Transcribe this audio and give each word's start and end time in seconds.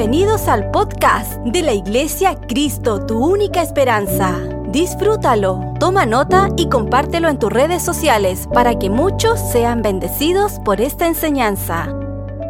Bienvenidos 0.00 0.48
al 0.48 0.70
podcast 0.70 1.34
de 1.44 1.60
la 1.60 1.74
Iglesia 1.74 2.34
Cristo, 2.48 3.04
tu 3.04 3.22
única 3.22 3.60
esperanza. 3.60 4.34
Disfrútalo, 4.68 5.74
toma 5.78 6.06
nota 6.06 6.48
y 6.56 6.70
compártelo 6.70 7.28
en 7.28 7.38
tus 7.38 7.52
redes 7.52 7.82
sociales 7.82 8.48
para 8.50 8.78
que 8.78 8.88
muchos 8.88 9.38
sean 9.52 9.82
bendecidos 9.82 10.52
por 10.64 10.80
esta 10.80 11.06
enseñanza. 11.06 11.94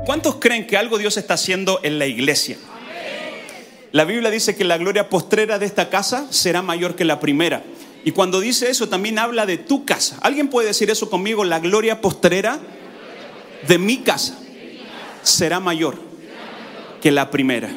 ¿Cuántos 0.06 0.36
creen 0.36 0.64
que 0.68 0.76
algo 0.76 0.96
Dios 0.96 1.16
está 1.16 1.34
haciendo 1.34 1.80
en 1.82 1.98
la 1.98 2.06
iglesia? 2.06 2.56
La 3.90 4.04
Biblia 4.04 4.30
dice 4.30 4.54
que 4.54 4.62
la 4.62 4.78
gloria 4.78 5.08
postrera 5.08 5.58
de 5.58 5.66
esta 5.66 5.90
casa 5.90 6.28
será 6.30 6.62
mayor 6.62 6.94
que 6.94 7.04
la 7.04 7.18
primera. 7.18 7.64
Y 8.04 8.12
cuando 8.12 8.38
dice 8.38 8.70
eso 8.70 8.88
también 8.88 9.18
habla 9.18 9.44
de 9.44 9.58
tu 9.58 9.84
casa. 9.84 10.18
¿Alguien 10.20 10.50
puede 10.50 10.68
decir 10.68 10.88
eso 10.88 11.10
conmigo? 11.10 11.42
La 11.42 11.58
gloria 11.58 12.00
postrera 12.00 12.60
de 13.66 13.78
mi 13.78 14.02
casa 14.02 14.38
será 15.24 15.58
mayor 15.58 16.09
que 17.00 17.10
la 17.10 17.30
primera. 17.30 17.70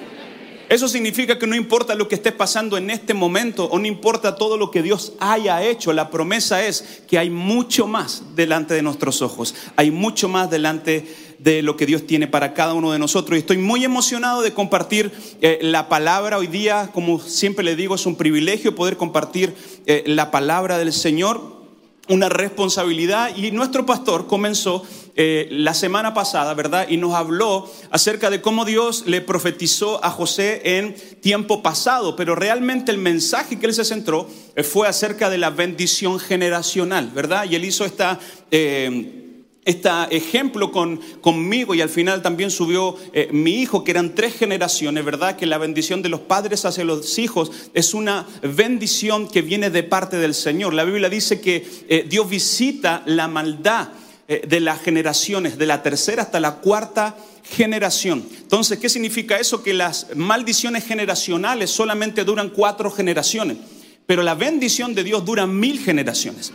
Eso 0.70 0.88
significa 0.88 1.38
que 1.38 1.46
no 1.46 1.56
importa 1.56 1.94
lo 1.94 2.08
que 2.08 2.16
esté 2.16 2.32
pasando 2.32 2.78
en 2.78 2.90
este 2.90 3.14
momento 3.14 3.66
o 3.66 3.78
no 3.78 3.86
importa 3.86 4.36
todo 4.36 4.58
lo 4.58 4.72
que 4.72 4.82
Dios 4.82 5.14
haya 5.20 5.64
hecho, 5.64 5.94
la 5.94 6.10
promesa 6.10 6.66
es 6.66 7.04
que 7.08 7.20
hay 7.20 7.30
mucho 7.30 7.86
más 7.86 8.24
delante 8.36 8.74
de 8.74 8.82
nuestros 8.82 9.22
ojos, 9.22 9.54
hay 9.76 9.92
mucho 9.92 10.30
más 10.30 10.50
delante 10.50 11.06
de 11.38 11.62
lo 11.62 11.78
que 11.78 11.86
Dios 11.86 12.08
tiene 12.08 12.28
para 12.28 12.54
cada 12.54 12.74
uno 12.74 12.92
de 12.92 12.98
nosotros. 12.98 13.38
Y 13.38 13.42
estoy 13.42 13.58
muy 13.58 13.84
emocionado 13.84 14.42
de 14.42 14.54
compartir 14.54 15.12
eh, 15.42 15.60
la 15.62 15.90
palabra 15.90 16.38
hoy 16.38 16.48
día, 16.48 16.90
como 16.94 17.20
siempre 17.20 17.64
le 17.64 17.76
digo, 17.76 17.96
es 17.96 18.06
un 18.06 18.16
privilegio 18.16 18.74
poder 18.74 18.98
compartir 18.98 19.54
eh, 19.86 20.04
la 20.08 20.32
palabra 20.32 20.78
del 20.78 20.94
Señor 20.94 21.63
una 22.10 22.28
responsabilidad 22.28 23.36
y 23.36 23.52
nuestro 23.52 23.86
pastor 23.86 24.28
comenzó 24.28 24.84
eh, 25.16 25.48
la 25.52 25.74
semana 25.74 26.14
pasada, 26.14 26.54
¿verdad? 26.54 26.88
Y 26.90 26.98
nos 26.98 27.14
habló 27.14 27.70
acerca 27.92 28.30
de 28.30 28.42
cómo 28.42 28.66
Dios 28.66 29.04
le 29.06 29.22
profetizó 29.22 30.04
a 30.04 30.10
José 30.10 30.78
en 30.78 30.96
tiempo 31.22 31.62
pasado, 31.62 32.16
pero 32.16 32.36
realmente 32.36 32.92
el 32.92 32.98
mensaje 32.98 33.60
que 33.60 33.68
él 33.68 33.74
se 33.74 33.86
centró 33.86 34.28
eh, 34.56 34.64
fue 34.64 34.88
acerca 34.88 35.30
de 35.30 35.38
la 35.38 35.50
bendición 35.50 36.20
generacional, 36.20 37.12
¿verdad? 37.14 37.46
Y 37.50 37.56
él 37.56 37.66
hizo 37.66 37.86
esta... 37.86 38.20
Eh, 38.52 39.20
este 39.66 39.90
ejemplo 40.12 40.72
con, 40.72 41.00
conmigo 41.22 41.74
y 41.74 41.82
al 41.82 41.90
final 41.90 42.22
también 42.22 42.52
subió 42.52 42.98
eh, 43.14 43.30
mi 43.32 43.62
hijo, 43.62 43.84
que 43.84 43.92
eran 43.92 44.14
tres 44.14 44.36
generaciones, 44.36 45.06
¿verdad? 45.06 45.38
Que 45.38 45.46
la 45.46 45.58
bendición 45.58 46.02
de 46.02 46.10
los 46.10 46.20
padres 46.22 46.66
hacia 46.66 46.84
los 46.84 47.18
hijos 47.18 47.52
es 47.74 47.94
una 47.94 48.28
bendición 48.42 49.28
que 49.30 49.42
viene 49.42 49.70
de 49.70 49.84
parte 49.84 50.18
del 50.18 50.34
Señor. 50.34 50.74
La 50.74 50.84
Biblia 50.84 51.10
dice 51.10 51.40
que 51.40 51.66
eh, 51.88 52.06
Dios 52.10 52.30
visita 52.30 53.04
la 53.06 53.28
maldad 53.28 53.90
eh, 54.28 54.44
de 54.48 54.60
las 54.60 54.82
generaciones, 54.82 55.58
de 55.58 55.66
la 55.66 55.82
tercera 55.82 56.24
hasta 56.24 56.40
la 56.40 56.56
cuarta 56.56 57.16
generación. 57.44 58.26
Entonces, 58.42 58.80
¿qué 58.80 58.90
significa 58.90 59.38
eso? 59.38 59.64
Que 59.64 59.74
las 59.74 60.08
maldiciones 60.16 60.86
generacionales 60.86 61.70
solamente 61.70 62.24
duran 62.24 62.50
cuatro 62.50 62.92
generaciones, 62.92 63.58
pero 64.06 64.24
la 64.24 64.36
bendición 64.36 64.94
de 64.94 65.04
Dios 65.04 65.24
dura 65.24 65.48
mil 65.48 65.80
generaciones. 65.80 66.52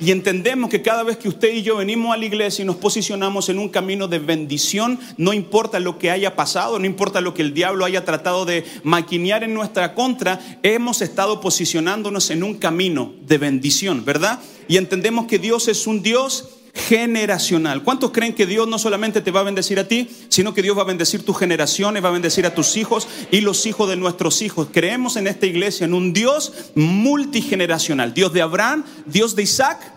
Y 0.00 0.12
entendemos 0.12 0.70
que 0.70 0.82
cada 0.82 1.02
vez 1.02 1.16
que 1.16 1.28
usted 1.28 1.52
y 1.52 1.62
yo 1.62 1.76
venimos 1.76 2.14
a 2.14 2.16
la 2.16 2.24
iglesia 2.24 2.62
y 2.62 2.66
nos 2.66 2.76
posicionamos 2.76 3.48
en 3.48 3.58
un 3.58 3.68
camino 3.68 4.06
de 4.06 4.18
bendición, 4.18 4.98
no 5.16 5.32
importa 5.32 5.80
lo 5.80 5.98
que 5.98 6.10
haya 6.10 6.36
pasado, 6.36 6.78
no 6.78 6.86
importa 6.86 7.20
lo 7.20 7.34
que 7.34 7.42
el 7.42 7.54
diablo 7.54 7.84
haya 7.84 8.04
tratado 8.04 8.44
de 8.44 8.64
maquinear 8.84 9.42
en 9.42 9.54
nuestra 9.54 9.94
contra, 9.94 10.40
hemos 10.62 11.02
estado 11.02 11.40
posicionándonos 11.40 12.30
en 12.30 12.42
un 12.42 12.54
camino 12.54 13.12
de 13.26 13.38
bendición, 13.38 14.04
¿verdad? 14.04 14.40
Y 14.68 14.76
entendemos 14.76 15.26
que 15.26 15.38
Dios 15.38 15.66
es 15.68 15.86
un 15.86 16.02
Dios 16.02 16.57
generacional. 16.74 17.82
¿Cuántos 17.82 18.10
creen 18.12 18.34
que 18.34 18.46
Dios 18.46 18.68
no 18.68 18.78
solamente 18.78 19.20
te 19.20 19.30
va 19.30 19.40
a 19.40 19.44
bendecir 19.44 19.78
a 19.78 19.88
ti, 19.88 20.08
sino 20.28 20.54
que 20.54 20.62
Dios 20.62 20.76
va 20.76 20.82
a 20.82 20.86
bendecir 20.86 21.24
tus 21.24 21.38
generaciones, 21.38 22.04
va 22.04 22.08
a 22.08 22.12
bendecir 22.12 22.46
a 22.46 22.54
tus 22.54 22.76
hijos 22.76 23.08
y 23.30 23.40
los 23.40 23.66
hijos 23.66 23.88
de 23.88 23.96
nuestros 23.96 24.42
hijos? 24.42 24.68
Creemos 24.72 25.16
en 25.16 25.26
esta 25.26 25.46
iglesia 25.46 25.84
en 25.84 25.94
un 25.94 26.12
Dios 26.12 26.52
multigeneracional, 26.74 28.14
Dios 28.14 28.32
de 28.32 28.42
Abraham, 28.42 28.84
Dios 29.06 29.34
de 29.34 29.42
Isaac 29.42 29.92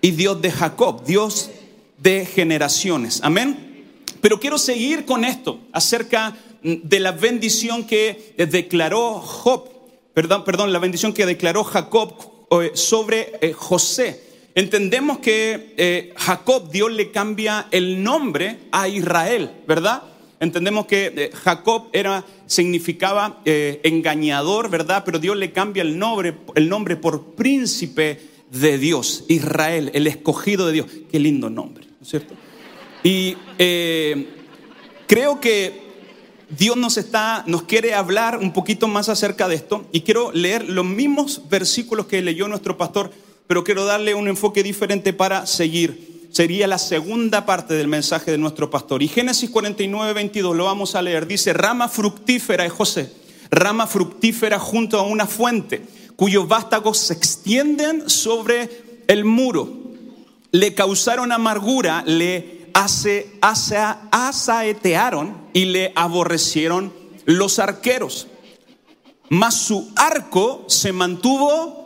y 0.00 0.12
Dios 0.12 0.40
de 0.40 0.50
Jacob, 0.50 1.04
Dios 1.04 1.50
de 1.98 2.26
generaciones. 2.26 3.20
Amén. 3.22 3.86
Pero 4.20 4.40
quiero 4.40 4.58
seguir 4.58 5.04
con 5.04 5.24
esto 5.24 5.60
acerca 5.72 6.36
de 6.62 7.00
la 7.00 7.12
bendición 7.12 7.84
que 7.84 8.34
declaró 8.36 9.20
Job, 9.20 9.68
perdón, 10.14 10.44
perdón, 10.44 10.72
la 10.72 10.78
bendición 10.78 11.12
que 11.12 11.26
declaró 11.26 11.64
Jacob 11.64 12.14
eh, 12.50 12.72
sobre 12.74 13.38
eh, 13.40 13.52
José. 13.52 14.27
Entendemos 14.58 15.18
que 15.20 15.72
eh, 15.76 16.12
Jacob, 16.16 16.68
Dios 16.72 16.90
le 16.90 17.12
cambia 17.12 17.68
el 17.70 18.02
nombre 18.02 18.58
a 18.72 18.88
Israel, 18.88 19.52
¿verdad? 19.68 20.02
Entendemos 20.40 20.86
que 20.86 21.12
eh, 21.14 21.30
Jacob 21.32 21.84
era, 21.92 22.24
significaba 22.46 23.40
eh, 23.44 23.80
engañador, 23.84 24.68
¿verdad? 24.68 25.04
Pero 25.06 25.20
Dios 25.20 25.36
le 25.36 25.52
cambia 25.52 25.84
el 25.84 25.96
nombre, 25.96 26.38
el 26.56 26.68
nombre 26.68 26.96
por 26.96 27.36
príncipe 27.36 28.18
de 28.50 28.78
Dios, 28.78 29.26
Israel, 29.28 29.92
el 29.94 30.08
escogido 30.08 30.66
de 30.66 30.72
Dios. 30.72 30.86
Qué 31.08 31.20
lindo 31.20 31.48
nombre, 31.48 31.86
¿no 31.86 32.02
es 32.02 32.08
cierto? 32.08 32.34
Y 33.04 33.36
creo 35.06 35.40
que 35.40 35.82
Dios 36.50 36.76
nos 36.76 36.96
está, 36.96 37.44
nos 37.46 37.62
quiere 37.62 37.94
hablar 37.94 38.38
un 38.38 38.52
poquito 38.52 38.88
más 38.88 39.08
acerca 39.08 39.46
de 39.46 39.54
esto 39.54 39.86
y 39.92 40.00
quiero 40.00 40.32
leer 40.32 40.68
los 40.68 40.84
mismos 40.84 41.42
versículos 41.48 42.06
que 42.06 42.22
leyó 42.22 42.48
nuestro 42.48 42.76
pastor 42.76 43.12
pero 43.48 43.64
quiero 43.64 43.86
darle 43.86 44.14
un 44.14 44.28
enfoque 44.28 44.62
diferente 44.62 45.12
para 45.12 45.46
seguir. 45.46 46.28
Sería 46.30 46.66
la 46.66 46.78
segunda 46.78 47.46
parte 47.46 47.74
del 47.74 47.88
mensaje 47.88 48.30
de 48.30 48.38
nuestro 48.38 48.70
pastor. 48.70 49.02
Y 49.02 49.08
Génesis 49.08 49.48
49, 49.48 50.12
22 50.12 50.54
lo 50.54 50.66
vamos 50.66 50.94
a 50.94 51.02
leer. 51.02 51.26
Dice, 51.26 51.54
rama 51.54 51.88
fructífera 51.88 52.66
es 52.66 52.72
José, 52.72 53.10
rama 53.50 53.86
fructífera 53.86 54.58
junto 54.58 54.98
a 54.98 55.02
una 55.02 55.26
fuente, 55.26 55.82
cuyos 56.14 56.46
vástagos 56.46 56.98
se 56.98 57.14
extienden 57.14 58.10
sobre 58.10 58.68
el 59.08 59.24
muro. 59.24 59.72
Le 60.52 60.74
causaron 60.74 61.32
amargura, 61.32 62.04
le 62.06 62.68
hace, 62.74 63.38
asaetearon 63.40 65.48
y 65.54 65.64
le 65.64 65.92
aborrecieron 65.96 66.92
los 67.24 67.58
arqueros. 67.58 68.28
Mas 69.30 69.54
su 69.54 69.90
arco 69.96 70.64
se 70.68 70.92
mantuvo 70.92 71.77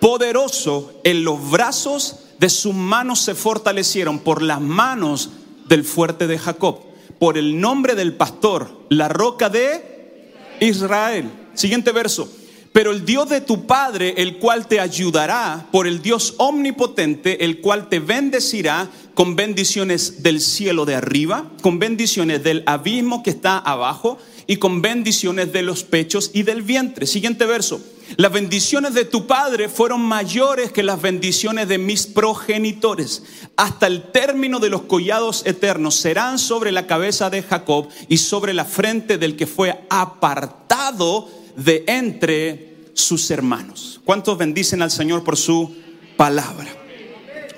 poderoso 0.00 1.00
en 1.04 1.24
los 1.24 1.50
brazos 1.50 2.20
de 2.38 2.48
sus 2.48 2.74
manos 2.74 3.20
se 3.20 3.34
fortalecieron 3.34 4.20
por 4.20 4.42
las 4.42 4.60
manos 4.60 5.30
del 5.68 5.84
fuerte 5.84 6.26
de 6.26 6.38
Jacob, 6.38 6.80
por 7.18 7.36
el 7.36 7.60
nombre 7.60 7.94
del 7.94 8.14
pastor, 8.14 8.70
la 8.88 9.08
roca 9.08 9.48
de 9.48 10.32
Israel. 10.60 11.30
Siguiente 11.54 11.92
verso. 11.92 12.30
Pero 12.72 12.92
el 12.92 13.04
Dios 13.04 13.28
de 13.28 13.40
tu 13.40 13.66
Padre, 13.66 14.14
el 14.18 14.38
cual 14.38 14.68
te 14.68 14.78
ayudará, 14.78 15.66
por 15.72 15.86
el 15.86 16.00
Dios 16.00 16.34
omnipotente, 16.36 17.44
el 17.44 17.60
cual 17.60 17.88
te 17.88 17.98
bendecirá 17.98 18.88
con 19.14 19.34
bendiciones 19.34 20.22
del 20.22 20.40
cielo 20.40 20.84
de 20.84 20.94
arriba, 20.94 21.50
con 21.60 21.78
bendiciones 21.78 22.44
del 22.44 22.62
abismo 22.66 23.22
que 23.22 23.30
está 23.30 23.58
abajo 23.58 24.18
y 24.48 24.56
con 24.56 24.82
bendiciones 24.82 25.52
de 25.52 25.62
los 25.62 25.84
pechos 25.84 26.30
y 26.32 26.42
del 26.42 26.62
vientre. 26.62 27.06
Siguiente 27.06 27.46
verso. 27.46 27.80
Las 28.16 28.32
bendiciones 28.32 28.94
de 28.94 29.04
tu 29.04 29.26
padre 29.26 29.68
fueron 29.68 30.00
mayores 30.00 30.72
que 30.72 30.82
las 30.82 31.00
bendiciones 31.00 31.68
de 31.68 31.76
mis 31.76 32.06
progenitores. 32.06 33.22
Hasta 33.56 33.86
el 33.86 34.10
término 34.10 34.58
de 34.58 34.70
los 34.70 34.82
collados 34.82 35.42
eternos 35.44 35.96
serán 35.96 36.38
sobre 36.38 36.72
la 36.72 36.86
cabeza 36.86 37.28
de 37.28 37.42
Jacob 37.42 37.88
y 38.08 38.16
sobre 38.16 38.54
la 38.54 38.64
frente 38.64 39.18
del 39.18 39.36
que 39.36 39.46
fue 39.46 39.84
apartado 39.90 41.28
de 41.54 41.84
entre 41.86 42.86
sus 42.94 43.30
hermanos. 43.30 44.00
¿Cuántos 44.06 44.38
bendicen 44.38 44.80
al 44.80 44.90
Señor 44.90 45.22
por 45.22 45.36
su 45.36 45.76
palabra? 46.16 46.77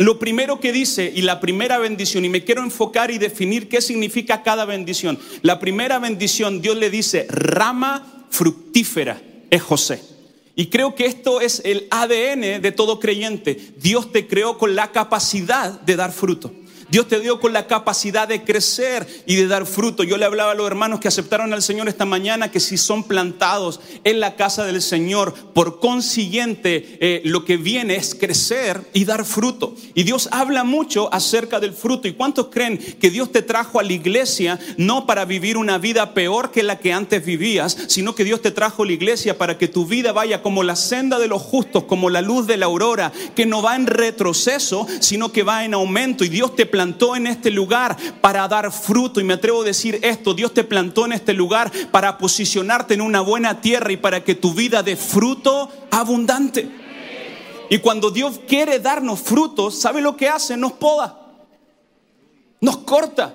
Lo 0.00 0.18
primero 0.18 0.60
que 0.60 0.72
dice 0.72 1.12
y 1.14 1.20
la 1.20 1.40
primera 1.40 1.76
bendición, 1.76 2.24
y 2.24 2.30
me 2.30 2.42
quiero 2.42 2.62
enfocar 2.62 3.10
y 3.10 3.18
definir 3.18 3.68
qué 3.68 3.82
significa 3.82 4.42
cada 4.42 4.64
bendición. 4.64 5.18
La 5.42 5.60
primera 5.60 5.98
bendición, 5.98 6.62
Dios 6.62 6.78
le 6.78 6.88
dice, 6.88 7.26
rama 7.28 8.24
fructífera 8.30 9.20
es 9.50 9.60
José. 9.60 10.02
Y 10.56 10.68
creo 10.68 10.94
que 10.94 11.04
esto 11.04 11.42
es 11.42 11.60
el 11.66 11.86
ADN 11.90 12.62
de 12.62 12.72
todo 12.74 12.98
creyente. 12.98 13.60
Dios 13.76 14.10
te 14.10 14.26
creó 14.26 14.56
con 14.56 14.74
la 14.74 14.90
capacidad 14.90 15.78
de 15.82 15.96
dar 15.96 16.12
fruto. 16.12 16.50
Dios 16.90 17.08
te 17.08 17.20
dio 17.20 17.40
con 17.40 17.52
la 17.52 17.66
capacidad 17.66 18.26
de 18.26 18.42
crecer 18.42 19.06
y 19.26 19.36
de 19.36 19.46
dar 19.46 19.66
fruto. 19.66 20.02
Yo 20.02 20.16
le 20.16 20.24
hablaba 20.24 20.52
a 20.52 20.54
los 20.54 20.66
hermanos 20.66 21.00
que 21.00 21.08
aceptaron 21.08 21.52
al 21.52 21.62
Señor 21.62 21.88
esta 21.88 22.04
mañana 22.04 22.50
que 22.50 22.60
si 22.60 22.76
son 22.76 23.04
plantados 23.04 23.80
en 24.04 24.20
la 24.20 24.36
casa 24.36 24.64
del 24.64 24.82
Señor, 24.82 25.34
por 25.54 25.80
consiguiente, 25.80 26.98
eh, 27.00 27.22
lo 27.24 27.44
que 27.44 27.56
viene 27.56 27.96
es 27.96 28.14
crecer 28.14 28.80
y 28.92 29.04
dar 29.04 29.24
fruto. 29.24 29.74
Y 29.94 30.02
Dios 30.02 30.28
habla 30.32 30.64
mucho 30.64 31.12
acerca 31.12 31.60
del 31.60 31.72
fruto. 31.72 32.08
¿Y 32.08 32.14
cuántos 32.14 32.48
creen 32.48 32.78
que 32.78 33.10
Dios 33.10 33.30
te 33.30 33.42
trajo 33.42 33.78
a 33.78 33.82
la 33.82 33.92
iglesia 33.92 34.58
no 34.76 35.06
para 35.06 35.24
vivir 35.24 35.56
una 35.56 35.78
vida 35.78 36.14
peor 36.14 36.50
que 36.50 36.62
la 36.62 36.78
que 36.78 36.92
antes 36.92 37.24
vivías, 37.24 37.76
sino 37.88 38.14
que 38.14 38.24
Dios 38.24 38.42
te 38.42 38.50
trajo 38.50 38.82
a 38.82 38.86
la 38.86 38.92
iglesia 38.92 39.38
para 39.38 39.58
que 39.58 39.68
tu 39.68 39.86
vida 39.86 40.12
vaya 40.12 40.42
como 40.42 40.62
la 40.62 40.76
senda 40.76 41.18
de 41.18 41.28
los 41.28 41.42
justos, 41.42 41.84
como 41.84 42.10
la 42.10 42.20
luz 42.20 42.46
de 42.46 42.56
la 42.56 42.66
aurora, 42.66 43.12
que 43.34 43.46
no 43.46 43.62
va 43.62 43.76
en 43.76 43.86
retroceso, 43.86 44.86
sino 45.00 45.32
que 45.32 45.42
va 45.42 45.64
en 45.64 45.74
aumento. 45.74 46.24
Y 46.24 46.28
Dios 46.28 46.56
te 46.56 46.66
plantó 46.80 47.14
en 47.14 47.26
este 47.26 47.50
lugar 47.50 47.94
para 48.22 48.48
dar 48.48 48.72
fruto. 48.72 49.20
Y 49.20 49.24
me 49.24 49.34
atrevo 49.34 49.60
a 49.60 49.66
decir 49.66 50.00
esto, 50.02 50.32
Dios 50.32 50.54
te 50.54 50.64
plantó 50.64 51.04
en 51.04 51.12
este 51.12 51.34
lugar 51.34 51.70
para 51.90 52.16
posicionarte 52.16 52.94
en 52.94 53.02
una 53.02 53.20
buena 53.20 53.60
tierra 53.60 53.92
y 53.92 53.98
para 53.98 54.24
que 54.24 54.34
tu 54.34 54.54
vida 54.54 54.82
dé 54.82 54.96
fruto 54.96 55.70
abundante. 55.90 56.70
Y 57.68 57.78
cuando 57.80 58.10
Dios 58.10 58.40
quiere 58.48 58.78
darnos 58.78 59.20
frutos, 59.20 59.78
¿sabe 59.78 60.00
lo 60.00 60.16
que 60.16 60.30
hace? 60.30 60.56
Nos 60.56 60.72
poda. 60.72 61.20
Nos 62.62 62.78
corta. 62.78 63.34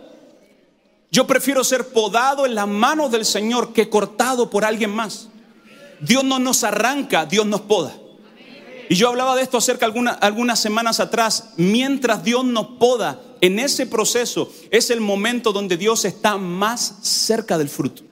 Yo 1.11 1.27
prefiero 1.27 1.63
ser 1.63 1.89
podado 1.89 2.47
en 2.47 2.55
las 2.55 2.67
manos 2.67 3.11
del 3.11 3.25
Señor 3.25 3.73
que 3.73 3.91
cortado 3.91 4.49
por 4.49 4.65
alguien 4.65 4.89
más. 4.89 5.29
Dios 5.99 6.23
no 6.23 6.39
nos 6.39 6.63
arranca, 6.63 7.27
Dios 7.27 7.45
nos 7.45 7.61
poda. 7.61 7.95
Y 8.89 8.95
yo 8.95 9.09
hablaba 9.09 9.35
de 9.35 9.41
esto 9.41 9.57
acerca 9.57 9.85
algunas 9.85 10.59
semanas 10.59 10.99
atrás. 10.99 11.51
Mientras 11.57 12.23
Dios 12.23 12.45
nos 12.45 12.67
poda, 12.79 13.21
en 13.41 13.59
ese 13.59 13.85
proceso 13.85 14.51
es 14.71 14.89
el 14.89 15.01
momento 15.01 15.51
donde 15.51 15.77
Dios 15.77 16.05
está 16.05 16.37
más 16.37 16.99
cerca 17.01 17.57
del 17.57 17.69
fruto. 17.69 18.03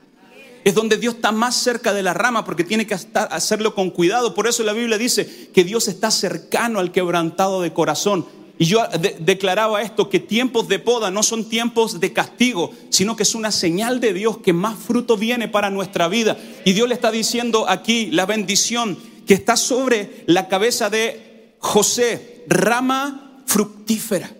Es 0.63 0.75
donde 0.75 0.97
Dios 0.97 1.15
está 1.15 1.31
más 1.31 1.55
cerca 1.55 1.93
de 1.93 2.03
la 2.03 2.13
rama 2.13 2.45
porque 2.45 2.63
tiene 2.63 2.87
que 2.87 2.95
hacerlo 3.13 3.75
con 3.75 3.89
cuidado. 3.89 4.33
Por 4.33 4.47
eso 4.47 4.63
la 4.63 4.73
Biblia 4.73 4.97
dice 4.97 5.49
que 5.53 5.63
Dios 5.63 5.87
está 5.87 6.09
cercano 6.09 6.79
al 6.79 6.91
quebrantado 6.91 7.61
de 7.61 7.73
corazón. 7.73 8.25
Y 8.59 8.65
yo 8.65 8.79
declaraba 9.19 9.81
esto, 9.81 10.09
que 10.09 10.19
tiempos 10.19 10.67
de 10.67 10.79
poda 10.79 11.11
no 11.11 11.23
son 11.23 11.49
tiempos 11.49 11.99
de 11.99 12.13
castigo, 12.13 12.71
sino 12.89 13.15
que 13.15 13.23
es 13.23 13.35
una 13.35 13.51
señal 13.51 13.99
de 13.99 14.13
Dios 14.13 14.37
que 14.37 14.53
más 14.53 14.77
fruto 14.77 15.17
viene 15.17 15.47
para 15.47 15.69
nuestra 15.69 16.07
vida. 16.07 16.37
Y 16.63 16.73
Dios 16.73 16.87
le 16.87 16.93
está 16.93 17.11
diciendo 17.11 17.65
aquí 17.67 18.07
la 18.11 18.25
bendición 18.25 18.97
que 19.25 19.33
está 19.33 19.55
sobre 19.55 20.23
la 20.27 20.47
cabeza 20.47 20.89
de 20.89 21.55
José, 21.59 22.43
rama 22.47 23.41
fructífera, 23.45 24.31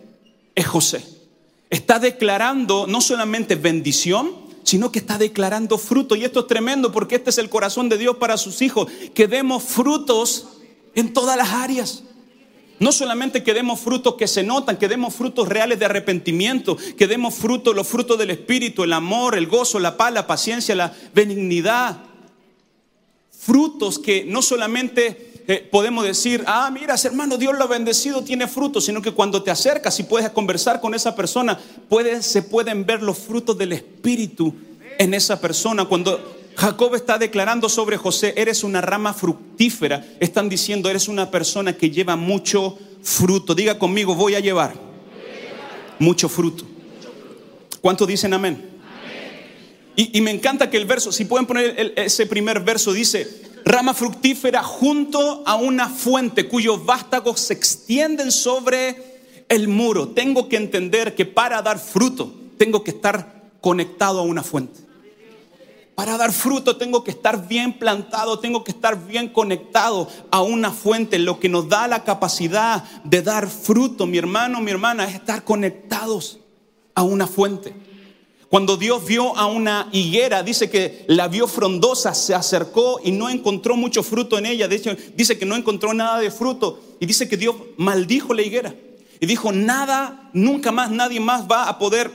es 0.56 0.68
José. 0.68 1.06
Está 1.69 2.00
declarando 2.00 2.85
no 2.88 3.01
solamente 3.01 3.56
bendición, 3.56 4.44
sino 4.63 4.91
que 4.91 5.00
está 5.00 5.18
declarando 5.18 5.77
fruto. 5.77 6.15
Y 6.15 6.24
esto 6.24 6.41
es 6.41 6.47
tremendo 6.47 6.91
porque 6.91 7.15
este 7.15 7.30
es 7.30 7.38
el 7.38 7.50
corazón 7.50 7.89
de 7.89 7.97
Dios 7.97 8.18
para 8.18 8.38
sus 8.38 8.62
hijos, 8.62 8.88
que 9.13 9.27
demos 9.27 9.63
frutos 9.63 10.47
en 10.95 11.13
todas 11.13 11.38
las 11.38 11.50
áreas. 11.50 12.03
No 12.80 12.91
solamente 12.91 13.44
que 13.44 13.53
demos 13.53 13.80
frutos 13.80 14.15
que 14.15 14.27
se 14.27 14.44
notan, 14.44 14.77
que 14.77 14.88
demos 14.88 15.13
frutos 15.13 15.47
reales 15.47 15.80
de 15.80 15.85
arrepentimiento, 15.85 16.75
que 16.97 17.07
demos 17.07 17.35
frutos, 17.35 17.75
los 17.75 17.88
frutos 17.88 18.18
del 18.18 18.31
Espíritu, 18.31 18.83
el 18.83 18.94
amor, 18.94 19.38
el 19.38 19.47
gozo, 19.47 19.80
la 19.80 19.95
paz, 19.95 20.12
la 20.12 20.27
paciencia, 20.27 20.75
la 20.75 20.94
benignidad. 21.13 22.12
Frutos 23.45 24.00
que 24.00 24.24
no 24.25 24.42
solamente 24.42 25.44
eh, 25.48 25.68
podemos 25.69 26.06
decir, 26.06 26.44
ah, 26.48 26.72
mira, 26.72 26.95
hermano, 27.04 27.38
Dios 27.38 27.54
lo 27.57 27.66
ha 27.66 27.68
bendecido, 27.68 28.24
tiene 28.24 28.48
frutos, 28.48 28.86
sino 28.86 29.01
que 29.01 29.12
cuando 29.12 29.44
te 29.44 29.51
acercas 29.51 30.00
y 30.00 30.04
puedes 30.04 30.30
conversar 30.30 30.80
con 30.80 30.94
esa 30.94 31.13
persona, 31.16 31.60
se 32.22 32.42
pueden 32.44 32.86
ver 32.86 33.04
los 33.04 33.18
frutos 33.18 33.57
del 33.57 33.74
Espíritu 33.74 34.54
en 34.98 35.13
esa 35.13 35.42
persona. 35.42 35.84
Cuando 35.86 36.19
Jacob 36.56 36.95
está 36.95 37.18
declarando 37.18 37.68
sobre 37.68 37.98
José, 37.98 38.34
eres 38.38 38.63
una 38.63 38.80
rama 38.80 39.13
fructífera. 39.13 40.06
Están 40.22 40.48
diciendo, 40.48 40.90
eres 40.90 41.10
una 41.10 41.30
persona 41.30 41.74
que 41.74 41.92
lleva 41.92 42.16
mucho 42.16 42.78
fruto. 43.01 43.54
Diga 43.54 43.78
conmigo, 43.78 44.16
voy 44.16 44.36
a 44.36 44.40
llevar 44.40 44.74
mucho 46.00 46.30
fruto. 46.30 46.63
¿Cuántos 47.81 48.07
dicen 48.07 48.34
amén? 48.34 48.72
Y, 49.95 50.22
me 50.22 50.31
encanta 50.31 50.69
que 50.69 50.78
el 50.78 50.86
verso, 50.86 51.12
si 51.12 51.25
pueden 51.25 51.45
poner 51.45 51.94
ese 51.95 52.25
primer 52.25 52.62
verso, 52.62 52.94
dice, 52.94 53.28
rama 53.63 53.94
fructífera 53.94 54.63
junto 54.63 55.44
a 55.45 55.56
una 55.56 55.88
fuente 55.88 56.48
cuyos 56.48 56.84
vástagos 56.84 57.40
se 57.42 57.54
extienden 57.54 58.31
sobre 58.31 59.45
el 59.50 59.68
muro. 59.68 60.10
Tengo 60.10 60.50
que 60.50 60.57
entender 60.57 61.13
que 61.13 61.25
para 61.25 61.62
dar 61.62 61.78
fruto 61.78 62.34
tengo 62.57 62.84
que 62.84 62.92
estar 62.92 63.51
conectado 63.62 64.19
a 64.19 64.24
una 64.24 64.42
fuente. 64.42 64.81
Para 65.95 66.18
dar 66.18 66.31
fruto 66.31 66.75
tengo 66.78 67.04
que 67.04 67.12
estar 67.12 67.48
bien 67.48 67.74
plantado, 67.74 68.40
tengo 68.40 68.63
que 68.63 68.72
estar 68.72 69.06
bien 69.06 69.30
conectado 69.30 70.10
a 70.31 70.42
una 70.42 70.72
fuente. 70.72 71.19
Lo 71.19 71.40
que 71.40 71.50
nos 71.50 71.69
da 71.69 71.88
la 71.88 72.04
capacidad 72.04 72.84
de 73.04 73.22
dar 73.22 73.48
fruto, 73.48 74.07
mi 74.07 74.18
hermano, 74.18 74.60
mi 74.60 74.72
hermana, 74.72 75.06
es 75.06 75.13
estar 75.13 75.44
conectados 75.44 76.40
a 76.95 77.04
una 77.04 77.28
fuente. 77.28 77.75
Cuando 78.53 78.77
Dios 78.77 79.03
vio 79.03 79.35
a 79.35 79.47
una 79.47 79.89
higuera, 79.91 80.44
dice 80.44 80.69
que 80.69 81.05
la 81.07 81.27
vio 81.27 81.47
frondosa, 81.47 82.13
se 82.13 82.35
acercó 82.35 83.01
y 83.03 83.09
no 83.09 83.27
encontró 83.27 83.75
mucho 83.75 84.03
fruto 84.03 84.38
en 84.38 84.45
ella. 84.45 84.67
dice 84.67 85.39
que 85.39 85.45
no 85.47 85.55
encontró 85.55 85.91
nada 85.95 86.19
de 86.19 86.29
fruto. 86.29 86.79
Y 87.00 87.07
dice 87.07 87.27
que 87.27 87.35
Dios 87.35 87.55
maldijo 87.77 88.31
la 88.35 88.44
higuera. 88.44 88.75
Y 89.19 89.25
dijo, 89.25 89.51
nada, 89.51 90.29
nunca 90.33 90.71
más 90.71 90.91
nadie 90.91 91.19
más 91.19 91.47
va 91.50 91.67
a 91.67 91.79
poder 91.79 92.11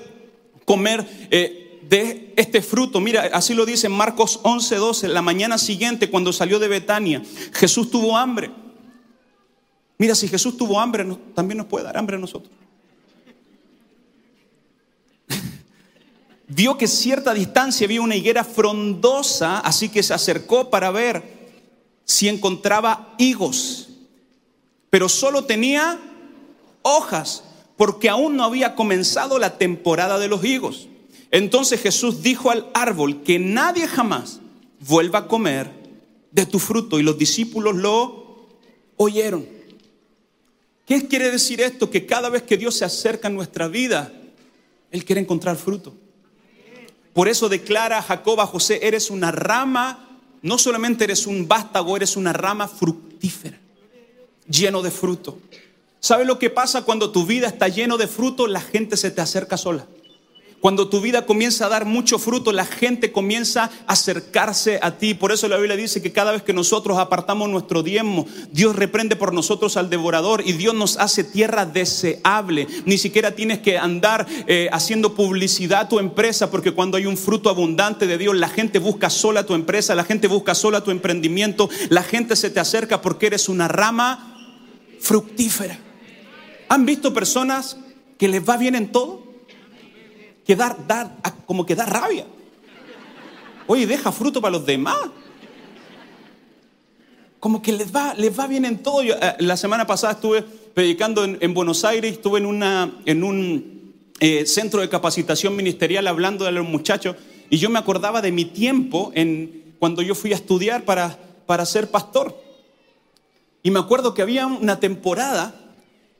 comer. 0.64 1.28
Eh, 1.32 1.80
de 1.88 2.34
este 2.36 2.62
fruto. 2.62 3.00
Mira, 3.00 3.30
así 3.32 3.52
lo 3.52 3.66
dice 3.66 3.88
Marcos 3.88 4.38
11, 4.44 4.76
12. 4.76 5.08
La 5.08 5.22
mañana 5.22 5.58
siguiente, 5.58 6.08
cuando 6.08 6.32
salió 6.32 6.60
de 6.60 6.68
Betania, 6.68 7.20
Jesús 7.52 7.90
tuvo 7.90 8.16
hambre. 8.16 8.52
Mira, 9.96 10.14
si 10.14 10.28
Jesús 10.28 10.56
tuvo 10.56 10.78
hambre, 10.78 11.04
también 11.34 11.58
nos 11.58 11.66
puede 11.66 11.84
dar 11.84 11.96
hambre 11.96 12.14
a 12.14 12.20
nosotros. 12.20 12.52
Vio 16.48 16.78
que 16.78 16.88
cierta 16.88 17.34
distancia 17.34 17.84
había 17.84 18.00
una 18.00 18.16
higuera 18.16 18.42
frondosa, 18.42 19.58
así 19.60 19.90
que 19.90 20.02
se 20.02 20.14
acercó 20.14 20.70
para 20.70 20.90
ver 20.90 21.22
si 22.04 22.26
encontraba 22.26 23.14
higos. 23.18 23.90
Pero 24.88 25.10
solo 25.10 25.44
tenía 25.44 25.98
hojas, 26.80 27.44
porque 27.76 28.08
aún 28.08 28.36
no 28.36 28.44
había 28.44 28.74
comenzado 28.74 29.38
la 29.38 29.58
temporada 29.58 30.18
de 30.18 30.28
los 30.28 30.42
higos. 30.42 30.88
Entonces 31.30 31.82
Jesús 31.82 32.22
dijo 32.22 32.50
al 32.50 32.66
árbol 32.72 33.22
que 33.22 33.38
nadie 33.38 33.86
jamás 33.86 34.40
vuelva 34.80 35.20
a 35.20 35.28
comer 35.28 35.70
de 36.30 36.46
tu 36.46 36.58
fruto 36.58 36.98
y 36.98 37.02
los 37.02 37.18
discípulos 37.18 37.76
lo 37.76 38.48
oyeron. 38.96 39.46
¿Qué 40.86 41.06
quiere 41.06 41.30
decir 41.30 41.60
esto? 41.60 41.90
Que 41.90 42.06
cada 42.06 42.30
vez 42.30 42.42
que 42.42 42.56
Dios 42.56 42.74
se 42.74 42.86
acerca 42.86 43.28
a 43.28 43.30
nuestra 43.30 43.68
vida, 43.68 44.10
Él 44.90 45.04
quiere 45.04 45.20
encontrar 45.20 45.56
fruto. 45.56 45.94
Por 47.18 47.26
eso 47.26 47.48
declara 47.48 48.00
Jacob 48.00 48.40
a 48.40 48.46
José, 48.46 48.78
eres 48.80 49.10
una 49.10 49.32
rama, 49.32 50.06
no 50.40 50.56
solamente 50.56 51.02
eres 51.02 51.26
un 51.26 51.48
vástago, 51.48 51.96
eres 51.96 52.14
una 52.16 52.32
rama 52.32 52.68
fructífera, 52.68 53.58
lleno 54.48 54.82
de 54.82 54.92
fruto. 54.92 55.40
¿Sabe 55.98 56.24
lo 56.24 56.38
que 56.38 56.48
pasa 56.48 56.82
cuando 56.82 57.10
tu 57.10 57.26
vida 57.26 57.48
está 57.48 57.66
lleno 57.66 57.96
de 57.98 58.06
fruto? 58.06 58.46
La 58.46 58.60
gente 58.60 58.96
se 58.96 59.10
te 59.10 59.20
acerca 59.20 59.56
sola. 59.56 59.88
Cuando 60.60 60.88
tu 60.88 61.00
vida 61.00 61.24
comienza 61.24 61.66
a 61.66 61.68
dar 61.68 61.84
mucho 61.84 62.18
fruto, 62.18 62.50
la 62.50 62.66
gente 62.66 63.12
comienza 63.12 63.70
a 63.86 63.92
acercarse 63.92 64.80
a 64.82 64.98
ti. 64.98 65.14
Por 65.14 65.30
eso 65.30 65.46
la 65.46 65.56
Biblia 65.56 65.76
dice 65.76 66.02
que 66.02 66.10
cada 66.10 66.32
vez 66.32 66.42
que 66.42 66.52
nosotros 66.52 66.98
apartamos 66.98 67.48
nuestro 67.48 67.84
diezmo, 67.84 68.26
Dios 68.50 68.74
reprende 68.74 69.14
por 69.14 69.32
nosotros 69.32 69.76
al 69.76 69.88
devorador 69.88 70.42
y 70.44 70.52
Dios 70.52 70.74
nos 70.74 70.96
hace 70.96 71.22
tierra 71.22 71.64
deseable. 71.64 72.66
Ni 72.86 72.98
siquiera 72.98 73.36
tienes 73.36 73.60
que 73.60 73.78
andar 73.78 74.26
eh, 74.48 74.68
haciendo 74.72 75.14
publicidad 75.14 75.82
a 75.82 75.88
tu 75.88 76.00
empresa, 76.00 76.50
porque 76.50 76.72
cuando 76.72 76.96
hay 76.96 77.06
un 77.06 77.16
fruto 77.16 77.50
abundante 77.50 78.08
de 78.08 78.18
Dios, 78.18 78.34
la 78.34 78.48
gente 78.48 78.80
busca 78.80 79.10
sola 79.10 79.46
tu 79.46 79.54
empresa, 79.54 79.94
la 79.94 80.04
gente 80.04 80.26
busca 80.26 80.56
sola 80.56 80.82
tu 80.82 80.90
emprendimiento, 80.90 81.70
la 81.88 82.02
gente 82.02 82.34
se 82.34 82.50
te 82.50 82.58
acerca 82.58 83.00
porque 83.00 83.28
eres 83.28 83.48
una 83.48 83.68
rama 83.68 84.56
fructífera. 84.98 85.78
¿Han 86.68 86.84
visto 86.84 87.14
personas 87.14 87.76
que 88.18 88.26
les 88.26 88.46
va 88.46 88.56
bien 88.56 88.74
en 88.74 88.90
todo? 88.90 89.27
Que 90.48 90.56
dar, 90.56 90.78
dar, 90.86 91.14
como 91.44 91.66
que 91.66 91.74
da 91.74 91.84
rabia. 91.84 92.24
Oye, 93.66 93.86
deja 93.86 94.10
fruto 94.10 94.40
para 94.40 94.52
los 94.52 94.64
demás. 94.64 94.96
Como 97.38 97.60
que 97.60 97.70
les 97.70 97.94
va, 97.94 98.14
les 98.14 98.36
va 98.36 98.46
bien 98.46 98.64
en 98.64 98.82
todo. 98.82 99.02
Eh, 99.02 99.14
la 99.40 99.58
semana 99.58 99.86
pasada 99.86 100.14
estuve 100.14 100.40
predicando 100.72 101.22
en, 101.22 101.52
Buenos 101.52 101.84
Aires, 101.84 102.12
estuve 102.12 102.38
en, 102.38 102.46
una, 102.46 102.90
en 103.04 103.24
un 103.24 103.94
eh, 104.20 104.46
centro 104.46 104.80
de 104.80 104.88
capacitación 104.88 105.54
ministerial 105.54 106.06
hablando 106.06 106.46
de 106.46 106.52
los 106.52 106.66
muchachos 106.66 107.16
y 107.50 107.58
yo 107.58 107.68
me 107.68 107.78
acordaba 107.78 108.22
de 108.22 108.32
mi 108.32 108.46
tiempo 108.46 109.12
en, 109.14 109.74
cuando 109.78 110.00
yo 110.00 110.14
fui 110.14 110.32
a 110.32 110.36
estudiar 110.36 110.86
para, 110.86 111.18
para 111.44 111.66
ser 111.66 111.90
pastor. 111.90 112.34
Y 113.62 113.70
me 113.70 113.80
acuerdo 113.80 114.14
que 114.14 114.22
había 114.22 114.46
una 114.46 114.80
temporada 114.80 115.54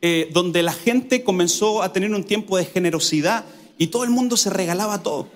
eh, 0.03 0.29
donde 0.35 0.63
la 0.63 0.75
gente 0.75 1.25
comenzó 1.25 1.83
a 1.83 1.95
tener 1.95 2.13
un 2.13 2.25
tiempo 2.25 2.59
de 2.59 2.67
generosidad 2.67 3.47
y 3.79 3.87
todo 3.87 4.05
el 4.05 4.11
mundo 4.11 4.37
se 4.37 4.51
regalaba 4.51 5.03
todo. 5.03 5.29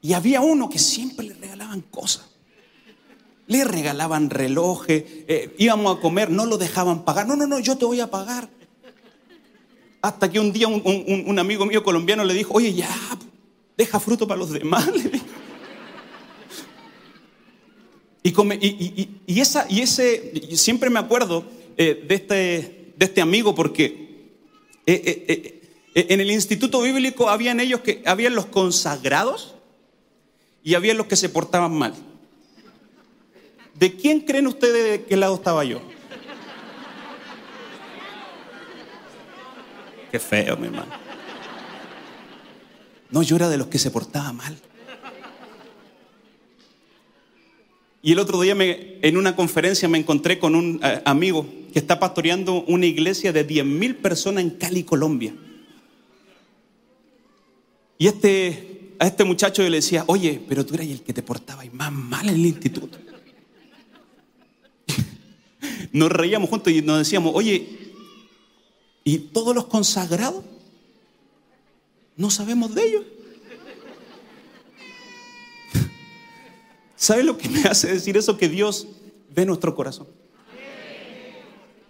Y 0.00 0.12
había 0.12 0.40
uno 0.40 0.70
que 0.70 0.78
siempre 0.78 1.26
le 1.26 1.34
regalaban 1.34 1.80
cosas. 1.82 2.26
Le 3.48 3.64
regalaban 3.64 4.30
relojes, 4.30 5.04
eh, 5.28 5.54
íbamos 5.58 5.98
a 5.98 6.00
comer, 6.00 6.30
no 6.30 6.46
lo 6.46 6.58
dejaban 6.58 7.04
pagar. 7.04 7.26
No, 7.26 7.36
no, 7.36 7.46
no, 7.46 7.58
yo 7.58 7.76
te 7.76 7.84
voy 7.84 8.00
a 8.00 8.10
pagar. 8.10 8.48
Hasta 10.00 10.30
que 10.30 10.38
un 10.38 10.52
día 10.52 10.68
un, 10.68 11.38
amigo 11.38 11.66
mío 11.66 11.82
colombiano 11.82 12.24
le 12.24 12.34
dijo, 12.34 12.54
oye, 12.54 12.72
ya, 12.72 12.88
deja 13.76 13.98
fruto 13.98 14.26
para 14.28 14.38
los 14.38 14.50
demás. 14.50 14.88
Y, 18.22 19.40
esa, 19.40 19.66
y 19.68 19.82
ese, 19.82 20.56
siempre 20.56 20.90
me 20.90 20.98
acuerdo 20.98 21.44
eh, 21.76 22.04
de, 22.08 22.14
este, 22.16 22.92
de 22.96 23.04
este 23.04 23.20
amigo 23.20 23.54
porque 23.54 24.34
eh, 24.84 25.56
en 25.98 26.20
el 26.20 26.30
instituto 26.30 26.82
bíblico 26.82 27.30
habían 27.30 27.58
ellos 27.58 27.80
que 27.80 28.02
habían 28.04 28.34
los 28.34 28.44
consagrados 28.44 29.54
y 30.62 30.74
habían 30.74 30.98
los 30.98 31.06
que 31.06 31.16
se 31.16 31.30
portaban 31.30 31.72
mal. 31.72 31.94
¿De 33.72 33.96
quién 33.96 34.20
creen 34.20 34.46
ustedes 34.46 34.90
de 34.90 35.04
qué 35.06 35.16
lado 35.16 35.36
estaba 35.36 35.64
yo? 35.64 35.80
Qué 40.12 40.18
feo, 40.18 40.56
mi 40.58 40.66
hermano. 40.66 40.92
No, 43.10 43.22
yo 43.22 43.36
era 43.36 43.48
de 43.48 43.56
los 43.56 43.68
que 43.68 43.78
se 43.78 43.90
portaba 43.90 44.34
mal. 44.34 44.54
Y 48.02 48.12
el 48.12 48.18
otro 48.18 48.38
día 48.42 48.54
me, 48.54 48.98
en 49.00 49.16
una 49.16 49.34
conferencia 49.34 49.88
me 49.88 49.96
encontré 49.96 50.38
con 50.38 50.54
un 50.54 50.78
eh, 50.82 51.00
amigo 51.06 51.46
que 51.72 51.78
está 51.78 51.98
pastoreando 51.98 52.64
una 52.64 52.84
iglesia 52.84 53.32
de 53.32 53.48
10.000 53.48 53.96
personas 53.96 54.44
en 54.44 54.50
Cali, 54.50 54.84
Colombia. 54.84 55.32
Y 57.98 58.06
este, 58.06 58.94
a 58.98 59.06
este 59.06 59.24
muchacho 59.24 59.62
yo 59.62 59.70
le 59.70 59.76
decía, 59.76 60.04
oye, 60.06 60.42
pero 60.48 60.64
tú 60.64 60.74
eras 60.74 60.86
el 60.86 61.02
que 61.02 61.12
te 61.12 61.22
portaba 61.22 61.62
más 61.72 61.92
mal 61.92 62.28
en 62.28 62.34
el 62.34 62.46
instituto. 62.46 62.98
Nos 65.92 66.10
reíamos 66.12 66.50
juntos 66.50 66.72
y 66.72 66.82
nos 66.82 66.98
decíamos, 66.98 67.32
oye, 67.34 67.94
¿y 69.04 69.18
todos 69.18 69.54
los 69.54 69.66
consagrados? 69.66 70.44
No 72.16 72.30
sabemos 72.30 72.74
de 72.74 72.86
ellos. 72.86 73.04
¿Sabe 76.96 77.22
lo 77.22 77.38
que 77.38 77.48
me 77.48 77.62
hace 77.62 77.88
decir 77.88 78.16
eso? 78.16 78.36
Que 78.36 78.48
Dios 78.48 78.88
ve 79.34 79.46
nuestro 79.46 79.74
corazón. 79.74 80.06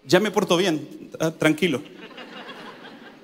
Ya 0.05 0.21
me 0.21 0.31
porto 0.31 0.57
bien, 0.57 1.11
ah, 1.19 1.33
tranquilo. 1.33 1.83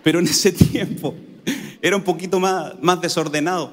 Pero 0.03 0.19
en 0.19 0.27
ese 0.27 0.51
tiempo 0.51 1.15
era 1.83 1.97
un 1.97 2.03
poquito 2.03 2.41
más, 2.41 2.81
más 2.81 3.01
desordenado. 3.01 3.73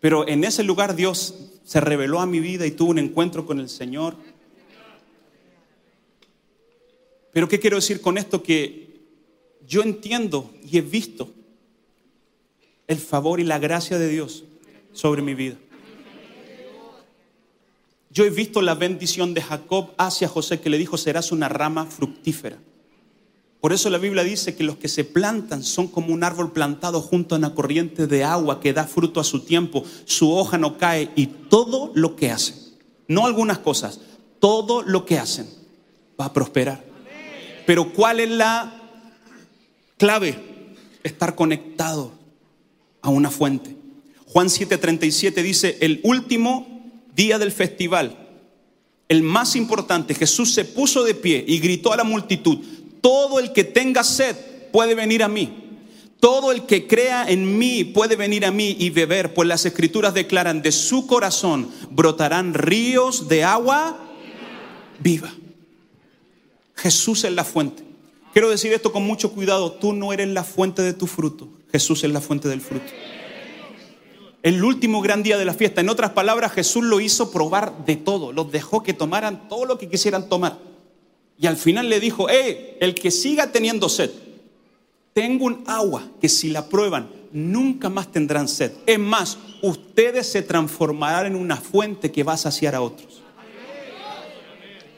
Pero 0.00 0.28
en 0.28 0.44
ese 0.44 0.62
lugar 0.62 0.94
Dios 0.96 1.34
se 1.64 1.80
reveló 1.80 2.20
a 2.20 2.26
mi 2.26 2.40
vida 2.40 2.66
y 2.66 2.70
tuve 2.70 2.90
un 2.90 2.98
encuentro 2.98 3.46
con 3.46 3.58
el 3.58 3.68
Señor. 3.68 4.16
Pero 7.32 7.48
¿qué 7.48 7.58
quiero 7.58 7.76
decir 7.76 8.00
con 8.00 8.18
esto? 8.18 8.42
Que 8.42 9.00
yo 9.66 9.82
entiendo 9.82 10.52
y 10.62 10.78
he 10.78 10.82
visto 10.82 11.32
el 12.86 12.98
favor 12.98 13.40
y 13.40 13.44
la 13.44 13.58
gracia 13.58 13.98
de 13.98 14.08
Dios 14.08 14.44
sobre 14.92 15.22
mi 15.22 15.34
vida. 15.34 15.56
Yo 18.10 18.24
he 18.24 18.30
visto 18.30 18.62
la 18.62 18.74
bendición 18.74 19.34
de 19.34 19.42
Jacob 19.42 19.92
hacia 19.98 20.28
José 20.28 20.60
que 20.60 20.70
le 20.70 20.78
dijo, 20.78 20.96
serás 20.96 21.32
una 21.32 21.48
rama 21.48 21.86
fructífera. 21.86 22.58
Por 23.64 23.72
eso 23.72 23.88
la 23.88 23.96
Biblia 23.96 24.22
dice 24.24 24.54
que 24.54 24.62
los 24.62 24.76
que 24.76 24.88
se 24.88 25.04
plantan 25.04 25.62
son 25.62 25.88
como 25.88 26.12
un 26.12 26.22
árbol 26.22 26.52
plantado 26.52 27.00
junto 27.00 27.34
a 27.34 27.38
una 27.38 27.54
corriente 27.54 28.06
de 28.06 28.22
agua 28.22 28.60
que 28.60 28.74
da 28.74 28.84
fruto 28.84 29.20
a 29.20 29.24
su 29.24 29.40
tiempo, 29.40 29.82
su 30.04 30.30
hoja 30.30 30.58
no 30.58 30.76
cae 30.76 31.08
y 31.16 31.28
todo 31.28 31.90
lo 31.94 32.14
que 32.14 32.30
hacen, 32.30 32.56
no 33.08 33.24
algunas 33.24 33.60
cosas, 33.60 34.00
todo 34.38 34.82
lo 34.82 35.06
que 35.06 35.18
hacen 35.18 35.48
va 36.20 36.26
a 36.26 36.32
prosperar. 36.34 36.84
Pero 37.66 37.90
¿cuál 37.94 38.20
es 38.20 38.28
la 38.28 38.82
clave? 39.96 40.38
Estar 41.02 41.34
conectado 41.34 42.12
a 43.00 43.08
una 43.08 43.30
fuente. 43.30 43.74
Juan 44.26 44.48
7:37 44.48 45.42
dice, 45.42 45.78
el 45.80 46.02
último 46.04 47.00
día 47.16 47.38
del 47.38 47.50
festival, 47.50 48.28
el 49.08 49.22
más 49.22 49.56
importante, 49.56 50.14
Jesús 50.14 50.52
se 50.52 50.66
puso 50.66 51.02
de 51.02 51.14
pie 51.14 51.42
y 51.48 51.60
gritó 51.60 51.94
a 51.94 51.96
la 51.96 52.04
multitud, 52.04 52.58
todo 53.04 53.38
el 53.38 53.52
que 53.52 53.64
tenga 53.64 54.02
sed 54.02 54.34
puede 54.72 54.94
venir 54.94 55.22
a 55.22 55.28
mí. 55.28 55.52
Todo 56.20 56.52
el 56.52 56.64
que 56.64 56.86
crea 56.86 57.28
en 57.28 57.58
mí 57.58 57.84
puede 57.84 58.16
venir 58.16 58.46
a 58.46 58.50
mí 58.50 58.74
y 58.80 58.88
beber, 58.88 59.34
pues 59.34 59.46
las 59.46 59.66
escrituras 59.66 60.14
declaran, 60.14 60.62
de 60.62 60.72
su 60.72 61.06
corazón 61.06 61.68
brotarán 61.90 62.54
ríos 62.54 63.28
de 63.28 63.44
agua 63.44 63.98
viva. 65.00 65.30
Jesús 66.76 67.24
es 67.24 67.32
la 67.34 67.44
fuente. 67.44 67.82
Quiero 68.32 68.48
decir 68.48 68.72
esto 68.72 68.90
con 68.90 69.02
mucho 69.02 69.32
cuidado, 69.32 69.72
tú 69.72 69.92
no 69.92 70.14
eres 70.14 70.28
la 70.28 70.42
fuente 70.42 70.80
de 70.80 70.94
tu 70.94 71.06
fruto, 71.06 71.50
Jesús 71.72 72.04
es 72.04 72.10
la 72.10 72.22
fuente 72.22 72.48
del 72.48 72.62
fruto 72.62 72.90
el 74.42 74.62
último 74.62 75.00
gran 75.00 75.22
día 75.22 75.38
de 75.38 75.46
la 75.46 75.54
fiesta. 75.54 75.80
En 75.80 75.88
otras 75.88 76.10
palabras, 76.10 76.52
Jesús 76.52 76.84
lo 76.84 77.00
hizo 77.00 77.30
probar 77.30 77.86
de 77.86 77.96
todo, 77.96 78.30
los 78.30 78.52
dejó 78.52 78.82
que 78.82 78.92
tomaran 78.92 79.48
todo 79.48 79.64
lo 79.64 79.78
que 79.78 79.88
quisieran 79.88 80.28
tomar. 80.28 80.58
Y 81.38 81.46
al 81.46 81.56
final 81.56 81.88
le 81.88 82.00
dijo, 82.00 82.28
eh, 82.30 82.76
el 82.80 82.94
que 82.94 83.10
siga 83.10 83.50
teniendo 83.50 83.88
sed, 83.88 84.10
tengo 85.12 85.46
un 85.46 85.64
agua 85.66 86.08
que 86.20 86.28
si 86.28 86.50
la 86.50 86.68
prueban, 86.68 87.08
nunca 87.32 87.88
más 87.88 88.10
tendrán 88.10 88.48
sed. 88.48 88.72
Es 88.86 88.98
más, 88.98 89.38
ustedes 89.62 90.26
se 90.30 90.42
transformarán 90.42 91.26
en 91.26 91.36
una 91.36 91.56
fuente 91.56 92.12
que 92.12 92.22
va 92.22 92.34
a 92.34 92.38
saciar 92.38 92.74
a 92.74 92.80
otros. 92.80 93.22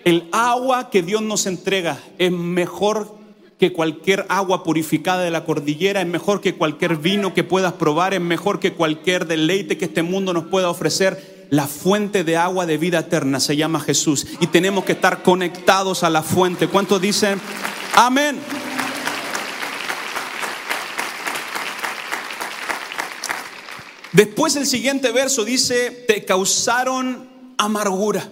El 0.04 0.28
agua 0.30 0.88
que 0.90 1.02
Dios 1.02 1.22
nos 1.22 1.46
entrega 1.46 1.98
es 2.18 2.30
mejor 2.30 3.16
que 3.58 3.72
cualquier 3.72 4.26
agua 4.28 4.62
purificada 4.62 5.22
de 5.22 5.30
la 5.30 5.44
cordillera, 5.44 6.02
es 6.02 6.06
mejor 6.06 6.40
que 6.40 6.54
cualquier 6.54 6.96
vino 6.96 7.32
que 7.34 7.42
puedas 7.42 7.72
probar, 7.72 8.12
es 8.14 8.20
mejor 8.20 8.60
que 8.60 8.74
cualquier 8.74 9.26
deleite 9.26 9.78
que 9.78 9.86
este 9.86 10.02
mundo 10.02 10.32
nos 10.32 10.44
pueda 10.44 10.70
ofrecer. 10.70 11.35
La 11.50 11.66
fuente 11.66 12.24
de 12.24 12.36
agua 12.36 12.66
de 12.66 12.76
vida 12.78 13.00
eterna 13.00 13.40
se 13.40 13.56
llama 13.56 13.80
Jesús 13.80 14.26
y 14.40 14.48
tenemos 14.48 14.84
que 14.84 14.92
estar 14.92 15.22
conectados 15.22 16.02
a 16.02 16.10
la 16.10 16.22
fuente. 16.22 16.68
¿Cuántos 16.68 17.00
dicen 17.00 17.40
amén? 17.94 18.38
Después 24.16 24.56
el 24.56 24.66
siguiente 24.66 25.12
verso 25.12 25.44
dice, 25.44 25.90
te 25.90 26.24
causaron 26.24 27.28
amargura. 27.58 28.30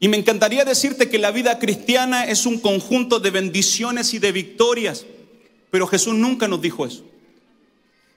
Y 0.00 0.08
me 0.08 0.16
encantaría 0.16 0.64
decirte 0.64 1.10
que 1.10 1.18
la 1.18 1.30
vida 1.30 1.58
cristiana 1.58 2.24
es 2.24 2.46
un 2.46 2.58
conjunto 2.58 3.20
de 3.20 3.30
bendiciones 3.30 4.14
y 4.14 4.18
de 4.18 4.32
victorias, 4.32 5.04
pero 5.70 5.86
Jesús 5.86 6.14
nunca 6.14 6.48
nos 6.48 6.62
dijo 6.62 6.86
eso. 6.86 7.04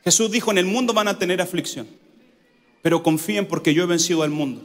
Jesús 0.06 0.32
dijo, 0.32 0.50
en 0.52 0.60
el 0.60 0.66
mundo 0.66 0.94
van 0.94 1.10
a 1.10 1.20
tener 1.20 1.42
aflicción, 1.42 1.90
pero 2.84 3.02
confíen 3.02 3.48
porque 3.48 3.74
yo 3.74 3.82
he 3.82 3.88
vencido 3.88 4.22
al 4.22 4.30
mundo. 4.30 4.62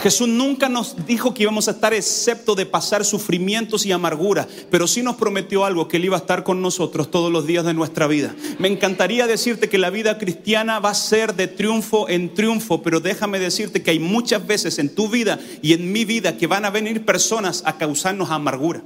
Jesús 0.00 0.28
nunca 0.28 0.68
nos 0.68 1.06
dijo 1.06 1.32
que 1.32 1.44
íbamos 1.44 1.68
a 1.68 1.70
estar 1.70 1.94
excepto 1.94 2.54
de 2.54 2.66
pasar 2.66 3.04
sufrimientos 3.04 3.86
y 3.86 3.92
amargura, 3.92 4.46
pero 4.70 4.86
sí 4.86 5.02
nos 5.02 5.16
prometió 5.16 5.64
algo, 5.64 5.88
que 5.88 5.96
Él 5.96 6.04
iba 6.04 6.16
a 6.16 6.20
estar 6.20 6.42
con 6.42 6.60
nosotros 6.60 7.10
todos 7.10 7.32
los 7.32 7.46
días 7.46 7.64
de 7.64 7.74
nuestra 7.74 8.06
vida. 8.06 8.34
Me 8.58 8.68
encantaría 8.68 9.26
decirte 9.26 9.68
que 9.68 9.78
la 9.78 9.90
vida 9.90 10.18
cristiana 10.18 10.80
va 10.80 10.90
a 10.90 10.94
ser 10.94 11.34
de 11.36 11.46
triunfo 11.46 12.08
en 12.08 12.34
triunfo, 12.34 12.82
pero 12.82 13.00
déjame 13.00 13.38
decirte 13.38 13.82
que 13.82 13.92
hay 13.92 13.98
muchas 14.00 14.46
veces 14.46 14.78
en 14.78 14.94
tu 14.94 15.08
vida 15.08 15.38
y 15.62 15.72
en 15.72 15.92
mi 15.92 16.04
vida 16.04 16.36
que 16.36 16.48
van 16.48 16.64
a 16.64 16.70
venir 16.70 17.04
personas 17.04 17.62
a 17.64 17.78
causarnos 17.78 18.30
amargura. 18.30 18.82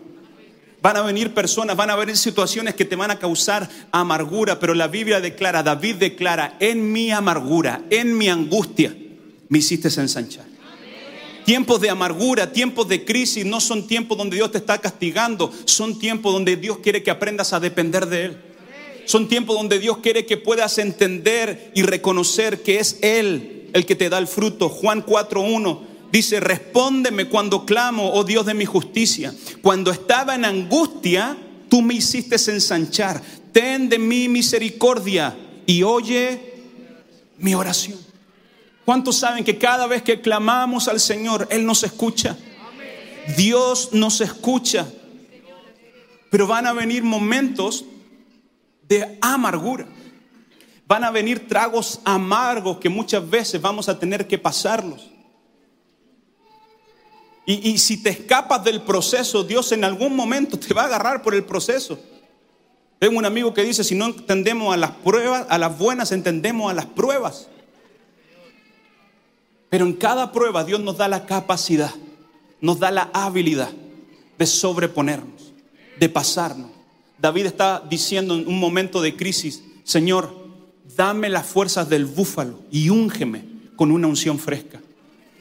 Van 0.89 0.97
a 0.97 1.03
venir 1.03 1.35
personas, 1.35 1.77
van 1.77 1.91
a 1.91 1.97
venir 1.97 2.17
situaciones 2.17 2.75
que 2.75 2.87
te 2.87 2.97
van 2.97 3.11
a 3.11 3.19
causar 3.19 3.69
amargura, 3.93 4.59
pero 4.59 4.73
la 4.73 4.89
Biblia 4.89 5.21
declara, 5.21 5.63
David 5.63 5.97
declara, 5.97 6.57
en 6.61 6.91
mi 6.91 7.11
amargura, 7.11 7.83
en 7.91 8.17
mi 8.17 8.31
angustia, 8.31 8.97
me 9.51 9.59
hiciste 9.59 9.89
ensanchar. 9.89 10.47
Tiempos 11.45 11.83
de 11.83 11.91
amargura, 11.91 12.53
tiempos 12.53 12.89
de 12.89 13.05
crisis 13.05 13.45
no 13.45 13.61
son 13.61 13.87
tiempos 13.87 14.17
donde 14.17 14.37
Dios 14.37 14.51
te 14.51 14.57
está 14.57 14.79
castigando, 14.79 15.53
son 15.67 15.99
tiempos 15.99 16.33
donde 16.33 16.57
Dios 16.57 16.79
quiere 16.79 17.03
que 17.03 17.11
aprendas 17.11 17.53
a 17.53 17.61
depender 17.61 18.07
de 18.07 18.25
Él. 18.25 18.39
Son 19.05 19.29
tiempos 19.29 19.59
donde 19.59 19.79
Dios 19.79 19.99
quiere 19.99 20.25
que 20.25 20.39
puedas 20.39 20.79
entender 20.79 21.71
y 21.75 21.83
reconocer 21.83 22.63
que 22.63 22.79
es 22.79 22.99
Él 23.03 23.69
el 23.75 23.85
que 23.85 23.95
te 23.95 24.09
da 24.09 24.17
el 24.17 24.27
fruto. 24.27 24.71
Juan 24.71 25.05
4.1 25.05 25.88
dice, 26.11 26.41
respóndeme 26.41 27.29
cuando 27.29 27.65
clamo, 27.65 28.13
oh 28.13 28.25
Dios 28.25 28.47
de 28.47 28.55
mi 28.55 28.65
justicia. 28.65 29.35
Cuando 29.63 29.91
estaba 29.91 30.35
en 30.35 30.45
angustia, 30.45 31.37
tú 31.69 31.83
me 31.83 31.95
hiciste 31.95 32.37
ensanchar. 32.51 33.23
Ten 33.53 33.89
de 33.89 33.99
mí 33.99 34.29
misericordia 34.29 35.37
y 35.67 35.83
oye 35.83 36.55
mi 37.39 37.55
oración. 37.55 37.99
¿Cuántos 38.85 39.17
saben 39.17 39.45
que 39.45 39.59
cada 39.59 39.87
vez 39.87 40.03
que 40.03 40.21
clamamos 40.21 40.89
al 40.89 40.99
Señor, 40.99 41.47
Él 41.51 41.67
nos 41.67 41.83
escucha? 41.85 42.37
Dios 43.37 43.91
nos 43.93 44.21
escucha. 44.21 44.87
Pero 46.31 46.47
van 46.47 46.67
a 46.67 46.73
venir 46.73 47.03
momentos 47.03 47.85
de 48.89 49.19
amargura. 49.21 49.87
Van 50.87 51.05
a 51.05 51.11
venir 51.11 51.47
tragos 51.47 52.01
amargos 52.05 52.79
que 52.79 52.89
muchas 52.89 53.29
veces 53.29 53.61
vamos 53.61 53.91
a 53.91 53.99
tener 53.99 54.27
que 54.27 54.39
pasarlos. 54.39 55.11
Y, 57.51 57.79
si 57.79 58.03
te 58.03 58.11
escapas 58.11 58.63
del 58.63 58.83
proceso, 58.83 59.43
Dios 59.43 59.73
en 59.73 59.83
algún 59.83 60.15
momento 60.15 60.59
te 60.59 60.75
va 60.75 60.83
a 60.83 60.85
agarrar 60.85 61.23
por 61.23 61.35
el 61.35 61.45
proceso. 61.45 61.99
Tengo 62.99 63.17
un 63.17 63.25
amigo 63.25 63.55
que 63.55 63.65
dice, 63.65 63.83
si 63.85 63.95
no 63.95 64.05
entendemos 64.05 64.75
a 64.75 64.77
las 64.77 64.91
pruebas, 64.91 65.47
a 65.49 65.57
las 65.57 65.79
buenas 65.79 66.13
entendemos 66.13 66.71
a 66.71 66.75
las 66.75 66.85
pruebas. 66.85 67.49
Pero 69.71 69.87
en 69.87 69.95
cada 69.95 70.31
prueba 70.31 70.63
Dios 70.63 70.81
nos 70.81 70.99
da 70.99 71.09
la 71.09 71.25
capacidad, 71.25 71.95
nos 72.61 72.81
da 72.81 72.91
la 72.91 73.09
habilidad 73.15 73.71
de 74.37 74.47
sobreponernos, 74.47 75.55
de 75.99 76.09
pasarnos, 76.11 76.71
David 77.19 77.47
está 77.47 77.83
diciendo 77.89 78.37
en 78.37 78.47
un 78.47 78.61
momento 78.61 79.03
de 79.03 79.17
crisis, 79.17 79.65
Señor, 79.85 80.33
dame 80.97 81.29
las 81.29 81.47
fuerzas 81.47 81.89
del 81.89 82.07
búfalo 82.07 82.61
y 82.71 82.91
úngeme 82.91 83.45
con 83.75 83.91
una 83.91 84.07
unción 84.07 84.39
fresca. 84.39 84.81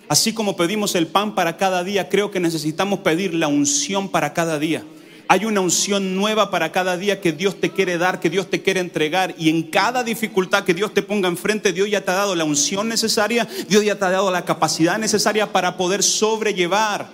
Así 0.09 0.33
como 0.33 0.55
pedimos 0.55 0.95
el 0.95 1.07
pan 1.07 1.35
para 1.35 1.57
cada 1.57 1.83
día, 1.83 2.07
creo 2.07 2.31
que 2.31 2.39
necesitamos 2.39 2.99
pedir 2.99 3.33
la 3.33 3.47
unción 3.47 4.09
para 4.09 4.33
cada 4.33 4.57
día. 4.57 4.83
Hay 5.29 5.43
una 5.43 5.59
unción 5.59 6.15
nueva 6.15 6.49
para 6.49 6.71
cada 6.71 6.95
día 6.95 7.19
que 7.19 7.33
Dios 7.33 7.59
te 7.59 7.71
quiere 7.71 7.97
dar, 7.97 8.21
que 8.21 8.29
Dios 8.29 8.49
te 8.49 8.61
quiere 8.61 8.79
entregar. 8.79 9.35
Y 9.37 9.49
en 9.49 9.63
cada 9.63 10.05
dificultad 10.05 10.63
que 10.63 10.73
Dios 10.73 10.93
te 10.93 11.01
ponga 11.01 11.27
enfrente, 11.27 11.73
Dios 11.73 11.89
ya 11.89 11.99
te 11.99 12.11
ha 12.11 12.15
dado 12.15 12.35
la 12.35 12.45
unción 12.45 12.87
necesaria, 12.87 13.45
Dios 13.67 13.83
ya 13.83 13.99
te 13.99 14.05
ha 14.05 14.09
dado 14.09 14.31
la 14.31 14.45
capacidad 14.45 14.97
necesaria 14.97 15.51
para 15.51 15.75
poder 15.75 16.01
sobrellevar 16.01 17.09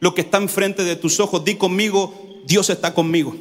lo 0.00 0.14
que 0.14 0.22
está 0.22 0.38
enfrente 0.38 0.82
de 0.82 0.96
tus 0.96 1.20
ojos. 1.20 1.44
Di 1.44 1.54
conmigo, 1.54 2.42
Dios 2.44 2.68
está 2.70 2.92
conmigo. 2.92 3.36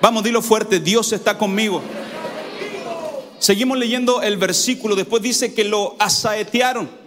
Vamos, 0.00 0.24
dilo 0.24 0.40
fuerte, 0.40 0.80
Dios 0.80 1.12
está 1.12 1.36
conmigo. 1.36 1.82
Seguimos 3.38 3.76
leyendo 3.76 4.22
el 4.22 4.38
versículo, 4.38 4.96
después 4.96 5.22
dice 5.22 5.52
que 5.52 5.64
lo 5.64 5.94
asaetearon. 5.98 7.05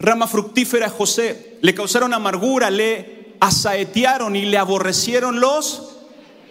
Rama 0.00 0.26
fructífera 0.26 0.88
José, 0.88 1.58
le 1.60 1.74
causaron 1.74 2.14
amargura, 2.14 2.70
le 2.70 3.36
asaetearon 3.38 4.34
y 4.34 4.46
le 4.46 4.56
aborrecieron 4.56 5.40
los 5.40 5.90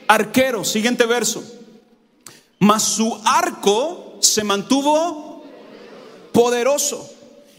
arqueros. 0.07 0.69
Siguiente 0.69 1.07
verso. 1.07 1.43
Mas 2.59 2.83
su 2.83 3.19
arco 3.25 4.17
se 4.19 4.43
mantuvo 4.43 5.43
poderoso 6.31 7.09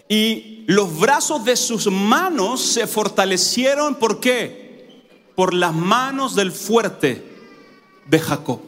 y 0.08 0.64
los 0.68 0.96
brazos 0.96 1.44
de 1.44 1.56
sus 1.56 1.88
manos 1.88 2.60
se 2.60 2.86
fortalecieron. 2.86 3.96
¿Por 3.96 4.20
qué? 4.20 5.02
Por 5.34 5.54
las 5.54 5.74
manos 5.74 6.36
del 6.36 6.52
fuerte 6.52 7.24
de 8.06 8.18
Jacob. 8.20 8.60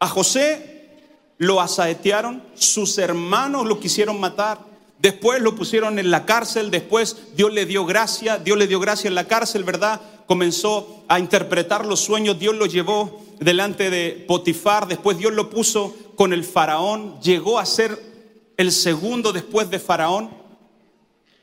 A 0.00 0.08
José 0.08 0.69
lo 1.40 1.60
asaetearon, 1.60 2.44
sus 2.54 2.96
hermanos 2.98 3.66
lo 3.66 3.80
quisieron 3.80 4.20
matar, 4.20 4.70
Después 5.00 5.40
lo 5.40 5.54
pusieron 5.54 5.98
en 5.98 6.10
la 6.10 6.26
cárcel, 6.26 6.70
después 6.70 7.16
Dios 7.34 7.54
le 7.54 7.64
dio 7.64 7.86
gracia, 7.86 8.36
Dios 8.36 8.58
le 8.58 8.66
dio 8.66 8.78
gracia 8.80 9.08
en 9.08 9.14
la 9.14 9.26
cárcel, 9.26 9.64
¿verdad? 9.64 9.98
Comenzó 10.26 11.04
a 11.08 11.18
interpretar 11.18 11.86
los 11.86 12.00
sueños, 12.00 12.38
Dios 12.38 12.54
lo 12.54 12.66
llevó 12.66 13.24
delante 13.40 13.88
de 13.88 14.26
Potifar, 14.28 14.86
después 14.88 15.16
Dios 15.16 15.32
lo 15.32 15.48
puso 15.48 15.96
con 16.16 16.34
el 16.34 16.44
faraón, 16.44 17.18
llegó 17.22 17.58
a 17.58 17.64
ser 17.64 17.98
el 18.58 18.72
segundo 18.72 19.32
después 19.32 19.70
de 19.70 19.78
faraón. 19.78 20.28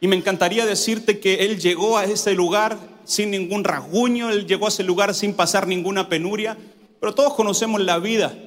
Y 0.02 0.08
me 0.08 0.16
encantaría 0.16 0.68
decirte 0.68 1.20
que 1.20 1.46
él 1.46 1.60
llegó 1.60 1.98
a 1.98 2.06
ese 2.06 2.34
lugar 2.36 2.78
sin 3.06 3.32
ningún 3.32 3.64
rasguño, 3.64 4.30
él 4.30 4.46
llegó 4.46 4.68
a 4.68 4.70
ese 4.70 4.84
lugar 4.84 5.16
sin 5.16 5.34
pasar 5.34 5.66
ninguna 5.66 6.10
penuria, 6.10 6.56
pero 7.00 7.16
todos 7.16 7.34
conocemos 7.34 7.82
la 7.82 7.98
vida 7.98 8.38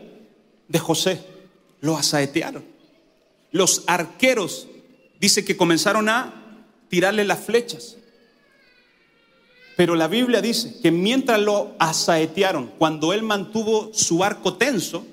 de 0.69 0.79
José, 0.79 1.21
lo 1.81 1.97
asaetearon. 1.97 2.65
Los 3.53 3.85
arqueros 3.87 4.69
dice 5.21 5.45
que 5.45 5.57
comenzaron 5.57 6.09
a 6.09 6.67
tirarle 6.89 7.25
las 7.25 7.41
flechas. 7.41 7.97
Pero 9.77 9.95
la 9.95 10.09
Biblia 10.09 10.43
dice 10.43 10.79
que 10.83 10.91
mientras 10.91 11.41
lo 11.41 11.75
asaetearon, 11.79 12.73
cuando 12.79 13.13
él 13.13 13.23
mantuvo 13.23 13.91
su 13.95 14.23
arco 14.23 14.55
tenso, 14.55 15.07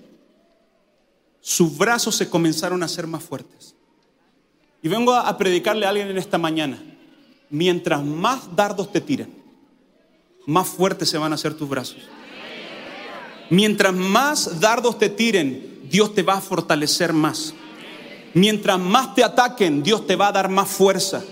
sus 1.39 1.77
brazos 1.77 2.15
se 2.15 2.29
comenzaron 2.29 2.83
a 2.83 2.87
hacer 2.87 3.07
más 3.07 3.23
fuertes. 3.23 3.75
Y 4.81 4.89
vengo 4.89 5.13
a 5.13 5.37
predicarle 5.37 5.85
a 5.85 5.89
alguien 5.89 6.09
en 6.09 6.17
esta 6.17 6.37
mañana. 6.37 6.83
Mientras 7.49 8.03
más 8.03 8.53
dardos 8.55 8.91
te 8.91 8.99
tiren, 8.99 9.33
más 10.45 10.67
fuertes 10.67 11.09
se 11.09 11.17
van 11.17 11.31
a 11.31 11.35
hacer 11.35 11.53
tus 11.53 11.69
brazos. 11.69 11.99
Mientras 13.49 13.93
más 13.93 14.59
dardos 14.59 14.99
te 14.99 15.09
tiren, 15.09 15.76
Dios 15.89 16.13
te 16.13 16.23
va 16.23 16.35
a 16.35 16.41
fortalecer 16.41 17.13
más. 17.13 17.53
Mientras 18.33 18.79
más 18.79 19.15
te 19.15 19.23
ataquen, 19.23 19.81
Dios 19.81 20.05
te 20.05 20.15
va 20.15 20.27
a 20.27 20.31
dar 20.31 20.49
más 20.49 20.69
fuerza. 20.69 21.23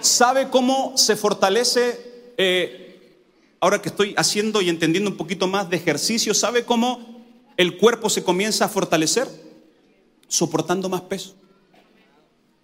¿Sabe 0.00 0.48
cómo 0.48 0.92
se 0.96 1.16
fortalece? 1.16 2.32
Eh, 2.36 2.86
ahora 3.60 3.80
que 3.80 3.88
estoy 3.88 4.14
haciendo 4.16 4.60
y 4.60 4.68
entendiendo 4.68 5.10
un 5.10 5.16
poquito 5.16 5.46
más 5.46 5.68
de 5.70 5.76
ejercicio, 5.76 6.34
¿sabe 6.34 6.64
cómo 6.64 7.24
el 7.56 7.76
cuerpo 7.78 8.10
se 8.10 8.22
comienza 8.22 8.64
a 8.64 8.68
fortalecer? 8.68 9.28
Soportando 10.28 10.88
más 10.88 11.02
peso. 11.02 11.34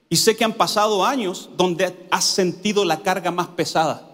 Y 0.09 0.17
sé 0.17 0.37
que 0.37 0.45
han 0.45 0.53
pasado 0.53 1.07
años 1.07 1.51
donde 1.57 2.07
has 2.11 2.25
sentido 2.25 2.85
la 2.85 3.01
carga 3.01 3.31
más 3.31 3.49
pesada. 3.49 4.09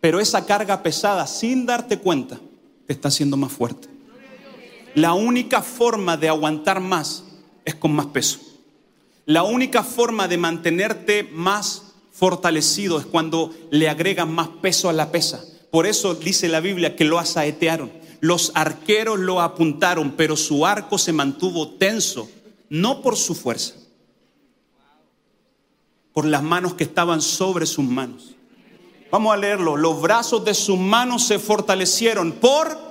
Pero 0.00 0.20
esa 0.20 0.46
carga 0.46 0.82
pesada, 0.82 1.26
sin 1.26 1.66
darte 1.66 1.98
cuenta, 1.98 2.40
te 2.86 2.92
está 2.94 3.08
haciendo 3.08 3.36
más 3.36 3.52
fuerte. 3.52 3.88
La 4.94 5.14
única 5.14 5.62
forma 5.62 6.16
de 6.16 6.28
aguantar 6.28 6.80
más 6.80 7.24
es 7.64 7.74
con 7.74 7.92
más 7.92 8.06
peso. 8.06 8.40
La 9.26 9.44
única 9.44 9.84
forma 9.84 10.26
de 10.26 10.38
mantenerte 10.38 11.28
más 11.32 11.94
fortalecido 12.12 12.98
es 12.98 13.06
cuando 13.06 13.54
le 13.70 13.88
agregan 13.88 14.32
más 14.32 14.48
peso 14.48 14.88
a 14.88 14.92
la 14.92 15.12
pesa. 15.12 15.44
Por 15.70 15.86
eso 15.86 16.14
dice 16.14 16.48
la 16.48 16.60
Biblia 16.60 16.96
que 16.96 17.04
lo 17.04 17.18
asaetearon. 17.18 17.92
Los 18.20 18.52
arqueros 18.54 19.18
lo 19.18 19.40
apuntaron, 19.40 20.12
pero 20.16 20.36
su 20.36 20.66
arco 20.66 20.98
se 20.98 21.12
mantuvo 21.12 21.70
tenso, 21.70 22.28
no 22.68 23.02
por 23.02 23.16
su 23.16 23.34
fuerza, 23.34 23.74
por 26.12 26.26
las 26.26 26.42
manos 26.42 26.74
que 26.74 26.84
estaban 26.84 27.22
sobre 27.22 27.66
sus 27.66 27.84
manos. 27.84 28.34
Vamos 29.10 29.32
a 29.32 29.36
leerlo. 29.36 29.76
Los 29.76 30.02
brazos 30.02 30.44
de 30.44 30.54
sus 30.54 30.78
manos 30.78 31.24
se 31.24 31.38
fortalecieron 31.38 32.32
por 32.32 32.89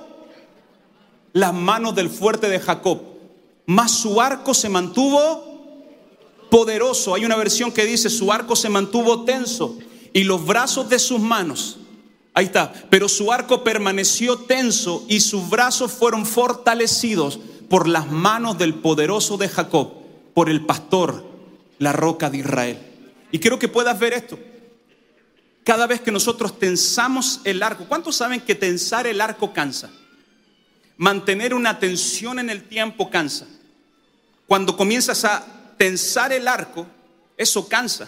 las 1.32 1.54
manos 1.54 1.94
del 1.94 2.10
fuerte 2.10 2.48
de 2.48 2.60
Jacob 2.60 3.10
mas 3.70 3.92
su 3.92 4.20
arco 4.20 4.52
se 4.52 4.68
mantuvo 4.68 5.44
poderoso. 6.50 7.14
Hay 7.14 7.24
una 7.24 7.36
versión 7.36 7.70
que 7.70 7.86
dice, 7.86 8.10
su 8.10 8.32
arco 8.32 8.56
se 8.56 8.68
mantuvo 8.68 9.22
tenso 9.24 9.78
y 10.12 10.24
los 10.24 10.44
brazos 10.44 10.88
de 10.88 10.98
sus 10.98 11.20
manos, 11.20 11.78
ahí 12.34 12.46
está, 12.46 12.72
pero 12.90 13.08
su 13.08 13.30
arco 13.30 13.62
permaneció 13.62 14.38
tenso 14.38 15.04
y 15.06 15.20
sus 15.20 15.48
brazos 15.48 15.92
fueron 15.92 16.26
fortalecidos 16.26 17.38
por 17.68 17.86
las 17.86 18.10
manos 18.10 18.58
del 18.58 18.74
poderoso 18.74 19.36
de 19.36 19.48
Jacob, 19.48 19.92
por 20.34 20.50
el 20.50 20.66
pastor, 20.66 21.24
la 21.78 21.92
roca 21.92 22.28
de 22.28 22.38
Israel. 22.38 22.78
Y 23.30 23.38
quiero 23.38 23.60
que 23.60 23.68
puedas 23.68 23.96
ver 24.00 24.14
esto. 24.14 24.36
Cada 25.62 25.86
vez 25.86 26.00
que 26.00 26.10
nosotros 26.10 26.58
tensamos 26.58 27.40
el 27.44 27.62
arco, 27.62 27.84
¿cuántos 27.86 28.16
saben 28.16 28.40
que 28.40 28.56
tensar 28.56 29.06
el 29.06 29.20
arco 29.20 29.52
cansa? 29.52 29.92
Mantener 31.00 31.54
una 31.54 31.78
tensión 31.78 32.38
en 32.38 32.50
el 32.50 32.64
tiempo 32.64 33.08
cansa. 33.08 33.46
Cuando 34.46 34.76
comienzas 34.76 35.24
a 35.24 35.72
tensar 35.78 36.30
el 36.30 36.46
arco, 36.46 36.86
eso 37.38 37.70
cansa. 37.70 38.06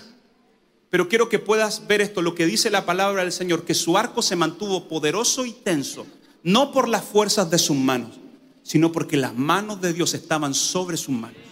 Pero 0.90 1.08
quiero 1.08 1.30
que 1.30 1.38
puedas 1.38 1.86
ver 1.86 2.02
esto, 2.02 2.20
lo 2.20 2.34
que 2.34 2.44
dice 2.44 2.68
la 2.68 2.84
palabra 2.84 3.22
del 3.22 3.32
Señor, 3.32 3.64
que 3.64 3.72
su 3.72 3.96
arco 3.96 4.20
se 4.20 4.36
mantuvo 4.36 4.88
poderoso 4.88 5.46
y 5.46 5.52
tenso, 5.52 6.06
no 6.42 6.70
por 6.70 6.86
las 6.86 7.02
fuerzas 7.02 7.50
de 7.50 7.58
sus 7.58 7.78
manos, 7.78 8.20
sino 8.62 8.92
porque 8.92 9.16
las 9.16 9.34
manos 9.34 9.80
de 9.80 9.94
Dios 9.94 10.12
estaban 10.12 10.52
sobre 10.52 10.98
sus 10.98 11.14
manos 11.14 11.51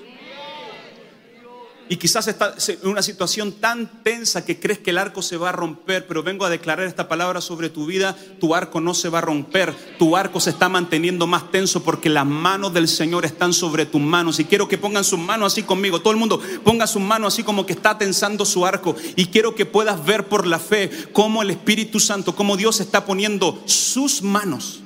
y 1.91 1.97
quizás 1.97 2.29
está 2.29 2.55
en 2.69 2.89
una 2.89 3.03
situación 3.03 3.51
tan 3.51 4.05
tensa 4.05 4.45
que 4.45 4.61
crees 4.61 4.79
que 4.79 4.91
el 4.91 4.99
arco 4.99 5.23
se 5.23 5.37
va 5.37 5.49
a 5.49 5.53
romper, 5.53 6.07
pero 6.07 6.23
vengo 6.23 6.45
a 6.45 6.49
declarar 6.49 6.87
esta 6.87 7.09
palabra 7.09 7.41
sobre 7.41 7.69
tu 7.69 7.85
vida, 7.85 8.17
tu 8.39 8.55
arco 8.55 8.81
no 8.81 8.95
se 8.95 9.09
va 9.09 9.19
a 9.19 9.23
romper, 9.23 9.75
tu 9.99 10.17
arco 10.17 10.39
se 10.39 10.51
está 10.51 10.69
manteniendo 10.69 11.27
más 11.27 11.51
tenso 11.51 11.83
porque 11.83 12.09
las 12.09 12.25
manos 12.25 12.73
del 12.73 12.87
Señor 12.87 13.25
están 13.25 13.53
sobre 13.53 13.87
tus 13.87 14.01
manos. 14.01 14.39
Y 14.39 14.45
quiero 14.45 14.69
que 14.69 14.79
pongan 14.79 15.03
sus 15.03 15.19
manos 15.19 15.53
así 15.53 15.65
conmigo, 15.65 16.01
todo 16.01 16.13
el 16.13 16.21
mundo 16.21 16.41
ponga 16.63 16.87
sus 16.87 17.03
manos 17.03 17.35
así 17.35 17.43
como 17.43 17.67
que 17.67 17.73
está 17.73 17.99
tensando 17.99 18.45
su 18.45 18.65
arco. 18.65 18.95
Y 19.17 19.27
quiero 19.27 19.57
que 19.57 19.67
puedas 19.67 20.07
ver 20.07 20.29
por 20.29 20.47
la 20.47 20.61
fe 20.61 20.93
cómo 21.13 21.43
el 21.43 21.51
Espíritu 21.51 21.99
Santo, 21.99 22.37
cómo 22.37 22.57
Dios 22.57 22.79
está 22.79 23.05
poniendo 23.05 23.65
sus 23.67 24.23
manos 24.23 24.79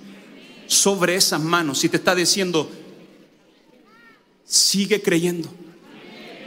sobre 0.66 1.16
esas 1.16 1.42
manos 1.42 1.84
y 1.84 1.90
te 1.90 1.98
está 1.98 2.14
diciendo, 2.14 2.70
sigue 4.46 5.02
creyendo 5.02 5.50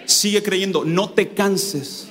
sigue 0.08 0.42
creyendo, 0.42 0.84
no 0.84 1.10
te 1.12 1.30
canses, 1.30 2.08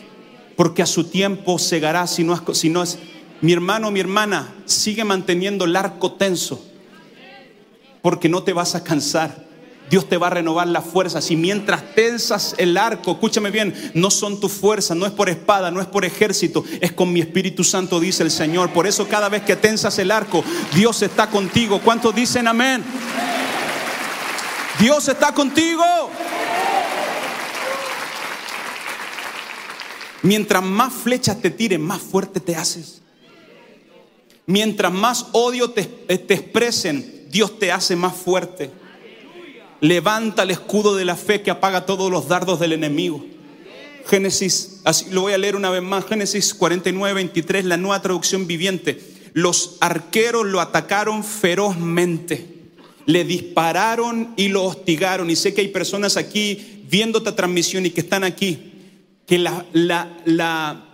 porque 0.54 0.82
a 0.82 0.86
su 0.86 1.04
tiempo 1.04 1.58
segará 1.58 2.06
si 2.06 2.22
no 2.22 2.34
es, 2.34 2.58
si 2.58 2.70
no 2.70 2.82
es 2.82 2.98
mi 3.40 3.52
hermano, 3.52 3.90
mi 3.90 4.00
hermana, 4.00 4.54
sigue 4.64 5.04
manteniendo 5.04 5.64
el 5.64 5.74
arco 5.74 6.12
tenso, 6.12 6.64
porque 8.02 8.28
no 8.28 8.44
te 8.44 8.52
vas 8.52 8.74
a 8.74 8.84
cansar. 8.84 9.44
Dios 9.88 10.08
te 10.08 10.16
va 10.16 10.26
a 10.26 10.30
renovar 10.30 10.66
las 10.66 10.84
fuerzas. 10.84 11.30
Y 11.30 11.36
mientras 11.36 11.94
tensas 11.94 12.56
el 12.58 12.76
arco, 12.76 13.12
escúchame 13.12 13.52
bien, 13.52 13.72
no 13.94 14.10
son 14.10 14.40
tus 14.40 14.52
fuerzas, 14.52 14.96
no 14.96 15.06
es 15.06 15.12
por 15.12 15.28
espada, 15.28 15.70
no 15.70 15.80
es 15.80 15.86
por 15.86 16.04
ejército, 16.04 16.64
es 16.80 16.92
con 16.92 17.12
mi 17.12 17.20
Espíritu 17.20 17.62
Santo, 17.62 18.00
dice 18.00 18.24
el 18.24 18.32
Señor. 18.32 18.70
Por 18.70 18.88
eso 18.88 19.06
cada 19.06 19.28
vez 19.28 19.42
que 19.42 19.54
tensas 19.54 19.96
el 20.00 20.10
arco, 20.10 20.42
Dios 20.74 21.02
está 21.02 21.30
contigo. 21.30 21.80
¿Cuántos 21.84 22.14
dicen 22.14 22.48
amén? 22.48 22.82
Dios 24.80 25.06
está 25.08 25.32
contigo. 25.32 25.84
Mientras 30.26 30.60
más 30.60 30.92
flechas 30.92 31.40
te 31.40 31.50
tiren, 31.50 31.80
más 31.80 32.02
fuerte 32.02 32.40
te 32.40 32.56
haces. 32.56 33.00
Mientras 34.44 34.92
más 34.92 35.26
odio 35.30 35.70
te, 35.70 35.84
te 35.84 36.34
expresen, 36.34 37.28
Dios 37.30 37.60
te 37.60 37.70
hace 37.70 37.94
más 37.94 38.16
fuerte. 38.16 38.72
Levanta 39.80 40.42
el 40.42 40.50
escudo 40.50 40.96
de 40.96 41.04
la 41.04 41.14
fe 41.14 41.42
que 41.42 41.52
apaga 41.52 41.86
todos 41.86 42.10
los 42.10 42.26
dardos 42.26 42.58
del 42.58 42.72
enemigo. 42.72 43.24
Génesis, 44.08 44.80
así 44.82 45.06
lo 45.10 45.20
voy 45.20 45.32
a 45.32 45.38
leer 45.38 45.54
una 45.54 45.70
vez 45.70 45.82
más, 45.82 46.04
Génesis 46.06 46.54
49, 46.54 47.14
23, 47.14 47.64
la 47.64 47.76
nueva 47.76 48.02
traducción 48.02 48.48
viviente. 48.48 49.00
Los 49.32 49.76
arqueros 49.80 50.44
lo 50.44 50.60
atacaron 50.60 51.22
ferozmente, 51.22 52.64
le 53.06 53.24
dispararon 53.24 54.34
y 54.36 54.48
lo 54.48 54.64
hostigaron. 54.64 55.30
Y 55.30 55.36
sé 55.36 55.54
que 55.54 55.60
hay 55.60 55.68
personas 55.68 56.16
aquí 56.16 56.82
viendo 56.90 57.18
esta 57.18 57.36
transmisión 57.36 57.86
y 57.86 57.90
que 57.90 58.00
están 58.00 58.24
aquí, 58.24 58.72
que 59.26 59.38
la, 59.38 59.66
la, 59.72 60.86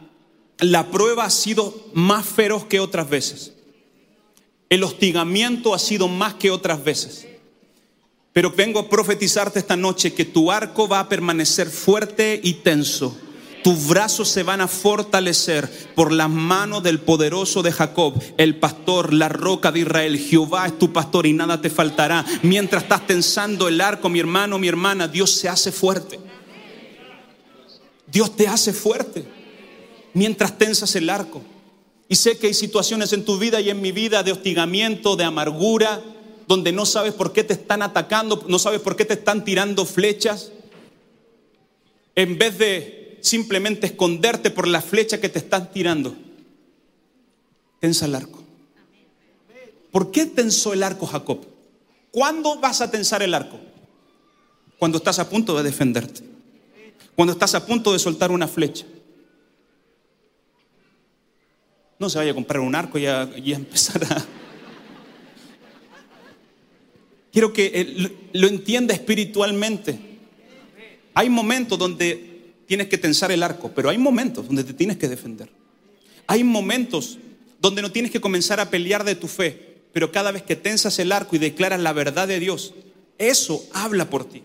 la, 0.58 0.90
prueba 0.90 1.24
ha 1.24 1.30
sido 1.30 1.74
más 1.92 2.26
feroz 2.26 2.64
que 2.64 2.80
otras 2.80 3.08
veces. 3.08 3.52
El 4.70 4.84
hostigamiento 4.84 5.74
ha 5.74 5.78
sido 5.78 6.08
más 6.08 6.34
que 6.34 6.50
otras 6.50 6.82
veces. 6.82 7.26
Pero 8.32 8.50
vengo 8.50 8.80
a 8.80 8.88
profetizarte 8.88 9.58
esta 9.58 9.76
noche 9.76 10.14
que 10.14 10.24
tu 10.24 10.50
arco 10.50 10.88
va 10.88 11.00
a 11.00 11.08
permanecer 11.08 11.68
fuerte 11.68 12.40
y 12.42 12.54
tenso. 12.54 13.14
Tus 13.62 13.86
brazos 13.86 14.28
se 14.28 14.42
van 14.42 14.60
a 14.60 14.66
fortalecer 14.66 15.70
por 15.94 16.10
las 16.10 16.30
manos 16.30 16.82
del 16.82 17.00
poderoso 17.00 17.62
de 17.62 17.70
Jacob, 17.70 18.20
el 18.38 18.56
pastor, 18.56 19.12
la 19.12 19.28
roca 19.28 19.70
de 19.70 19.80
Israel. 19.80 20.18
Jehová 20.18 20.66
es 20.66 20.78
tu 20.78 20.92
pastor 20.92 21.26
y 21.26 21.32
nada 21.34 21.60
te 21.60 21.70
faltará. 21.70 22.24
Mientras 22.42 22.84
estás 22.84 23.06
tensando 23.06 23.68
el 23.68 23.80
arco, 23.80 24.08
mi 24.08 24.18
hermano, 24.18 24.58
mi 24.58 24.66
hermana, 24.66 25.06
Dios 25.06 25.30
se 25.32 25.48
hace 25.48 25.70
fuerte. 25.70 26.18
Dios 28.12 28.36
te 28.36 28.46
hace 28.46 28.74
fuerte 28.74 29.24
mientras 30.12 30.58
tensas 30.58 30.94
el 30.96 31.08
arco. 31.08 31.42
Y 32.08 32.16
sé 32.16 32.36
que 32.36 32.48
hay 32.48 32.54
situaciones 32.54 33.14
en 33.14 33.24
tu 33.24 33.38
vida 33.38 33.58
y 33.62 33.70
en 33.70 33.80
mi 33.80 33.90
vida 33.90 34.22
de 34.22 34.32
hostigamiento, 34.32 35.16
de 35.16 35.24
amargura, 35.24 36.02
donde 36.46 36.72
no 36.72 36.84
sabes 36.84 37.14
por 37.14 37.32
qué 37.32 37.42
te 37.42 37.54
están 37.54 37.80
atacando, 37.80 38.44
no 38.48 38.58
sabes 38.58 38.82
por 38.82 38.96
qué 38.96 39.06
te 39.06 39.14
están 39.14 39.46
tirando 39.46 39.86
flechas, 39.86 40.52
en 42.14 42.36
vez 42.36 42.58
de 42.58 43.18
simplemente 43.22 43.86
esconderte 43.86 44.50
por 44.50 44.68
la 44.68 44.82
flecha 44.82 45.18
que 45.18 45.30
te 45.30 45.38
están 45.38 45.72
tirando, 45.72 46.14
tensa 47.80 48.04
el 48.04 48.14
arco. 48.14 48.42
¿Por 49.90 50.10
qué 50.10 50.26
tensó 50.26 50.74
el 50.74 50.82
arco 50.82 51.06
Jacob? 51.06 51.46
¿Cuándo 52.10 52.60
vas 52.60 52.82
a 52.82 52.90
tensar 52.90 53.22
el 53.22 53.32
arco? 53.32 53.58
Cuando 54.78 54.98
estás 54.98 55.18
a 55.18 55.30
punto 55.30 55.56
de 55.56 55.62
defenderte. 55.62 56.31
Cuando 57.14 57.32
estás 57.32 57.54
a 57.54 57.66
punto 57.66 57.92
de 57.92 57.98
soltar 57.98 58.30
una 58.30 58.48
flecha. 58.48 58.86
No 61.98 62.08
se 62.10 62.18
vaya 62.18 62.32
a 62.32 62.34
comprar 62.34 62.60
un 62.60 62.74
arco 62.74 62.98
y 62.98 63.06
a, 63.06 63.22
empezar 63.44 64.02
a... 64.04 64.24
Quiero 67.32 67.52
que 67.52 67.70
eh, 67.74 68.16
lo 68.32 68.48
entienda 68.48 68.92
espiritualmente. 68.92 69.98
Hay 71.14 71.28
momentos 71.28 71.78
donde 71.78 72.32
tienes 72.66 72.88
que 72.88 72.98
tensar 72.98 73.30
el 73.30 73.42
arco, 73.42 73.70
pero 73.74 73.90
hay 73.90 73.98
momentos 73.98 74.46
donde 74.46 74.64
te 74.64 74.72
tienes 74.72 74.96
que 74.96 75.08
defender. 75.08 75.50
Hay 76.26 76.42
momentos 76.42 77.18
donde 77.60 77.82
no 77.82 77.92
tienes 77.92 78.10
que 78.10 78.20
comenzar 78.20 78.60
a 78.60 78.70
pelear 78.70 79.04
de 79.04 79.14
tu 79.14 79.28
fe, 79.28 79.82
pero 79.92 80.10
cada 80.10 80.32
vez 80.32 80.42
que 80.42 80.56
tensas 80.56 80.98
el 80.98 81.12
arco 81.12 81.36
y 81.36 81.38
declaras 81.38 81.80
la 81.80 81.92
verdad 81.92 82.26
de 82.26 82.40
Dios, 82.40 82.74
eso 83.18 83.64
habla 83.72 84.10
por 84.10 84.24
ti. 84.24 84.42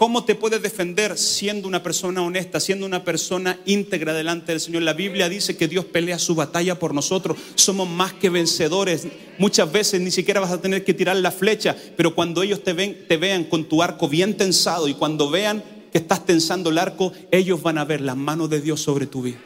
¿Cómo 0.00 0.24
te 0.24 0.34
puedes 0.34 0.62
defender 0.62 1.18
siendo 1.18 1.68
una 1.68 1.82
persona 1.82 2.22
honesta, 2.22 2.58
siendo 2.58 2.86
una 2.86 3.04
persona 3.04 3.60
íntegra 3.66 4.14
delante 4.14 4.52
del 4.52 4.60
Señor? 4.62 4.80
La 4.80 4.94
Biblia 4.94 5.28
dice 5.28 5.58
que 5.58 5.68
Dios 5.68 5.84
pelea 5.84 6.18
su 6.18 6.34
batalla 6.34 6.78
por 6.78 6.94
nosotros. 6.94 7.36
Somos 7.54 7.86
más 7.86 8.14
que 8.14 8.30
vencedores. 8.30 9.06
Muchas 9.36 9.70
veces 9.70 10.00
ni 10.00 10.10
siquiera 10.10 10.40
vas 10.40 10.52
a 10.52 10.60
tener 10.62 10.84
que 10.84 10.94
tirar 10.94 11.16
la 11.16 11.30
flecha, 11.30 11.76
pero 11.98 12.14
cuando 12.14 12.42
ellos 12.42 12.64
te, 12.64 12.72
ven, 12.72 13.04
te 13.08 13.18
vean 13.18 13.44
con 13.44 13.64
tu 13.64 13.82
arco 13.82 14.08
bien 14.08 14.38
tensado 14.38 14.88
y 14.88 14.94
cuando 14.94 15.28
vean 15.28 15.62
que 15.92 15.98
estás 15.98 16.24
tensando 16.24 16.70
el 16.70 16.78
arco, 16.78 17.12
ellos 17.30 17.60
van 17.60 17.76
a 17.76 17.84
ver 17.84 18.00
las 18.00 18.16
manos 18.16 18.48
de 18.48 18.62
Dios 18.62 18.80
sobre 18.80 19.06
tu 19.06 19.20
vida. 19.20 19.38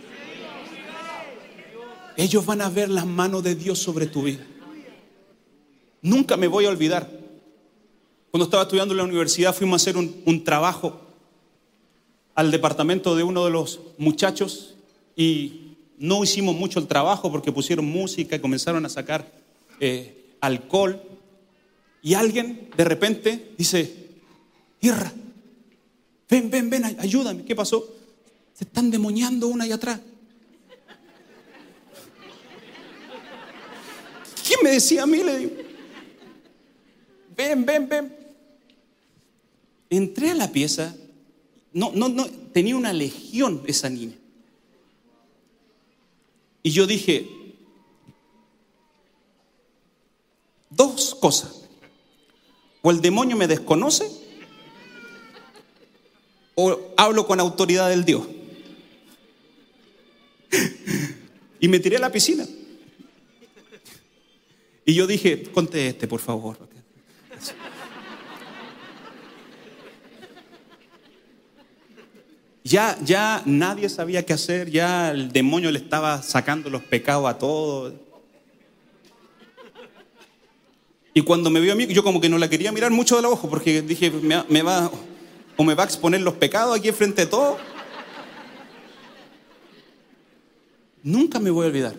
Ellos 2.17 2.47
van 2.47 2.61
a 2.61 2.69
ver 2.69 2.91
las 2.91 3.07
manos 3.07 3.43
de 3.43 3.57
Dios 3.57 3.81
sobre 3.81 4.07
tu 4.07 4.23
vida. 4.23 4.47
Nunca 6.01 6.37
me 6.37 6.47
voy 6.47 6.67
a 6.67 6.69
olvidar 6.69 7.24
cuando 8.35 8.47
estaba 8.47 8.65
estudiando 8.65 8.95
en 8.95 8.99
la 8.99 9.05
universidad 9.05 9.55
fuimos 9.55 9.81
a 9.81 9.83
hacer 9.85 9.97
un, 9.97 10.43
trabajo 10.43 11.01
al 12.35 12.51
departamento 12.51 13.15
de 13.15 13.23
uno 13.23 13.45
de 13.45 13.53
los 13.53 13.79
muchachos 13.97 14.75
y 15.15 15.77
no 15.99 16.25
hicimos 16.25 16.57
mucho 16.57 16.81
el 16.81 16.89
trabajo 16.89 17.31
porque 17.31 17.53
pusieron 17.53 17.85
música 17.85 18.35
y 18.35 18.41
comenzaron 18.41 18.85
a 18.85 18.89
sacar 18.89 19.25
eh, 19.79 20.35
alcohol. 20.41 21.01
Y 22.03 22.15
alguien 22.15 22.71
de 22.77 22.83
repente 22.83 23.53
dice, 23.57 24.09
tierra, 24.81 25.13
ven, 26.29 26.51
ven, 26.51 26.69
ven, 26.69 26.85
ayúdame. 26.99 27.45
¿Qué 27.45 27.55
pasó? 27.55 27.89
Se 28.53 28.65
están 28.65 28.91
demoniando 28.91 29.47
una 29.47 29.63
allá 29.63 29.77
atrás. 29.77 30.01
¿Quién 34.45 34.59
me 34.65 34.73
decía 34.73 35.05
a 35.05 35.07
mí? 35.07 35.23
Le 35.23 35.39
digo, 35.39 35.53
ven, 37.37 37.65
ven, 37.65 37.89
ven. 37.89 38.24
Entré 39.95 40.33
a 40.33 40.35
la 40.35 40.51
pieza, 40.51 40.93
no, 41.73 41.93
no, 41.95 42.09
no, 42.09 42.27
tenía 42.53 42.75
una 42.75 42.93
legión 42.93 43.63
esa 43.69 43.89
niña. 43.89 44.17
Y 46.65 46.71
yo 46.73 46.85
dije, 46.89 47.29
dos 50.69 51.15
cosas. 51.15 51.69
O 52.83 52.91
el 52.91 53.01
demonio 53.01 53.37
me 53.37 53.47
desconoce, 53.47 54.11
o 56.57 56.77
hablo 56.97 57.25
con 57.29 57.39
autoridad 57.39 57.89
del 57.89 58.05
Dios. 58.05 58.27
Y 61.61 61.69
me 61.69 61.79
tiré 61.79 61.99
a 61.99 62.01
la 62.01 62.11
piscina. 62.11 62.45
Y 64.85 64.93
yo 64.93 65.07
dije, 65.07 65.45
conteste, 65.53 66.09
por 66.09 66.21
favor. 66.21 66.59
Ya, 72.67 72.99
ya 73.05 73.43
nadie 73.45 73.91
sabía 73.91 74.25
qué 74.25 74.33
hacer, 74.33 74.71
ya 74.71 75.11
el 75.11 75.31
demonio 75.31 75.71
le 75.71 75.79
estaba 75.79 76.23
sacando 76.23 76.71
los 76.71 76.83
pecados 76.83 77.29
a 77.29 77.37
todos. 77.37 77.93
Y 81.13 81.21
cuando 81.21 81.51
me 81.51 81.61
vio 81.61 81.75
a 81.75 81.77
mí, 81.77 81.87
yo 81.87 82.03
como 82.03 82.23
que 82.23 82.31
no 82.31 82.39
la 82.39 82.49
quería 82.49 82.73
mirar 82.73 82.91
mucho 82.91 83.17
de 83.17 83.23
los 83.23 83.33
ojos, 83.33 83.51
porque 83.51 83.83
dije, 83.83 84.11
me, 84.11 84.63
va, 84.63 84.91
o 85.59 85.63
me 85.63 85.75
va 85.75 85.83
a 85.83 85.87
exponer 85.87 86.23
los 86.23 86.35
pecados 86.35 86.77
aquí 86.77 86.91
frente 86.91 87.27
de 87.27 87.31
todo. 87.31 87.59
Nunca 91.03 91.39
me 91.39 91.51
voy 91.51 91.65
a 91.65 91.69
olvidar. 91.69 91.95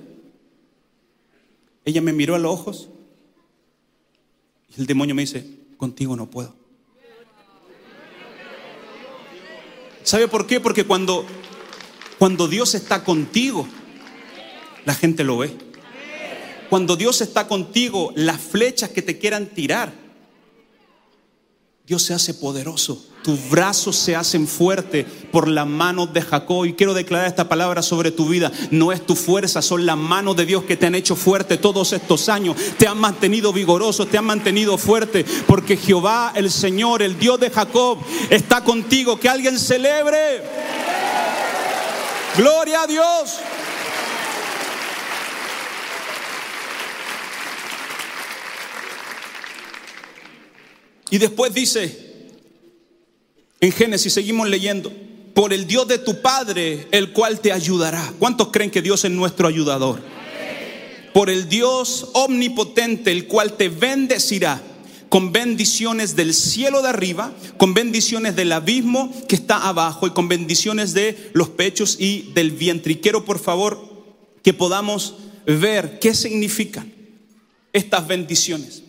Ella 1.85 2.01
me 2.01 2.11
miró 2.11 2.33
a 2.33 2.39
los 2.39 2.51
ojos 2.51 2.89
y 4.75 4.81
el 4.81 4.87
demonio 4.87 5.13
me 5.13 5.21
dice, 5.21 5.45
contigo 5.77 6.15
no 6.15 6.25
puedo. 6.25 6.64
¿Sabe 10.05 10.27
por 10.27 10.45
qué? 10.45 10.59
Porque 10.59 10.85
cuando, 10.85 11.25
cuando 12.19 12.47
Dios 12.47 12.75
está 12.75 13.03
contigo, 13.03 13.67
la 14.85 14.93
gente 14.93 15.23
lo 15.23 15.39
ve. 15.39 15.51
Cuando 16.69 16.95
Dios 16.95 17.21
está 17.21 17.47
contigo, 17.47 18.13
las 18.15 18.39
flechas 18.39 18.91
que 18.91 19.01
te 19.01 19.17
quieran 19.17 19.47
tirar, 19.47 20.04
Dios 21.87 22.01
se 22.01 22.15
hace 22.15 22.33
poderoso. 22.33 22.99
Tus 23.23 23.47
brazos 23.47 23.95
se 23.95 24.15
hacen 24.15 24.47
fuertes 24.47 25.05
por 25.31 25.47
las 25.47 25.67
manos 25.67 26.11
de 26.13 26.23
Jacob. 26.23 26.65
Y 26.65 26.73
quiero 26.73 26.95
declarar 26.95 27.27
esta 27.27 27.47
palabra 27.47 27.83
sobre 27.83 28.09
tu 28.09 28.27
vida. 28.27 28.51
No 28.71 28.91
es 28.91 29.05
tu 29.05 29.15
fuerza, 29.15 29.61
son 29.61 29.85
las 29.85 29.95
manos 29.95 30.35
de 30.35 30.47
Dios 30.47 30.63
que 30.63 30.77
te 30.77 30.87
han 30.87 30.95
hecho 30.95 31.15
fuerte 31.15 31.57
todos 31.57 31.93
estos 31.93 32.27
años. 32.27 32.55
Te 32.79 32.87
han 32.87 32.97
mantenido 32.97 33.53
vigoroso, 33.53 34.07
te 34.07 34.17
han 34.17 34.25
mantenido 34.25 34.79
fuerte. 34.79 35.25
Porque 35.45 35.77
Jehová, 35.77 36.33
el 36.35 36.49
Señor, 36.49 37.03
el 37.03 37.19
Dios 37.19 37.39
de 37.39 37.51
Jacob, 37.51 37.99
está 38.31 38.63
contigo. 38.63 39.19
Que 39.19 39.29
alguien 39.29 39.59
celebre. 39.59 40.41
Gloria 42.35 42.81
a 42.81 42.87
Dios. 42.87 43.39
Y 51.15 51.17
después 51.17 51.53
dice, 51.53 51.97
en 53.61 53.71
Génesis 53.71 54.11
seguimos 54.11 54.49
leyendo, 54.49 54.91
por 55.33 55.53
el 55.53 55.65
Dios 55.65 55.87
de 55.87 55.97
tu 55.97 56.21
Padre, 56.21 56.89
el 56.91 57.13
cual 57.13 57.39
te 57.39 57.53
ayudará. 57.53 58.11
¿Cuántos 58.19 58.49
creen 58.49 58.69
que 58.69 58.81
Dios 58.81 59.05
es 59.05 59.11
nuestro 59.11 59.47
ayudador? 59.47 60.01
Por 61.13 61.29
el 61.29 61.47
Dios 61.47 62.09
omnipotente, 62.11 63.13
el 63.13 63.27
cual 63.27 63.53
te 63.53 63.69
bendecirá 63.69 64.61
con 65.07 65.31
bendiciones 65.31 66.17
del 66.17 66.33
cielo 66.33 66.81
de 66.81 66.89
arriba, 66.89 67.33
con 67.55 67.73
bendiciones 67.73 68.35
del 68.35 68.51
abismo 68.51 69.09
que 69.29 69.37
está 69.37 69.69
abajo 69.69 70.07
y 70.07 70.11
con 70.11 70.27
bendiciones 70.27 70.93
de 70.93 71.29
los 71.31 71.47
pechos 71.47 71.95
y 71.97 72.33
del 72.33 72.51
vientre. 72.51 72.91
Y 72.91 72.97
quiero 72.97 73.23
por 73.23 73.39
favor 73.39 73.79
que 74.43 74.53
podamos 74.53 75.15
ver 75.45 75.97
qué 75.99 76.13
significan 76.13 76.91
estas 77.71 78.05
bendiciones. 78.05 78.84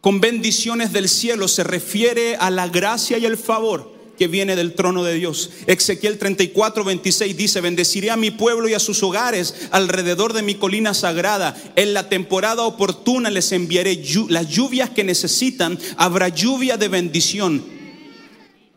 Con 0.00 0.20
bendiciones 0.20 0.92
del 0.92 1.08
cielo 1.08 1.48
se 1.48 1.64
refiere 1.64 2.36
a 2.36 2.50
la 2.50 2.68
gracia 2.68 3.18
y 3.18 3.24
el 3.24 3.36
favor 3.36 3.96
que 4.16 4.28
viene 4.28 4.56
del 4.56 4.74
trono 4.74 5.04
de 5.04 5.14
Dios. 5.14 5.50
Ezequiel 5.66 6.18
34, 6.18 6.84
26 6.84 7.36
dice, 7.36 7.60
bendeciré 7.60 8.10
a 8.10 8.16
mi 8.16 8.30
pueblo 8.30 8.68
y 8.68 8.74
a 8.74 8.78
sus 8.78 9.02
hogares 9.02 9.68
alrededor 9.70 10.32
de 10.32 10.42
mi 10.42 10.54
colina 10.54 10.94
sagrada. 10.94 11.56
En 11.76 11.94
la 11.94 12.08
temporada 12.08 12.62
oportuna 12.62 13.30
les 13.30 13.52
enviaré 13.52 14.02
las 14.28 14.48
lluvias 14.48 14.90
que 14.90 15.04
necesitan. 15.04 15.78
Habrá 15.96 16.28
lluvia 16.28 16.76
de 16.76 16.88
bendición. 16.88 17.75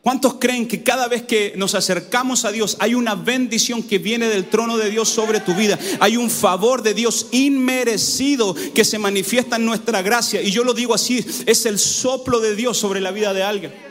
¿Cuántos 0.01 0.35
creen 0.35 0.67
que 0.67 0.81
cada 0.81 1.09
vez 1.09 1.23
que 1.23 1.53
nos 1.57 1.75
acercamos 1.75 2.45
a 2.45 2.51
Dios 2.51 2.77
hay 2.79 2.95
una 2.95 3.15
bendición 3.15 3.83
que 3.83 3.97
viene 3.97 4.27
del 4.27 4.49
trono 4.49 4.77
de 4.77 4.89
Dios 4.89 5.09
sobre 5.09 5.41
tu 5.41 5.53
vida? 5.53 5.77
Hay 5.99 6.15
un 6.15 6.29
favor 6.29 6.83
de 6.83 6.93
Dios 6.93 7.27
inmerecido 7.31 8.55
que 8.73 8.85
se 8.85 8.97
manifiesta 8.97 9.57
en 9.57 9.65
nuestra 9.65 10.01
gracia. 10.01 10.41
Y 10.41 10.51
yo 10.51 10.63
lo 10.63 10.73
digo 10.73 10.93
así, 10.93 11.25
es 11.45 11.65
el 11.65 11.77
soplo 11.77 12.39
de 12.39 12.55
Dios 12.55 12.77
sobre 12.77 13.01
la 13.01 13.12
vida 13.12 13.33
de 13.33 13.43
alguien. 13.43 13.88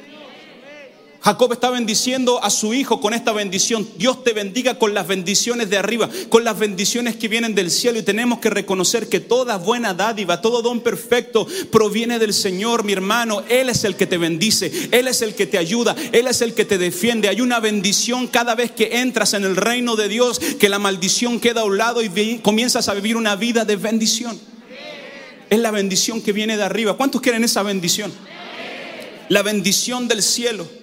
Jacob 1.21 1.53
está 1.53 1.71
bendiciendo 1.71 2.43
a 2.43 2.49
su 2.49 2.73
hijo 2.75 3.01
con 3.01 3.13
esta 3.13 3.33
bendición. 3.33 3.89
Dios 3.97 4.23
te 4.23 4.33
bendiga 4.33 4.79
con 4.79 4.95
las 4.95 5.09
bendiciones 5.09 5.69
de 5.69 5.77
arriba, 5.77 6.09
con 6.29 6.45
las 6.45 6.59
bendiciones 6.59 7.17
que 7.17 7.27
vienen 7.27 7.57
del 7.57 7.73
cielo. 7.73 7.99
Y 7.99 8.03
tenemos 8.03 8.39
que 8.39 8.51
reconocer 8.51 9.09
que 9.09 9.19
toda 9.19 9.57
buena 9.57 9.95
dádiva, 9.95 10.41
todo 10.41 10.63
don 10.63 10.81
perfecto 10.81 11.47
proviene 11.73 12.21
del 12.21 12.33
Señor, 12.33 12.85
mi 12.85 12.93
hermano. 12.93 13.43
Él 13.49 13.69
es 13.69 13.83
el 13.83 13.97
que 13.97 14.07
te 14.07 14.17
bendice, 14.17 14.71
Él 14.93 15.09
es 15.09 15.21
el 15.21 15.35
que 15.35 15.47
te 15.47 15.59
ayuda, 15.59 15.97
Él 16.13 16.29
es 16.29 16.41
el 16.41 16.55
que 16.55 16.65
te 16.65 16.79
defiende. 16.79 17.29
Hay 17.29 17.41
una 17.41 17.59
bendición 17.59 18.29
cada 18.29 18.55
vez 18.55 18.71
que 18.71 19.01
entras 19.01 19.35
en 19.35 19.45
el 19.45 19.57
reino 19.57 19.97
de 19.97 20.09
Dios, 20.09 20.39
que 20.39 20.69
la 20.69 20.79
maldición 20.79 21.41
queda 21.41 21.63
a 21.63 21.65
un 21.65 21.79
lado 21.79 22.01
y 22.01 22.39
comienzas 22.39 22.89
a 22.89 22.95
vivir 22.95 23.17
una 23.17 23.35
vida 23.35 23.65
de 23.65 23.75
bendición. 23.75 24.39
Es 25.51 25.59
la 25.59 25.73
bendición 25.73 26.23
que 26.23 26.33
viene 26.33 26.57
de 26.57 26.63
arriba. 26.63 26.97
¿Cuántos 26.97 27.21
quieren 27.21 27.43
esa 27.43 27.65
bendición? 27.65 28.13
La 29.29 29.43
bendición 29.43 30.07
del 30.07 30.23
cielo. 30.23 30.78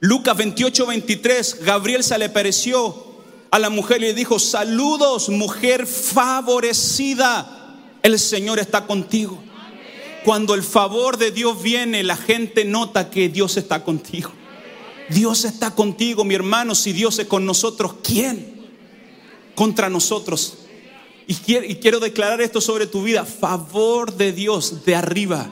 Lucas 0.00 0.34
28, 0.34 0.86
23, 0.86 1.58
Gabriel 1.62 2.02
se 2.02 2.18
le 2.18 2.26
apareció 2.26 3.06
a 3.50 3.58
la 3.58 3.68
mujer 3.68 3.98
y 3.98 4.06
le 4.06 4.14
dijo, 4.14 4.38
saludos 4.38 5.28
mujer 5.28 5.86
favorecida, 5.86 7.76
el 8.02 8.18
Señor 8.18 8.58
está 8.58 8.86
contigo. 8.86 9.42
Cuando 10.24 10.54
el 10.54 10.62
favor 10.62 11.18
de 11.18 11.30
Dios 11.30 11.62
viene, 11.62 12.02
la 12.02 12.16
gente 12.16 12.64
nota 12.64 13.10
que 13.10 13.28
Dios 13.28 13.58
está 13.58 13.84
contigo. 13.84 14.32
Dios 15.10 15.44
está 15.44 15.74
contigo, 15.74 16.24
mi 16.24 16.34
hermano. 16.34 16.74
Si 16.74 16.92
Dios 16.92 17.18
es 17.18 17.26
con 17.26 17.44
nosotros, 17.44 17.96
¿quién? 18.02 18.70
Contra 19.54 19.88
nosotros. 19.88 20.58
Y 21.26 21.34
quiero, 21.34 21.66
y 21.66 21.76
quiero 21.76 22.00
declarar 22.00 22.40
esto 22.40 22.60
sobre 22.60 22.86
tu 22.86 23.02
vida. 23.02 23.24
Favor 23.24 24.14
de 24.14 24.32
Dios 24.32 24.84
de 24.84 24.94
arriba 24.94 25.50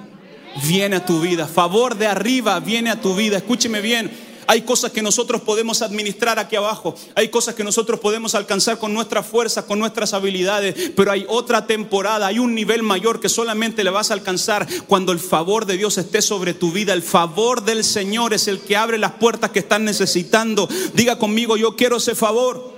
viene 0.67 0.97
a 0.97 1.07
tu 1.07 1.21
vida. 1.21 1.47
Favor 1.47 1.97
de 1.97 2.07
arriba 2.07 2.61
viene 2.61 2.91
a 2.91 3.01
tu 3.01 3.15
vida. 3.15 3.39
Escúcheme 3.39 3.81
bien. 3.81 4.28
Hay 4.51 4.63
cosas 4.63 4.93
que 4.93 5.03
nosotros 5.03 5.43
podemos 5.43 5.83
administrar 5.83 6.39
aquí 6.39 6.57
abajo. 6.57 6.95
Hay 7.15 7.29
cosas 7.29 7.55
que 7.55 7.63
nosotros 7.63 8.01
podemos 8.01 8.35
alcanzar 8.35 8.79
con 8.79 8.95
nuestra 8.95 9.23
fuerza, 9.23 9.67
con 9.67 9.79
nuestras 9.79 10.15
habilidades. 10.15 10.93
Pero 10.97 11.13
hay 11.13 11.27
otra 11.29 11.67
temporada, 11.67 12.27
hay 12.27 12.39
un 12.39 12.55
nivel 12.55 12.83
mayor 12.83 13.21
que 13.21 13.29
solamente 13.29 13.85
le 13.85 13.91
vas 13.91 14.11
a 14.11 14.15
alcanzar 14.15 14.67
cuando 14.87 15.13
el 15.13 15.19
favor 15.19 15.67
de 15.67 15.77
Dios 15.77 15.99
esté 15.99 16.23
sobre 16.23 16.55
tu 16.55 16.73
vida. 16.73 16.95
El 16.95 17.03
favor 17.03 17.63
del 17.63 17.85
Señor 17.85 18.33
es 18.33 18.49
el 18.49 18.61
que 18.61 18.75
abre 18.75 18.97
las 18.97 19.13
puertas 19.13 19.51
que 19.51 19.59
están 19.59 19.85
necesitando. 19.85 20.67
Diga 20.95 21.19
conmigo, 21.19 21.59
yo 21.59 21.77
quiero 21.77 21.99
ese 21.99 22.15
favor. 22.15 22.73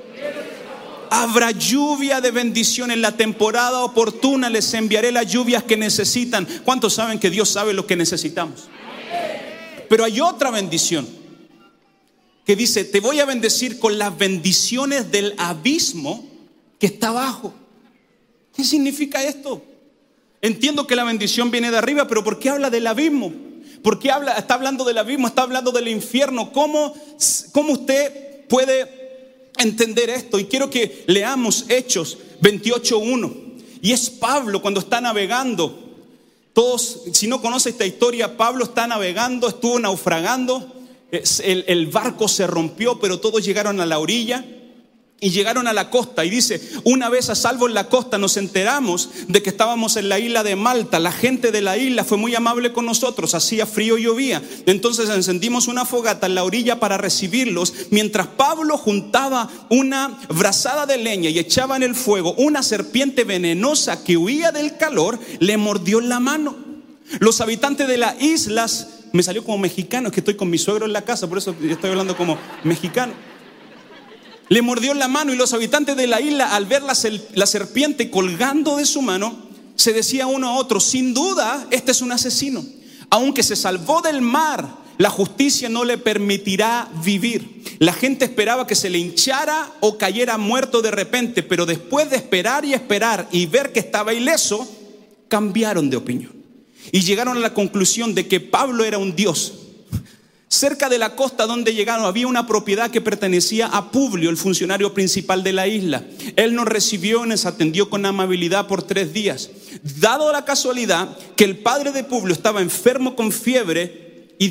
Habrá 1.09 1.53
lluvia 1.53 2.21
de 2.21 2.33
bendición 2.33 2.91
en 2.91 3.01
la 3.01 3.13
temporada 3.13 3.85
oportuna. 3.85 4.51
Les 4.51 4.75
enviaré 4.75 5.13
las 5.13 5.31
lluvias 5.31 5.63
que 5.63 5.77
necesitan. 5.77 6.49
¿Cuántos 6.65 6.95
saben 6.95 7.21
que 7.21 7.31
Dios 7.31 7.49
sabe 7.49 7.75
lo 7.75 7.87
que 7.87 7.95
necesitamos? 7.95 8.65
Pero 9.89 10.05
hay 10.05 10.21
otra 10.21 10.51
bendición 10.51 11.20
que 12.45 12.57
dice, 12.57 12.85
te 12.85 13.01
voy 13.01 13.21
a 13.21 13.25
bendecir 13.25 13.79
con 13.79 13.99
las 13.99 14.17
bendiciones 14.17 15.11
del 15.11 15.35
abismo 15.39 16.27
que 16.79 16.87
está 16.87 17.09
abajo. 17.09 17.55
¿Qué 18.55 18.65
significa 18.65 19.23
esto? 19.23 19.63
Entiendo 20.43 20.87
que 20.87 20.97
la 20.97 21.05
bendición 21.05 21.51
viene 21.51 21.71
de 21.71 21.77
arriba, 21.77 22.09
pero 22.09 22.25
¿por 22.25 22.39
qué 22.39 22.51
habla 22.51 22.71
del 22.71 22.87
abismo? 22.87 23.33
¿Por 23.83 23.99
qué 23.99 24.11
habla, 24.11 24.33
está 24.33 24.55
hablando 24.55 24.85
del 24.85 24.99
abismo? 24.99 25.29
Está 25.29 25.43
hablando 25.43 25.71
del 25.71 25.89
infierno. 25.89 26.53
¿Cómo, 26.53 26.95
cómo 27.53 27.73
usted 27.73 28.47
puede 28.49 29.51
entender 29.59 30.11
esto? 30.11 30.39
Y 30.39 30.47
quiero 30.47 30.71
que 30.71 31.05
leamos 31.07 31.67
Hechos 31.69 32.19
28.1. 32.43 33.33
Y 33.83 33.93
es 33.93 34.11
Pablo 34.11 34.61
cuando 34.61 34.81
está 34.81 35.01
navegando. 35.01 35.79
Todos, 36.53 37.03
si 37.13 37.27
no 37.29 37.41
conoce 37.41 37.71
esta 37.71 37.87
historia, 37.87 38.37
Pablo 38.37 38.65
está 38.65 38.87
navegando, 38.87 39.49
estuvo 39.49 39.79
naufragando 39.79 40.80
el, 41.11 41.87
barco 41.87 42.29
se 42.29 42.47
rompió, 42.47 43.01
pero 43.01 43.21
todos 43.21 43.45
llegaron 43.45 43.81
a 43.81 43.87
la 43.87 43.99
orilla 43.99 44.45
y 45.21 45.31
llegaron 45.31 45.67
a 45.67 45.73
la 45.73 45.91
costa. 45.91 46.25
Y 46.25 46.31
dice, 46.31 46.61
una 46.85 47.09
vez 47.09 47.29
a 47.29 47.35
salvo 47.35 47.69
en 47.69 47.75
la 47.75 47.89
costa 47.89 48.19
nos 48.19 48.37
enteramos 48.37 49.11
de 49.29 49.43
que 49.43 49.51
estábamos 49.51 49.97
en 49.97 50.09
la 50.09 50.19
isla 50.19 50.43
de 50.43 50.57
Malta. 50.57 50.99
La 50.99 51.13
gente 51.13 51.53
de 51.53 51.61
la 51.61 51.77
isla 51.77 52.05
fue 52.05 52.17
muy 52.17 52.35
amable 52.35 52.73
con 52.73 52.87
nosotros, 52.87 53.35
hacía 53.35 53.67
frío 53.67 53.99
y 53.99 54.05
llovía. 54.05 54.43
Entonces 54.67 55.09
encendimos 55.11 55.69
una 55.69 55.85
fogata 55.85 56.27
en 56.27 56.35
la 56.35 56.45
orilla 56.45 56.81
para 56.81 56.97
recibirlos, 56.97 57.75
mientras 57.91 58.29
Pablo 58.29 58.79
juntaba 58.79 59.51
una 59.69 60.19
brazada 60.29 60.87
de 60.87 60.97
leña 60.97 61.31
y 61.31 61.39
echaba 61.39 61.77
en 61.77 61.83
el 61.83 61.95
fuego 61.95 62.35
una 62.39 62.63
serpiente 62.63 63.25
venenosa 63.25 64.03
que 64.03 64.17
huía 64.17 64.53
del 64.53 64.77
calor, 64.77 65.19
le 65.39 65.57
mordió 65.57 66.01
la 66.01 66.21
mano. 66.21 66.71
Los 67.19 67.41
habitantes 67.41 67.89
de 67.89 67.97
las 67.97 68.23
islas 68.23 69.00
me 69.13 69.23
salió 69.23 69.45
como 69.45 69.59
mexicano, 69.59 70.09
es 70.09 70.15
que 70.15 70.21
estoy 70.21 70.35
con 70.35 70.51
mi 70.51 70.59
suegro 70.59 70.87
en 70.87 70.93
la 70.93 71.03
casa, 71.03 71.29
por 71.29 71.39
eso 71.39 71.55
estoy 71.63 71.91
hablando 71.91 72.17
como 72.17 72.39
mexicano. 72.65 73.13
Le 74.49 74.63
mordió 74.63 74.95
la 74.95 75.09
mano 75.09 75.33
y 75.33 75.37
los 75.37 75.53
habitantes 75.53 75.97
de 75.97 76.07
la 76.07 76.21
isla, 76.21 76.55
al 76.55 76.67
ver 76.67 76.83
la, 76.83 77.47
serpiente 77.47 78.11
colgando 78.11 78.77
de 78.77 78.85
su 78.85 79.01
mano, 79.03 79.49
se 79.77 79.93
decía 79.93 80.27
uno 80.27 80.49
a 80.49 80.55
otro, 80.55 80.81
sin 80.81 81.15
duda, 81.15 81.67
este 81.71 81.93
es 81.93 82.03
un 82.03 82.13
asesino. 82.13 82.65
Aunque 83.11 83.43
se 83.43 83.57
salvó 83.57 84.03
del 84.03 84.23
mar, 84.23 84.77
la 84.99 85.09
justicia 85.09 85.69
no 85.69 85.85
le 85.85 85.99
permitirá 85.99 86.89
vivir. 87.05 87.63
La 87.79 87.93
gente 87.93 88.25
esperaba 88.25 88.67
que 88.67 88.75
se 88.75 88.91
le 88.91 88.99
hinchara 88.99 89.73
o 89.81 89.97
cayera 89.97 90.37
muerto 90.37 90.83
de 90.83 90.91
repente, 90.91 91.43
pero 91.43 91.65
después 91.65 92.11
de 92.11 92.17
esperar 92.17 92.65
y 92.65 92.75
esperar 92.75 93.29
y 93.33 93.47
ver 93.47 93.73
que 93.73 93.81
estaba 93.81 94.13
ileso, 94.13 94.69
cambiaron 95.29 95.91
de 95.91 95.97
opinión 95.97 96.40
y 96.93 97.03
llegaron 97.03 97.37
a 97.37 97.41
la 97.41 97.55
conclusión 97.55 98.15
de 98.15 98.27
que 98.27 98.41
Pablo 98.41 98.85
era 98.85 98.99
un 98.99 99.15
dios. 99.15 99.55
Cerca 100.49 100.89
de 100.89 100.99
la 100.99 101.15
costa 101.15 101.47
donde 101.47 101.75
llegaron 101.75 102.05
había 102.05 102.27
una 102.27 102.49
propiedad 102.49 102.91
que 102.91 103.01
pertenecía 103.01 103.69
a 103.69 103.93
Publio, 103.93 104.31
el 104.31 104.37
funcionario 104.37 104.93
principal 104.93 105.45
de 105.45 105.53
la 105.53 105.69
isla. 105.69 106.05
Él 106.35 106.57
nos 106.57 106.67
recibió 106.67 107.25
y 107.25 107.29
nos 107.29 107.47
atendió 107.47 107.89
con 107.89 108.05
amabilidad 108.05 108.67
por 108.67 108.83
tres 108.83 109.13
días. 109.13 109.49
Dado 110.01 110.33
la 110.33 110.45
casualidad 110.45 111.17
que 111.37 111.45
el 111.45 111.59
padre 111.59 111.93
de 111.93 112.03
Publio 112.03 112.35
estaba 112.35 112.63
enfermo 112.63 113.15
con 113.15 113.31
fiebre 113.31 114.35
y, 114.41 114.47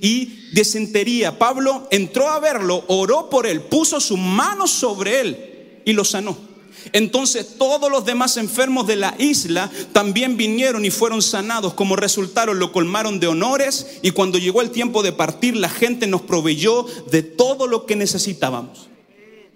y 0.00 0.50
desentería, 0.54 1.38
Pablo 1.38 1.88
entró 1.90 2.30
a 2.30 2.40
verlo, 2.40 2.84
oró 2.88 3.28
por 3.28 3.46
él, 3.46 3.60
puso 3.60 4.00
su 4.00 4.16
mano 4.16 4.66
sobre 4.66 5.20
él 5.20 5.82
y 5.84 5.92
lo 5.92 6.06
sanó. 6.06 6.47
Entonces 6.92 7.56
todos 7.58 7.90
los 7.90 8.04
demás 8.04 8.36
enfermos 8.36 8.86
de 8.86 8.96
la 8.96 9.14
isla 9.18 9.70
también 9.92 10.36
vinieron 10.36 10.84
y 10.84 10.90
fueron 10.90 11.22
sanados. 11.22 11.74
Como 11.74 11.96
resultado 11.96 12.54
lo 12.54 12.72
colmaron 12.72 13.20
de 13.20 13.26
honores 13.26 13.98
y 14.02 14.10
cuando 14.12 14.38
llegó 14.38 14.62
el 14.62 14.70
tiempo 14.70 15.02
de 15.02 15.12
partir 15.12 15.56
la 15.56 15.68
gente 15.68 16.06
nos 16.06 16.22
proveyó 16.22 16.86
de 17.10 17.22
todo 17.22 17.66
lo 17.66 17.86
que 17.86 17.96
necesitábamos 17.96 18.88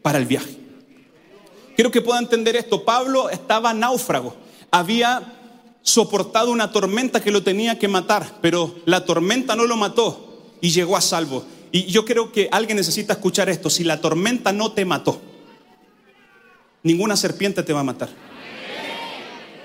para 0.03 0.19
el 0.19 0.27
viaje. 0.27 0.57
Quiero 1.75 1.91
que 1.91 2.03
pueda 2.03 2.19
entender 2.19 2.57
esto. 2.57 2.85
Pablo 2.85 3.31
estaba 3.31 3.73
náufrago. 3.73 4.35
Había 4.71 5.39
soportado 5.83 6.51
una 6.51 6.71
tormenta 6.71 7.21
que 7.21 7.31
lo 7.31 7.43
tenía 7.43 7.79
que 7.79 7.89
matar, 7.89 8.39
pero 8.41 8.75
la 8.85 9.05
tormenta 9.05 9.57
no 9.57 9.67
lo 9.67 9.77
mató 9.77 10.51
y 10.61 10.71
llegó 10.71 10.97
a 10.97 11.01
salvo. 11.01 11.45
Y 11.73 11.87
yo 11.87 12.05
creo 12.05 12.31
que 12.33 12.49
alguien 12.53 12.77
necesita 12.77 13.15
escuchar 13.15 13.49
esto. 13.49 13.71
Si 13.71 13.83
la 13.83 14.01
tormenta 14.01 14.53
no 14.53 14.73
te 14.73 14.85
mató, 14.85 15.21
ninguna 16.83 17.17
serpiente 17.17 17.63
te 17.63 17.73
va 17.73 17.81
a 17.81 17.85
matar. 17.85 18.11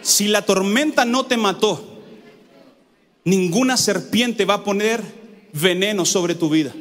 Si 0.02 0.28
la 0.28 0.44
tormenta 0.44 1.06
no 1.06 1.26
te 1.26 1.38
mató, 1.38 1.84
ninguna 3.24 3.78
serpiente 3.78 4.46
va 4.46 4.56
a 4.56 4.64
poner 4.64 5.04
veneno 5.54 6.06
sobre 6.06 6.36
tu 6.36 6.50
vida. 6.50 6.74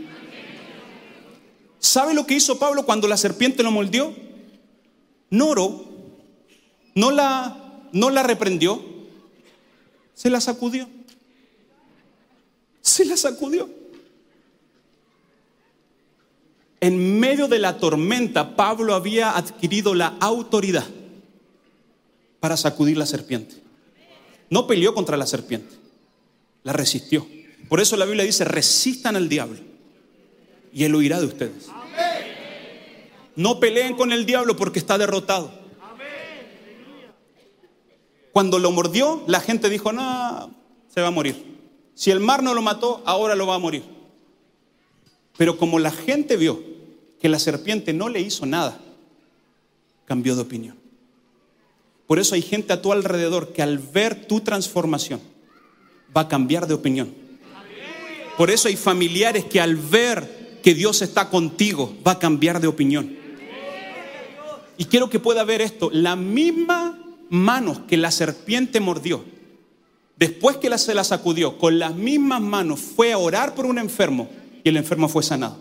¿Sabe 1.79 2.14
lo 2.14 2.27
que 2.27 2.35
hizo 2.35 2.59
Pablo 2.59 2.85
cuando 2.85 3.09
la 3.09 3.16
serpiente 3.16 3.62
lo 3.62 3.70
mordió? 3.70 4.14
No 5.31 5.49
oró, 5.49 5.85
no 6.94 7.11
la, 7.11 7.83
no 7.92 8.11
la 8.11 8.22
reprendió, 8.22 8.83
se 10.14 10.31
la 10.31 10.40
sacudió. 10.40 10.88
Se 12.81 13.05
la 13.05 13.16
sacudió. 13.16 13.68
En 16.80 17.18
medio 17.18 17.48
de 17.48 17.58
la 17.58 17.78
tormenta, 17.78 18.54
Pablo 18.54 18.94
había 18.94 19.36
adquirido 19.36 19.94
la 19.94 20.16
autoridad 20.20 20.86
para 22.40 22.56
sacudir 22.56 22.96
la 22.96 23.06
serpiente. 23.06 23.62
No 24.50 24.66
peleó 24.66 24.94
contra 24.94 25.16
la 25.16 25.26
serpiente, 25.26 25.74
la 26.62 26.72
resistió. 26.72 27.26
Por 27.68 27.80
eso 27.80 27.96
la 27.96 28.04
Biblia 28.04 28.24
dice, 28.24 28.44
resistan 28.44 29.16
al 29.16 29.28
diablo 29.28 29.58
y 30.72 30.84
él 30.84 30.94
huirá 30.94 31.18
de 31.18 31.26
ustedes. 31.26 31.68
No 33.34 33.58
peleen 33.60 33.96
con 33.96 34.12
el 34.12 34.26
diablo 34.26 34.56
porque 34.56 34.78
está 34.78 34.98
derrotado. 34.98 35.50
Cuando 38.32 38.58
lo 38.58 38.70
mordió, 38.70 39.24
la 39.26 39.40
gente 39.40 39.70
dijo, 39.70 39.92
no, 39.92 40.54
se 40.94 41.00
va 41.00 41.08
a 41.08 41.10
morir. 41.10 41.56
Si 41.94 42.10
el 42.10 42.20
mar 42.20 42.42
no 42.42 42.52
lo 42.52 42.60
mató, 42.60 43.02
ahora 43.06 43.34
lo 43.34 43.46
va 43.46 43.54
a 43.54 43.58
morir. 43.58 43.95
Pero 45.37 45.59
como 45.59 45.79
la 45.79 45.90
gente 45.90 46.37
vio 46.37 46.62
que 47.20 47.29
la 47.29 47.38
serpiente 47.38 47.92
no 47.92 48.09
le 48.09 48.20
hizo 48.20 48.46
nada, 48.46 48.81
cambió 50.05 50.35
de 50.35 50.42
opinión. 50.42 50.77
Por 52.07 52.18
eso 52.18 52.35
hay 52.35 52.42
gente 52.42 52.72
a 52.72 52.81
tu 52.81 52.92
alrededor 52.92 53.53
que 53.53 53.62
al 53.62 53.79
ver 53.79 54.27
tu 54.27 54.40
transformación 54.40 55.20
va 56.16 56.22
a 56.22 56.29
cambiar 56.29 56.66
de 56.66 56.75
opinión. 56.75 57.12
Por 58.37 58.51
eso 58.51 58.68
hay 58.68 58.77
familiares 58.77 59.44
que 59.44 59.61
al 59.61 59.77
ver 59.77 60.59
que 60.62 60.75
Dios 60.75 61.03
está 61.03 61.31
contigo 61.31 61.96
va 62.07 62.12
a 62.12 62.18
cambiar 62.18 62.61
de 62.61 62.68
opinión. 62.68 63.16
Y 64.79 64.85
quiero 64.85 65.09
que 65.09 65.18
pueda 65.18 65.42
ver 65.42 65.62
esto, 65.62 65.90
la 65.92 66.16
misma 66.16 66.99
manos 67.31 67.81
que 67.88 67.96
la 67.96 68.11
serpiente 68.11 68.79
mordió, 68.79 69.25
después 70.16 70.59
que 70.59 70.68
la, 70.68 70.79
se 70.79 70.94
la 70.94 71.03
sacudió, 71.03 71.59
con 71.59 71.79
las 71.79 71.94
mismas 71.94 72.40
manos 72.40 72.81
fue 72.81 73.12
a 73.12 73.18
orar 73.18 73.55
por 73.55 73.66
un 73.66 73.79
enfermo 73.79 74.29
y 74.66 74.68
el 74.68 74.76
enfermo 74.76 75.09
fue 75.09 75.22
sanado. 75.22 75.59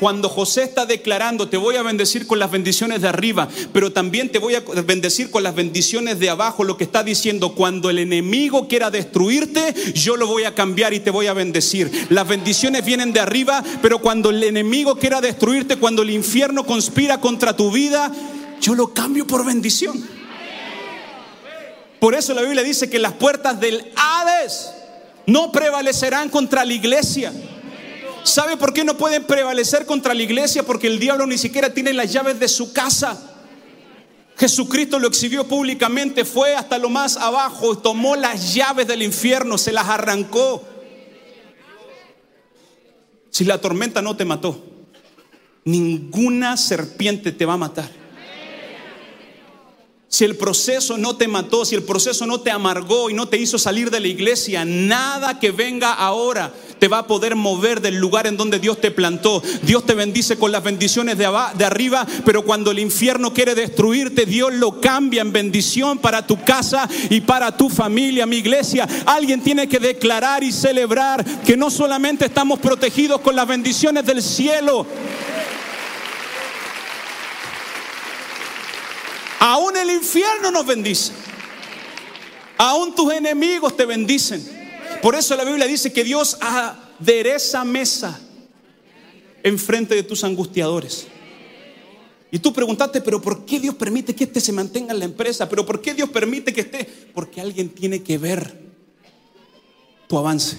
Cuando 0.00 0.28
José 0.28 0.64
está 0.64 0.84
declarando, 0.84 1.48
te 1.48 1.56
voy 1.56 1.76
a 1.76 1.82
bendecir 1.82 2.26
con 2.26 2.40
las 2.40 2.50
bendiciones 2.50 3.00
de 3.00 3.08
arriba, 3.08 3.48
pero 3.72 3.92
también 3.92 4.30
te 4.30 4.40
voy 4.40 4.56
a 4.56 4.60
bendecir 4.60 5.30
con 5.30 5.44
las 5.44 5.54
bendiciones 5.54 6.18
de 6.18 6.28
abajo, 6.28 6.64
lo 6.64 6.76
que 6.76 6.82
está 6.82 7.04
diciendo, 7.04 7.54
cuando 7.54 7.88
el 7.88 8.00
enemigo 8.00 8.66
quiera 8.66 8.90
destruirte, 8.90 9.72
yo 9.94 10.16
lo 10.16 10.26
voy 10.26 10.42
a 10.42 10.56
cambiar 10.56 10.92
y 10.92 10.98
te 10.98 11.10
voy 11.10 11.28
a 11.28 11.34
bendecir. 11.34 12.08
Las 12.10 12.26
bendiciones 12.26 12.84
vienen 12.84 13.12
de 13.12 13.20
arriba, 13.20 13.62
pero 13.80 14.00
cuando 14.00 14.30
el 14.30 14.42
enemigo 14.42 14.96
quiera 14.96 15.20
destruirte, 15.20 15.76
cuando 15.76 16.02
el 16.02 16.10
infierno 16.10 16.66
conspira 16.66 17.20
contra 17.20 17.56
tu 17.56 17.70
vida, 17.70 18.12
yo 18.60 18.74
lo 18.74 18.92
cambio 18.92 19.24
por 19.26 19.46
bendición. 19.46 20.04
Por 22.00 22.14
eso 22.16 22.34
la 22.34 22.42
Biblia 22.42 22.64
dice 22.64 22.90
que 22.90 22.98
las 22.98 23.12
puertas 23.12 23.60
del 23.60 23.92
Hades 23.94 24.72
no 25.26 25.52
prevalecerán 25.52 26.28
contra 26.28 26.64
la 26.64 26.74
iglesia. 26.74 27.32
¿Sabe 28.26 28.56
por 28.56 28.72
qué 28.72 28.84
no 28.84 28.96
pueden 28.96 29.24
prevalecer 29.24 29.86
contra 29.86 30.12
la 30.12 30.22
iglesia? 30.22 30.64
Porque 30.64 30.88
el 30.88 30.98
diablo 30.98 31.26
ni 31.26 31.38
siquiera 31.38 31.72
tiene 31.72 31.92
las 31.92 32.12
llaves 32.12 32.40
de 32.40 32.48
su 32.48 32.72
casa. 32.72 33.34
Jesucristo 34.36 34.98
lo 34.98 35.08
exhibió 35.08 35.46
públicamente, 35.46 36.24
fue 36.24 36.54
hasta 36.54 36.76
lo 36.76 36.90
más 36.90 37.16
abajo, 37.16 37.78
tomó 37.78 38.16
las 38.16 38.52
llaves 38.52 38.86
del 38.86 39.02
infierno, 39.02 39.56
se 39.56 39.72
las 39.72 39.88
arrancó. 39.88 40.62
Si 43.30 43.44
la 43.44 43.60
tormenta 43.60 44.02
no 44.02 44.16
te 44.16 44.24
mató, 44.24 44.62
ninguna 45.64 46.56
serpiente 46.56 47.32
te 47.32 47.46
va 47.46 47.54
a 47.54 47.58
matar. 47.58 48.05
Si 50.08 50.24
el 50.24 50.36
proceso 50.36 50.96
no 50.96 51.16
te 51.16 51.26
mató, 51.26 51.64
si 51.64 51.74
el 51.74 51.82
proceso 51.82 52.26
no 52.26 52.40
te 52.40 52.50
amargó 52.50 53.10
y 53.10 53.14
no 53.14 53.28
te 53.28 53.38
hizo 53.38 53.58
salir 53.58 53.90
de 53.90 54.00
la 54.00 54.06
iglesia, 54.06 54.64
nada 54.64 55.40
que 55.40 55.50
venga 55.50 55.92
ahora 55.92 56.52
te 56.78 56.88
va 56.88 56.98
a 56.98 57.06
poder 57.06 57.36
mover 57.36 57.80
del 57.80 57.96
lugar 57.96 58.26
en 58.26 58.36
donde 58.36 58.58
Dios 58.58 58.80
te 58.80 58.90
plantó. 58.90 59.42
Dios 59.62 59.84
te 59.84 59.94
bendice 59.94 60.36
con 60.36 60.52
las 60.52 60.62
bendiciones 60.62 61.18
de, 61.18 61.28
de 61.54 61.64
arriba, 61.64 62.06
pero 62.24 62.44
cuando 62.44 62.70
el 62.70 62.78
infierno 62.78 63.32
quiere 63.32 63.54
destruirte, 63.54 64.26
Dios 64.26 64.54
lo 64.54 64.80
cambia 64.80 65.22
en 65.22 65.32
bendición 65.32 65.98
para 65.98 66.26
tu 66.26 66.42
casa 66.42 66.88
y 67.10 67.22
para 67.22 67.56
tu 67.56 67.68
familia, 67.68 68.26
mi 68.26 68.36
iglesia. 68.36 68.86
Alguien 69.06 69.42
tiene 69.42 69.68
que 69.68 69.78
declarar 69.78 70.44
y 70.44 70.52
celebrar 70.52 71.24
que 71.42 71.56
no 71.56 71.70
solamente 71.70 72.26
estamos 72.26 72.58
protegidos 72.58 73.20
con 73.20 73.36
las 73.36 73.48
bendiciones 73.48 74.04
del 74.04 74.22
cielo, 74.22 74.86
Aún 79.38 79.76
el 79.76 79.90
infierno 79.90 80.50
nos 80.50 80.66
bendice. 80.66 81.12
Aún 82.58 82.94
tus 82.94 83.12
enemigos 83.12 83.76
te 83.76 83.84
bendicen. 83.84 84.44
Por 85.02 85.14
eso 85.14 85.36
la 85.36 85.44
Biblia 85.44 85.66
dice 85.66 85.92
que 85.92 86.04
Dios 86.04 86.38
adereza 86.40 87.64
mesa 87.64 88.18
enfrente 89.42 89.94
de 89.94 90.02
tus 90.02 90.24
angustiadores. 90.24 91.06
Y 92.30 92.38
tú 92.38 92.52
preguntaste, 92.52 93.00
pero 93.00 93.22
¿por 93.22 93.44
qué 93.44 93.60
Dios 93.60 93.74
permite 93.76 94.14
que 94.14 94.24
este 94.24 94.40
se 94.40 94.52
mantenga 94.52 94.92
en 94.92 94.98
la 94.98 95.04
empresa? 95.04 95.48
¿Pero 95.48 95.64
por 95.64 95.80
qué 95.80 95.94
Dios 95.94 96.10
permite 96.10 96.52
que 96.52 96.62
esté? 96.62 96.84
Porque 97.14 97.40
alguien 97.40 97.68
tiene 97.68 98.02
que 98.02 98.18
ver 98.18 98.60
tu 100.08 100.18
avance. 100.18 100.58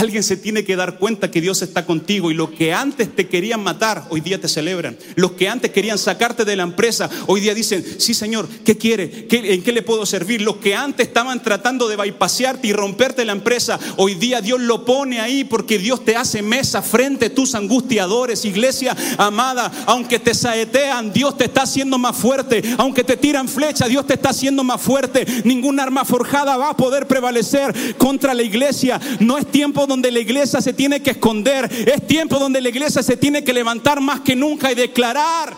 Alguien 0.00 0.22
se 0.22 0.38
tiene 0.38 0.64
que 0.64 0.76
dar 0.76 0.98
cuenta 0.98 1.30
que 1.30 1.42
Dios 1.42 1.60
está 1.60 1.84
contigo 1.84 2.30
y 2.30 2.34
lo 2.34 2.50
que 2.50 2.72
antes 2.72 3.14
te 3.14 3.28
querían 3.28 3.62
matar, 3.62 4.06
hoy 4.08 4.22
día 4.22 4.40
te 4.40 4.48
celebran. 4.48 4.96
Los 5.14 5.32
que 5.32 5.46
antes 5.46 5.72
querían 5.72 5.98
sacarte 5.98 6.46
de 6.46 6.56
la 6.56 6.62
empresa, 6.62 7.10
hoy 7.26 7.42
día 7.42 7.52
dicen, 7.52 7.84
sí 7.98 8.14
Señor, 8.14 8.48
¿qué 8.64 8.78
quiere? 8.78 9.26
¿En 9.30 9.62
qué 9.62 9.72
le 9.72 9.82
puedo 9.82 10.06
servir? 10.06 10.40
Los 10.40 10.56
que 10.56 10.74
antes 10.74 11.06
estaban 11.06 11.42
tratando 11.42 11.86
de 11.86 11.96
bypassarte 11.96 12.66
y 12.66 12.72
romperte 12.72 13.26
la 13.26 13.32
empresa, 13.32 13.78
hoy 13.98 14.14
día 14.14 14.40
Dios 14.40 14.58
lo 14.60 14.86
pone 14.86 15.20
ahí 15.20 15.44
porque 15.44 15.78
Dios 15.78 16.02
te 16.02 16.16
hace 16.16 16.40
mesa 16.40 16.80
frente 16.80 17.26
a 17.26 17.34
tus 17.34 17.54
angustiadores. 17.54 18.46
Iglesia 18.46 18.96
amada, 19.18 19.70
aunque 19.84 20.18
te 20.18 20.32
saetean, 20.32 21.12
Dios 21.12 21.36
te 21.36 21.44
está 21.44 21.64
haciendo 21.64 21.98
más 21.98 22.16
fuerte. 22.16 22.62
Aunque 22.78 23.04
te 23.04 23.18
tiran 23.18 23.48
flecha, 23.48 23.86
Dios 23.86 24.06
te 24.06 24.14
está 24.14 24.30
haciendo 24.30 24.64
más 24.64 24.80
fuerte. 24.80 25.26
Ninguna 25.44 25.82
arma 25.82 26.06
forjada 26.06 26.56
va 26.56 26.70
a 26.70 26.76
poder 26.76 27.06
prevalecer 27.06 27.98
contra 27.98 28.32
la 28.32 28.42
iglesia. 28.42 28.98
No 29.18 29.36
es 29.36 29.46
tiempo 29.46 29.86
donde 29.90 30.10
la 30.10 30.20
iglesia 30.20 30.60
se 30.60 30.72
tiene 30.72 31.02
que 31.02 31.10
esconder, 31.10 31.68
es 31.70 32.06
tiempo 32.06 32.38
donde 32.38 32.60
la 32.60 32.68
iglesia 32.68 33.02
se 33.02 33.16
tiene 33.16 33.44
que 33.44 33.52
levantar 33.52 34.00
más 34.00 34.20
que 34.20 34.34
nunca 34.34 34.70
y 34.70 34.74
declarar, 34.74 35.54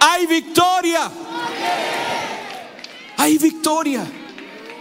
hay 0.00 0.26
victoria, 0.26 1.10
hay 3.16 3.38
victoria. 3.38 4.04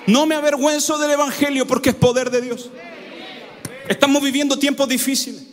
No 0.08 0.26
me 0.26 0.36
avergüenzo 0.36 0.98
del 0.98 1.12
Evangelio 1.12 1.68
porque 1.68 1.90
es 1.90 1.96
poder 1.96 2.32
de 2.32 2.42
Dios. 2.42 2.70
Estamos 3.90 4.24
viviendo 4.24 4.58
tiempos 4.58 4.88
difíciles. 4.88 5.44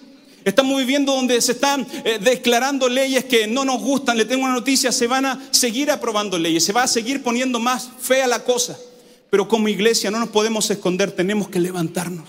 Estamos 0.45 0.79
viviendo 0.79 1.13
donde 1.13 1.41
se 1.41 1.53
están 1.53 1.87
eh, 2.05 2.19
declarando 2.21 2.89
leyes 2.89 3.25
que 3.25 3.47
no 3.47 3.65
nos 3.65 3.81
gustan. 3.81 4.17
Le 4.17 4.27
tengo 4.27 4.45
una 4.45 4.53
noticia, 4.53 4.93
se 4.93 5.07
van 5.07 5.27
a 5.27 5.49
seguir 5.51 5.91
aprobando 5.91 6.39
leyes, 6.39 6.65
se 6.65 6.73
va 6.73 6.85
a 6.85 6.87
seguir 6.89 7.23
poniendo 7.23 7.59
más 7.59 7.89
fea 7.99 8.27
la 8.27 8.45
cosa. 8.45 8.79
Pero 9.31 9.49
como 9.49 9.69
iglesia 9.69 10.11
no 10.13 10.21
nos 10.21 10.29
podemos 10.29 10.71
esconder, 10.71 11.11
tenemos 11.11 11.49
que 11.49 11.59
levantarnos. 11.59 12.29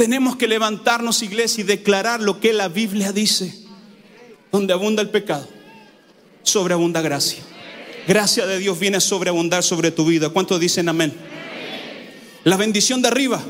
Tenemos 0.00 0.36
que 0.36 0.48
levantarnos, 0.48 1.22
iglesia, 1.22 1.60
y 1.60 1.66
declarar 1.66 2.22
lo 2.22 2.40
que 2.40 2.54
la 2.54 2.68
Biblia 2.68 3.12
dice. 3.12 3.54
Donde 4.50 4.72
abunda 4.72 5.02
el 5.02 5.10
pecado, 5.10 5.46
sobreabunda 6.42 7.02
gracia. 7.02 7.42
Gracia 8.08 8.46
de 8.46 8.58
Dios 8.58 8.80
viene 8.80 8.96
a 8.96 9.00
sobreabundar 9.00 9.62
sobre 9.62 9.90
tu 9.90 10.06
vida. 10.06 10.30
¿Cuántos 10.30 10.58
dicen 10.58 10.88
amén? 10.88 11.12
La 12.44 12.56
bendición 12.56 13.02
de 13.02 13.08
arriba 13.08 13.42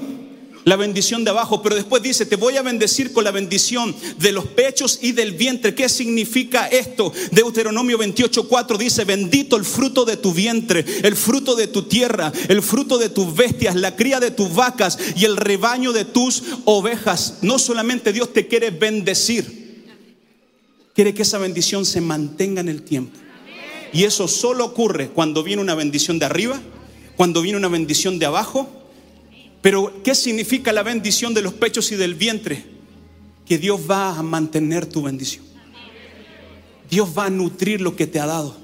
la 0.71 0.77
bendición 0.77 1.25
de 1.25 1.31
abajo, 1.31 1.63
pero 1.63 1.75
después 1.75 2.01
dice, 2.01 2.27
te 2.27 2.37
voy 2.37 2.57
a 2.57 2.63
bendecir 2.63 3.13
con 3.13 3.25
la 3.25 3.33
bendición 3.33 3.93
de 4.19 4.31
los 4.31 4.45
pechos 4.45 5.01
y 5.03 5.11
del 5.11 5.33
vientre. 5.33 5.75
¿Qué 5.75 5.89
significa 5.89 6.69
esto? 6.69 7.13
Deuteronomio 7.33 7.99
28:4 7.99 8.79
dice, 8.79 9.05
bendito 9.05 9.57
el 9.57 9.65
fruto 9.65 10.05
de 10.05 10.17
tu 10.17 10.33
vientre, 10.33 10.85
el 11.03 11.17
fruto 11.17 11.57
de 11.57 11.67
tu 11.67 11.89
tierra, 11.89 12.33
el 12.47 12.63
fruto 12.63 12.99
de 12.99 13.09
tus 13.09 13.35
bestias, 13.35 13.75
la 13.75 13.97
cría 13.97 14.21
de 14.21 14.31
tus 14.31 14.55
vacas 14.55 14.97
y 15.17 15.25
el 15.25 15.37
rebaño 15.37 15.91
de 15.91 16.05
tus 16.05 16.45
ovejas. 16.67 17.39
No 17.43 17.59
solamente 17.59 18.13
Dios 18.13 18.33
te 18.33 18.47
quiere 18.47 18.71
bendecir, 18.71 19.83
quiere 20.95 21.14
que 21.14 21.23
esa 21.23 21.39
bendición 21.39 21.85
se 21.85 22.01
mantenga 22.01 22.61
en 22.61 22.68
el 22.68 22.83
tiempo. 22.83 23.18
Y 23.93 24.05
eso 24.05 24.29
solo 24.29 24.66
ocurre 24.66 25.09
cuando 25.09 25.43
viene 25.43 25.62
una 25.62 25.75
bendición 25.75 26.21
de 26.21 26.27
arriba, 26.27 26.61
cuando 27.16 27.43
viene 27.43 27.59
una 27.59 27.66
bendición 27.66 28.21
de 28.21 28.27
abajo 28.27 28.80
pero, 29.63 30.03
¿qué 30.03 30.15
significa 30.15 30.73
la 30.73 30.83
bendición 30.83 31.35
de 31.35 31.43
los 31.43 31.53
pechos 31.53 31.93
y 31.93 31.97
del 31.97 32.15
vientre? 32.15 32.65
Que 33.45 33.59
Dios 33.59 33.81
va 33.91 34.17
a 34.17 34.23
mantener 34.23 34.87
tu 34.87 35.03
bendición. 35.03 35.45
Dios 36.91 37.11
va 37.17 37.27
a 37.27 37.31
nutrir 37.31 37.81
lo 37.81 37.95
que 37.95 38.07
te 38.07 38.19
ha 38.21 38.27
dado. 38.27 38.57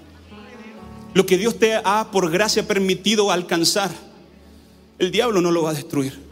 Lo 1.14 1.26
que 1.26 1.38
Dios 1.38 1.58
te 1.58 1.74
ha 1.74 2.10
por 2.10 2.30
gracia 2.30 2.66
permitido 2.66 3.30
alcanzar. 3.30 3.90
El 4.98 5.10
diablo 5.10 5.40
no 5.40 5.50
lo 5.50 5.62
va 5.62 5.70
a 5.70 5.74
destruir. 5.74 6.25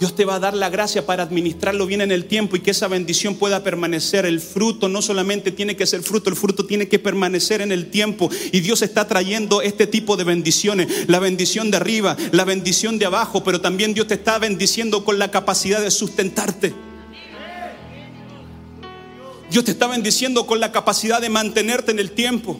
Dios 0.00 0.16
te 0.16 0.24
va 0.24 0.36
a 0.36 0.40
dar 0.40 0.54
la 0.54 0.70
gracia 0.70 1.04
para 1.04 1.24
administrarlo 1.24 1.84
bien 1.84 2.00
en 2.00 2.10
el 2.10 2.24
tiempo 2.24 2.56
y 2.56 2.60
que 2.60 2.70
esa 2.70 2.88
bendición 2.88 3.34
pueda 3.34 3.62
permanecer. 3.62 4.24
El 4.24 4.40
fruto 4.40 4.88
no 4.88 5.02
solamente 5.02 5.52
tiene 5.52 5.76
que 5.76 5.86
ser 5.86 6.02
fruto, 6.02 6.30
el 6.30 6.36
fruto 6.36 6.64
tiene 6.64 6.88
que 6.88 6.98
permanecer 6.98 7.60
en 7.60 7.70
el 7.70 7.90
tiempo. 7.90 8.30
Y 8.50 8.60
Dios 8.60 8.80
está 8.80 9.06
trayendo 9.06 9.60
este 9.60 9.86
tipo 9.86 10.16
de 10.16 10.24
bendiciones. 10.24 11.06
La 11.06 11.18
bendición 11.18 11.70
de 11.70 11.76
arriba, 11.76 12.16
la 12.32 12.46
bendición 12.46 12.98
de 12.98 13.04
abajo, 13.04 13.44
pero 13.44 13.60
también 13.60 13.92
Dios 13.92 14.06
te 14.06 14.14
está 14.14 14.38
bendiciendo 14.38 15.04
con 15.04 15.18
la 15.18 15.30
capacidad 15.30 15.82
de 15.82 15.90
sustentarte. 15.90 16.72
Dios 19.50 19.64
te 19.64 19.72
está 19.72 19.86
bendiciendo 19.86 20.46
con 20.46 20.60
la 20.60 20.72
capacidad 20.72 21.20
de 21.20 21.28
mantenerte 21.28 21.90
en 21.90 21.98
el 21.98 22.12
tiempo. 22.12 22.58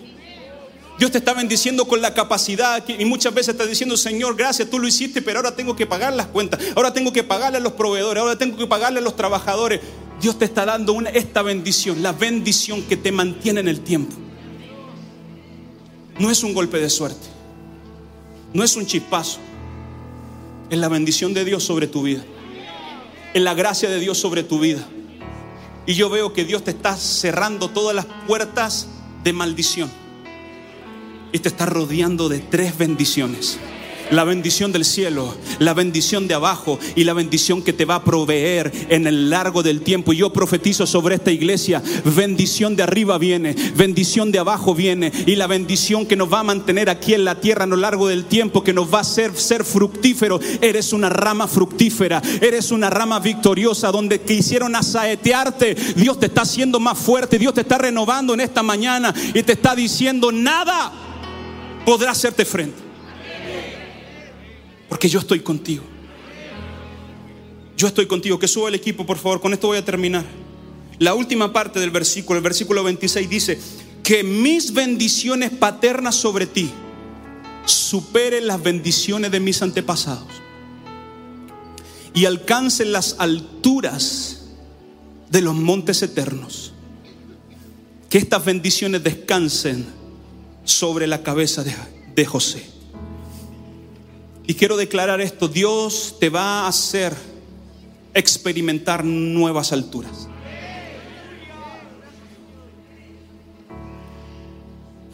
Dios 1.01 1.11
te 1.11 1.17
está 1.17 1.33
bendiciendo 1.33 1.89
con 1.89 2.03
la 2.03 2.13
capacidad 2.13 2.85
y 2.87 3.07
muchas 3.07 3.33
veces 3.33 3.55
está 3.55 3.65
diciendo, 3.65 3.97
Señor, 3.97 4.37
gracias, 4.37 4.69
tú 4.69 4.79
lo 4.79 4.87
hiciste, 4.87 5.23
pero 5.23 5.39
ahora 5.39 5.57
tengo 5.57 5.75
que 5.75 5.87
pagar 5.87 6.13
las 6.13 6.27
cuentas, 6.27 6.61
ahora 6.77 6.93
tengo 6.93 7.11
que 7.11 7.25
pagarle 7.25 7.57
a 7.57 7.61
los 7.63 7.73
proveedores, 7.73 8.21
ahora 8.21 8.37
tengo 8.37 8.59
que 8.59 8.67
pagarle 8.67 8.99
a 8.99 9.03
los 9.03 9.17
trabajadores. 9.17 9.81
Dios 10.21 10.39
te 10.39 10.45
está 10.45 10.67
dando 10.67 11.01
esta 11.15 11.41
bendición, 11.41 12.03
la 12.03 12.13
bendición 12.13 12.83
que 12.83 12.99
te 12.99 13.13
mantiene 13.13 13.61
en 13.61 13.69
el 13.69 13.81
tiempo. 13.81 14.15
No 16.19 16.31
es 16.31 16.43
un 16.43 16.53
golpe 16.53 16.79
de 16.79 16.91
suerte, 16.91 17.29
no 18.53 18.63
es 18.63 18.77
un 18.77 18.85
chispazo, 18.85 19.39
es 20.69 20.79
la 20.79 20.89
bendición 20.89 21.33
de 21.33 21.47
Dios 21.47 21.65
sobre 21.65 21.87
tu 21.87 22.03
vida, 22.03 22.23
es 23.33 23.41
la 23.41 23.55
gracia 23.55 23.89
de 23.89 24.01
Dios 24.01 24.19
sobre 24.19 24.43
tu 24.43 24.61
vida. 24.61 24.87
Y 25.87 25.95
yo 25.95 26.11
veo 26.11 26.35
que 26.35 26.45
Dios 26.45 26.63
te 26.63 26.73
está 26.73 26.95
cerrando 26.95 27.71
todas 27.71 27.97
las 27.97 28.05
puertas 28.27 28.87
de 29.25 29.33
maldición 29.33 29.91
y 31.33 31.39
te 31.39 31.49
está 31.49 31.67
rodeando 31.67 32.29
de 32.29 32.41
tres 32.41 32.77
bendiciones 32.77 33.59
la 34.11 34.25
bendición 34.25 34.73
del 34.73 34.85
cielo, 34.85 35.35
la 35.59 35.75
bendición 35.75 36.27
de 36.29 36.35
abajo 36.35 36.79
y 36.97 37.05
la 37.05 37.13
bendición 37.13 37.63
que 37.63 37.73
te 37.73 37.85
va 37.85 37.97
a 37.97 38.05
proveer 38.05 38.73
en 38.89 39.07
el 39.07 39.31
largo 39.31 39.63
del 39.63 39.83
tiempo. 39.83 40.13
Y 40.13 40.19
yo 40.19 40.33
profetizo 40.33 40.87
sobre 40.87 41.15
esta 41.15 41.31
iglesia, 41.31 41.83
bendición 42.05 42.77
de 42.77 42.83
arriba 42.83 43.19
viene, 43.19 43.55
bendición 43.77 44.33
de 44.33 44.41
abajo 44.41 44.75
viene 44.75 45.13
y 45.27 45.37
la 45.37 45.47
bendición 45.47 46.07
que 46.07 46.17
nos 46.17 46.33
va 46.33 46.41
a 46.41 46.45
mantener 46.45 46.91
aquí 46.91 47.15
en 47.15 47.25
la 47.25 47.41
tierra 47.41 47.65
a 47.65 47.69
lo 47.69 47.77
largo 47.77 48.09
del 48.09 48.25
tiempo, 48.25 48.65
que 48.65 48.73
nos 48.73 48.93
va 48.93 48.99
a 48.99 49.03
hacer 49.03 49.35
ser 49.37 49.65
fructífero. 49.65 50.41
Eres 50.61 50.93
una 50.93 51.09
rama 51.09 51.47
fructífera, 51.47 52.21
eres 52.41 52.71
una 52.73 52.91
rama 52.91 53.21
victoriosa 53.21 53.93
donde 53.93 54.21
quisieron 54.21 54.75
asaetearte. 54.75 55.77
Dios 55.97 56.19
te 56.19 56.27
está 56.27 56.43
haciendo 56.43 56.81
más 56.81 56.99
fuerte, 56.99 57.39
Dios 57.39 57.55
te 57.55 57.61
está 57.61 57.79
renovando 57.79 58.35
en 58.35 58.41
esta 58.41 58.63
mañana 58.63 59.15
y 59.35 59.43
te 59.43 59.53
está 59.53 59.75
diciendo 59.75 60.33
nada 60.33 61.10
podrá 61.85 62.11
hacerte 62.11 62.45
frente. 62.45 62.79
Porque 64.89 65.09
yo 65.09 65.21
estoy 65.21 65.41
contigo. 65.41 65.85
Yo 67.77 67.87
estoy 67.87 68.07
contigo. 68.07 68.39
Que 68.39 68.49
suba 68.49 68.69
el 68.69 68.75
equipo, 68.75 69.07
por 69.07 69.19
favor. 69.19 69.41
Con 69.41 69.53
esto 69.53 69.69
voy 69.69 69.79
a 69.79 69.85
terminar. 69.85 70.25
La 70.99 71.15
última 71.15 71.53
parte 71.53 71.81
del 71.81 71.91
versículo, 71.91 72.39
el 72.39 72.45
versículo 72.45 72.85
26 72.85 73.31
dice, 73.31 73.59
que 74.03 74.23
mis 74.23 74.75
bendiciones 74.75 75.51
paternas 75.51 76.17
sobre 76.17 76.47
ti 76.47 76.71
superen 77.65 78.47
las 78.47 78.63
bendiciones 78.63 79.31
de 79.31 79.41
mis 79.41 79.63
antepasados 79.63 80.29
y 82.13 82.25
alcancen 82.25 82.93
las 82.93 83.17
alturas 83.19 84.49
de 85.31 85.41
los 85.41 85.55
montes 85.55 86.03
eternos. 86.03 86.73
Que 88.11 88.19
estas 88.19 88.45
bendiciones 88.45 89.05
descansen 89.05 89.87
sobre 90.65 91.07
la 91.07 91.23
cabeza 91.23 91.65
de, 91.65 92.25
José. 92.27 92.67
Y 94.47 94.55
quiero 94.55 94.77
declarar 94.77 95.21
esto, 95.21 95.49
Dios 95.49 96.17
te 96.21 96.29
va 96.29 96.65
a 96.65 96.69
hacer 96.69 97.15
experimentar 98.13 99.05
nuevas 99.05 99.73
alturas. 99.73 100.29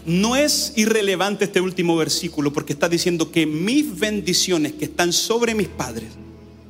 No 0.04 0.36
es 0.36 0.72
irrelevante 0.76 1.44
este 1.44 1.60
último 1.60 1.96
versículo 1.96 2.52
porque 2.52 2.72
está 2.72 2.88
diciendo 2.88 3.30
que 3.30 3.46
mis 3.46 3.98
bendiciones 3.98 4.72
que 4.72 4.86
están 4.86 5.12
sobre 5.12 5.54
mis 5.54 5.68
padres, 5.68 6.12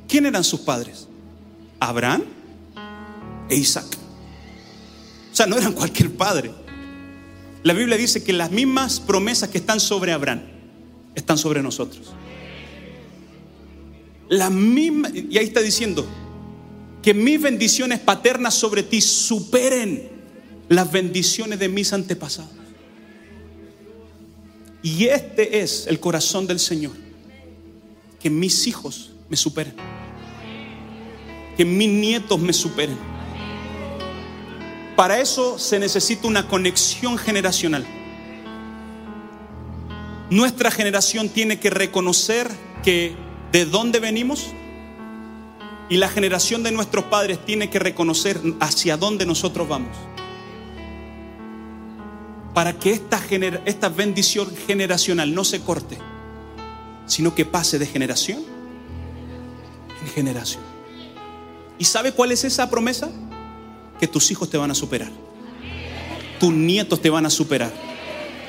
¿quién 0.08 0.26
eran 0.26 0.44
sus 0.44 0.60
padres? 0.60 1.06
Abraham 1.78 2.24
e 3.48 3.56
Isaac. 3.56 3.86
O 5.32 5.36
sea, 5.36 5.46
no 5.46 5.56
eran 5.58 5.72
cualquier 5.72 6.14
padre. 6.14 6.65
La 7.66 7.72
Biblia 7.72 7.96
dice 7.96 8.22
que 8.22 8.32
las 8.32 8.52
mismas 8.52 9.00
promesas 9.00 9.48
que 9.48 9.58
están 9.58 9.80
sobre 9.80 10.12
Abraham 10.12 10.40
están 11.16 11.36
sobre 11.36 11.64
nosotros. 11.64 12.12
Misma, 14.52 15.10
y 15.12 15.36
ahí 15.36 15.46
está 15.46 15.62
diciendo, 15.62 16.06
que 17.02 17.12
mis 17.12 17.42
bendiciones 17.42 17.98
paternas 17.98 18.54
sobre 18.54 18.84
ti 18.84 19.00
superen 19.00 20.08
las 20.68 20.92
bendiciones 20.92 21.58
de 21.58 21.68
mis 21.68 21.92
antepasados. 21.92 22.52
Y 24.80 25.06
este 25.06 25.58
es 25.58 25.88
el 25.88 25.98
corazón 25.98 26.46
del 26.46 26.60
Señor, 26.60 26.92
que 28.20 28.30
mis 28.30 28.68
hijos 28.68 29.10
me 29.28 29.36
superen, 29.36 29.74
que 31.56 31.64
mis 31.64 31.88
nietos 31.88 32.38
me 32.38 32.52
superen. 32.52 33.15
Para 34.96 35.20
eso 35.20 35.58
se 35.58 35.78
necesita 35.78 36.26
una 36.26 36.48
conexión 36.48 37.18
generacional. 37.18 37.86
Nuestra 40.30 40.70
generación 40.70 41.28
tiene 41.28 41.60
que 41.60 41.68
reconocer 41.68 42.50
que 42.82 43.14
de 43.52 43.66
dónde 43.66 44.00
venimos 44.00 44.46
y 45.88 45.98
la 45.98 46.08
generación 46.08 46.62
de 46.62 46.72
nuestros 46.72 47.04
padres 47.04 47.44
tiene 47.44 47.70
que 47.70 47.78
reconocer 47.78 48.40
hacia 48.58 48.96
dónde 48.96 49.26
nosotros 49.26 49.68
vamos. 49.68 49.96
Para 52.54 52.72
que 52.72 52.92
esta, 52.92 53.88
bendición 53.90 54.48
generacional 54.66 55.34
no 55.34 55.44
se 55.44 55.60
corte, 55.60 55.98
sino 57.04 57.34
que 57.34 57.44
pase 57.44 57.78
de 57.78 57.86
generación 57.86 58.42
en 60.00 60.08
generación. 60.08 60.62
¿Y 61.78 61.84
sabe 61.84 62.12
cuál 62.12 62.32
es 62.32 62.44
esa 62.44 62.70
promesa? 62.70 63.10
Que 63.98 64.08
tus 64.08 64.30
hijos 64.30 64.50
te 64.50 64.58
van 64.58 64.70
a 64.70 64.74
superar. 64.74 65.10
Tus 66.40 66.52
nietos 66.52 67.00
te 67.00 67.10
van 67.10 67.26
a 67.26 67.30
superar 67.30 67.86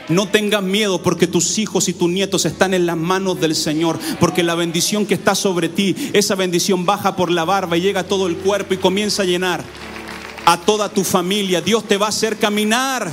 no 0.09 0.27
tengas 0.29 0.63
miedo 0.63 1.01
porque 1.01 1.27
tus 1.27 1.57
hijos 1.57 1.89
y 1.89 1.93
tus 1.93 2.09
nietos 2.09 2.45
están 2.45 2.73
en 2.73 2.85
las 2.85 2.97
manos 2.97 3.39
del 3.39 3.55
Señor, 3.55 3.99
porque 4.19 4.43
la 4.43 4.55
bendición 4.55 5.05
que 5.05 5.15
está 5.15 5.35
sobre 5.35 5.69
ti, 5.69 5.95
esa 6.13 6.35
bendición 6.35 6.85
baja 6.85 7.15
por 7.15 7.29
la 7.29 7.45
barba 7.45 7.77
y 7.77 7.81
llega 7.81 8.01
a 8.01 8.07
todo 8.07 8.27
el 8.27 8.37
cuerpo 8.37 8.73
y 8.73 8.77
comienza 8.77 9.23
a 9.23 9.25
llenar 9.25 9.63
a 10.45 10.57
toda 10.61 10.89
tu 10.89 11.03
familia. 11.03 11.61
Dios 11.61 11.85
te 11.85 11.97
va 11.97 12.05
a 12.05 12.09
hacer 12.09 12.37
caminar 12.37 13.11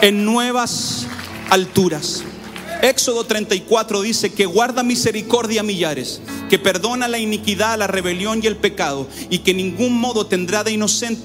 en 0.00 0.24
nuevas 0.24 1.06
alturas. 1.50 2.24
Éxodo 2.82 3.22
34 3.22 4.02
dice 4.02 4.32
que 4.32 4.44
guarda 4.44 4.82
misericordia 4.82 5.60
a 5.60 5.62
millares, 5.64 6.20
que 6.50 6.58
perdona 6.58 7.06
la 7.06 7.18
iniquidad, 7.18 7.78
la 7.78 7.86
rebelión 7.86 8.40
y 8.42 8.48
el 8.48 8.56
pecado, 8.56 9.06
y 9.30 9.38
que 9.38 9.54
ningún 9.54 9.96
modo 10.00 10.26
tendrá 10.26 10.64
de 10.64 10.76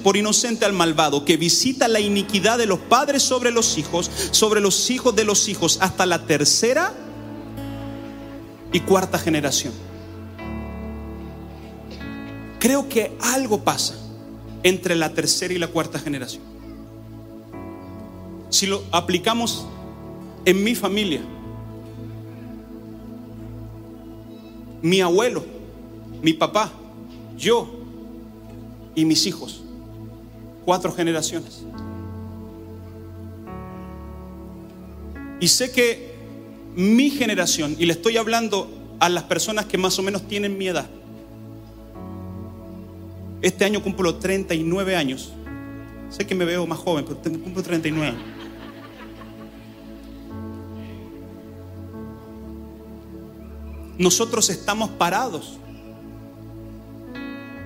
por 0.04 0.16
inocente 0.16 0.64
al 0.64 0.72
malvado, 0.72 1.24
que 1.24 1.36
visita 1.36 1.88
la 1.88 1.98
iniquidad 1.98 2.58
de 2.58 2.66
los 2.66 2.78
padres 2.78 3.24
sobre 3.24 3.50
los 3.50 3.76
hijos, 3.76 4.08
sobre 4.30 4.60
los 4.60 4.88
hijos 4.88 5.16
de 5.16 5.24
los 5.24 5.48
hijos, 5.48 5.78
hasta 5.80 6.06
la 6.06 6.26
tercera 6.26 6.94
y 8.72 8.78
cuarta 8.78 9.18
generación. 9.18 9.72
Creo 12.60 12.88
que 12.88 13.16
algo 13.20 13.64
pasa 13.64 13.96
entre 14.62 14.94
la 14.94 15.12
tercera 15.12 15.52
y 15.52 15.58
la 15.58 15.66
cuarta 15.66 15.98
generación. 15.98 16.44
Si 18.48 18.66
lo 18.66 18.84
aplicamos 18.92 19.66
en 20.44 20.62
mi 20.62 20.76
familia, 20.76 21.20
mi 24.82 25.00
abuelo, 25.00 25.44
mi 26.22 26.32
papá, 26.32 26.72
yo 27.36 27.68
y 28.94 29.04
mis 29.04 29.26
hijos. 29.26 29.62
Cuatro 30.64 30.92
generaciones. 30.92 31.64
Y 35.40 35.48
sé 35.48 35.70
que 35.70 36.14
mi 36.74 37.10
generación, 37.10 37.76
y 37.78 37.86
le 37.86 37.92
estoy 37.92 38.16
hablando 38.16 38.68
a 39.00 39.08
las 39.08 39.24
personas 39.24 39.66
que 39.66 39.78
más 39.78 39.98
o 39.98 40.02
menos 40.02 40.26
tienen 40.26 40.58
mi 40.58 40.68
edad, 40.68 40.86
este 43.40 43.64
año 43.64 43.82
cumplo 43.82 44.16
39 44.16 44.96
años. 44.96 45.32
Sé 46.10 46.26
que 46.26 46.34
me 46.34 46.44
veo 46.44 46.66
más 46.66 46.78
joven, 46.78 47.04
pero 47.04 47.20
cumplo 47.20 47.62
39 47.62 48.08
años. 48.08 48.37
Nosotros 53.98 54.48
estamos 54.48 54.90
parados 54.90 55.58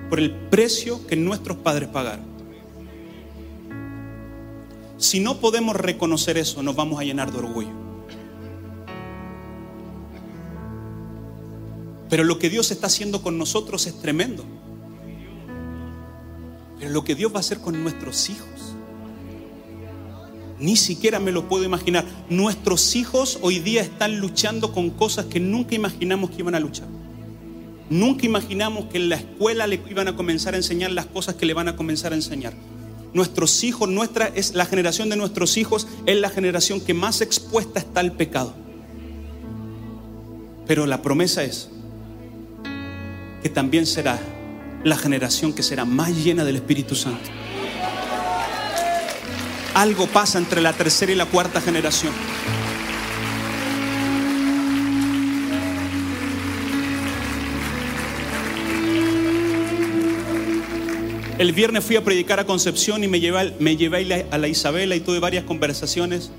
por 0.09 0.19
el 0.19 0.31
precio 0.31 1.05
que 1.07 1.15
nuestros 1.15 1.57
padres 1.57 1.89
pagaron. 1.89 2.25
Si 4.97 5.19
no 5.19 5.39
podemos 5.39 5.75
reconocer 5.75 6.37
eso, 6.37 6.63
nos 6.63 6.75
vamos 6.75 6.99
a 6.99 7.03
llenar 7.03 7.31
de 7.31 7.39
orgullo. 7.39 7.83
Pero 12.09 12.23
lo 12.23 12.37
que 12.37 12.49
Dios 12.49 12.71
está 12.71 12.87
haciendo 12.87 13.21
con 13.21 13.37
nosotros 13.37 13.87
es 13.87 13.99
tremendo. 13.99 14.45
Pero 16.79 16.91
lo 16.91 17.03
que 17.03 17.15
Dios 17.15 17.31
va 17.31 17.37
a 17.37 17.39
hacer 17.39 17.59
con 17.59 17.81
nuestros 17.81 18.29
hijos 18.29 18.52
ni 20.59 20.75
siquiera 20.75 21.19
me 21.19 21.31
lo 21.31 21.47
puedo 21.47 21.63
imaginar. 21.63 22.05
Nuestros 22.29 22.95
hijos 22.95 23.39
hoy 23.41 23.59
día 23.59 23.81
están 23.81 24.19
luchando 24.19 24.71
con 24.71 24.89
cosas 24.89 25.25
que 25.25 25.39
nunca 25.39 25.75
imaginamos 25.75 26.31
que 26.31 26.37
iban 26.39 26.55
a 26.55 26.59
luchar. 26.59 26.87
Nunca 27.89 28.25
imaginamos 28.25 28.85
que 28.85 28.97
en 28.97 29.09
la 29.09 29.15
escuela 29.15 29.67
le 29.67 29.81
iban 29.89 30.07
a 30.07 30.15
comenzar 30.15 30.53
a 30.53 30.57
enseñar 30.57 30.91
las 30.91 31.05
cosas 31.05 31.35
que 31.35 31.45
le 31.45 31.53
van 31.53 31.67
a 31.67 31.75
comenzar 31.75 32.11
a 32.13 32.15
enseñar. 32.15 32.53
nuestros 33.13 33.63
hijos, 33.63 33.87
nuestra 33.89 34.25
es 34.25 34.55
la 34.55 34.65
generación 34.65 35.07
de 35.09 35.15
nuestros 35.15 35.57
hijos 35.57 35.87
es 36.07 36.17
la 36.17 36.31
generación 36.31 36.81
que 36.81 36.95
más 36.95 37.21
expuesta 37.21 37.79
está 37.79 37.99
al 37.99 38.13
pecado. 38.13 38.55
Pero 40.65 40.87
la 40.87 41.01
promesa 41.03 41.43
es 41.43 41.69
que 43.43 43.49
también 43.49 43.85
será 43.85 44.19
la 44.83 44.97
generación 44.97 45.53
que 45.53 45.61
será 45.61 45.85
más 45.85 46.23
llena 46.23 46.43
del 46.43 46.55
Espíritu 46.55 46.95
Santo. 46.95 47.29
Algo 49.73 50.05
pasa 50.07 50.37
entre 50.37 50.61
la 50.61 50.73
tercera 50.73 51.11
y 51.11 51.15
la 51.15 51.25
cuarta 51.25 51.59
generación. 51.59 52.13
El 61.39 61.51
viernes 61.51 61.83
fui 61.83 61.95
a 61.95 62.03
predicar 62.03 62.39
a 62.39 62.45
Concepción 62.45 63.03
y 63.03 63.07
me 63.07 63.19
llevé, 63.19 64.27
a 64.29 64.37
la 64.37 64.47
Isabela 64.47 64.95
y 64.95 64.99
tuve 64.99 65.19
varias 65.19 65.43
conversaciones 65.43 66.31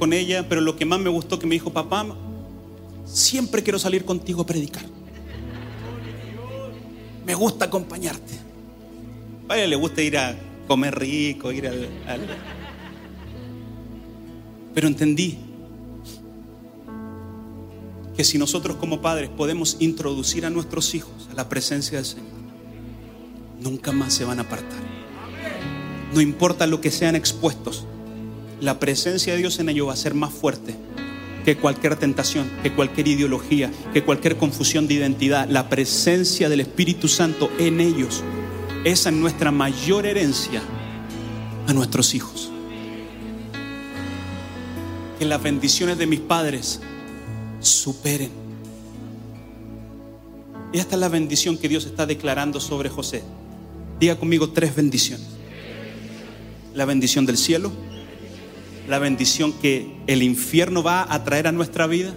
con 0.00 0.12
ella, 0.12 0.48
pero 0.48 0.60
lo 0.60 0.76
que 0.76 0.84
más 0.84 0.98
me 0.98 1.08
gustó 1.08 1.38
que 1.38 1.46
me 1.46 1.54
dijo, 1.54 1.72
papá, 1.72 2.04
siempre 3.06 3.62
quiero 3.62 3.78
salir 3.78 4.04
contigo 4.04 4.42
a 4.42 4.46
predicar. 4.46 4.82
Me 7.24 7.34
gusta 7.36 7.66
acompañarte. 7.66 8.32
A 9.48 9.56
ella 9.56 9.68
le 9.68 9.76
gusta 9.76 10.02
ir 10.02 10.18
a 10.18 10.34
comer 10.66 10.98
rico, 10.98 11.52
ir 11.52 11.68
al... 11.68 11.88
Pero 14.74 14.86
entendí 14.86 15.38
que 18.16 18.24
si 18.24 18.38
nosotros 18.38 18.76
como 18.76 19.00
padres 19.00 19.30
podemos 19.30 19.76
introducir 19.80 20.44
a 20.44 20.50
nuestros 20.50 20.94
hijos 20.94 21.28
a 21.30 21.34
la 21.34 21.48
presencia 21.48 21.98
del 21.98 22.06
Señor, 22.06 22.26
nunca 23.60 23.92
más 23.92 24.12
se 24.12 24.24
van 24.24 24.38
a 24.38 24.42
apartar. 24.42 24.80
No 26.12 26.20
importa 26.20 26.66
lo 26.66 26.80
que 26.80 26.90
sean 26.90 27.16
expuestos, 27.16 27.86
la 28.60 28.78
presencia 28.78 29.32
de 29.32 29.38
Dios 29.38 29.58
en 29.58 29.68
ellos 29.68 29.88
va 29.88 29.94
a 29.94 29.96
ser 29.96 30.14
más 30.14 30.32
fuerte 30.32 30.74
que 31.44 31.56
cualquier 31.56 31.96
tentación, 31.96 32.50
que 32.62 32.72
cualquier 32.72 33.08
ideología, 33.08 33.70
que 33.92 34.04
cualquier 34.04 34.36
confusión 34.36 34.86
de 34.86 34.94
identidad. 34.94 35.48
La 35.48 35.68
presencia 35.68 36.48
del 36.48 36.60
Espíritu 36.60 37.08
Santo 37.08 37.50
en 37.58 37.80
ellos, 37.80 38.22
esa 38.84 39.08
es 39.08 39.16
nuestra 39.16 39.50
mayor 39.50 40.06
herencia 40.06 40.62
a 41.66 41.72
nuestros 41.72 42.14
hijos. 42.14 42.49
Que 45.20 45.26
las 45.26 45.42
bendiciones 45.42 45.98
de 45.98 46.06
mis 46.06 46.18
padres 46.18 46.80
superen. 47.60 48.30
Y 50.72 50.78
esta 50.78 50.96
es 50.96 51.00
la 51.00 51.10
bendición 51.10 51.58
que 51.58 51.68
Dios 51.68 51.84
está 51.84 52.06
declarando 52.06 52.58
sobre 52.58 52.88
José. 52.88 53.22
Diga 53.98 54.16
conmigo 54.16 54.50
tres 54.50 54.74
bendiciones. 54.74 55.26
La 56.74 56.86
bendición 56.86 57.26
del 57.26 57.36
cielo, 57.36 57.70
la 58.88 58.98
bendición 58.98 59.52
que 59.52 59.94
el 60.06 60.22
infierno 60.22 60.82
va 60.82 61.06
a 61.12 61.22
traer 61.22 61.48
a 61.48 61.52
nuestra 61.52 61.86
vida 61.86 62.14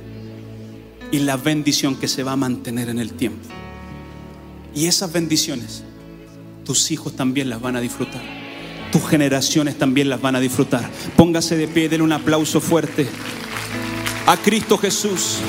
y 1.11 1.19
la 1.19 1.35
bendición 1.35 1.97
que 1.97 2.07
se 2.07 2.23
va 2.23 2.31
a 2.31 2.37
mantener 2.37 2.87
en 2.87 2.99
el 2.99 3.13
tiempo. 3.13 3.49
Y 4.73 4.85
esas 4.85 5.11
bendiciones, 5.11 5.83
tus 6.63 6.89
hijos 6.89 7.17
también 7.17 7.49
las 7.49 7.59
van 7.59 7.75
a 7.75 7.81
disfrutar. 7.81 8.42
Tus 8.93 9.09
generaciones 9.09 9.75
también 9.75 10.07
las 10.07 10.21
van 10.21 10.35
a 10.35 10.39
disfrutar. 10.39 10.87
Póngase 11.15 11.57
de 11.57 11.67
pie, 11.67 11.89
denle 11.89 12.03
un 12.03 12.11
aplauso 12.11 12.61
fuerte 12.61 13.09
a 14.27 14.37
Cristo 14.37 14.77
Jesús. 14.77 15.39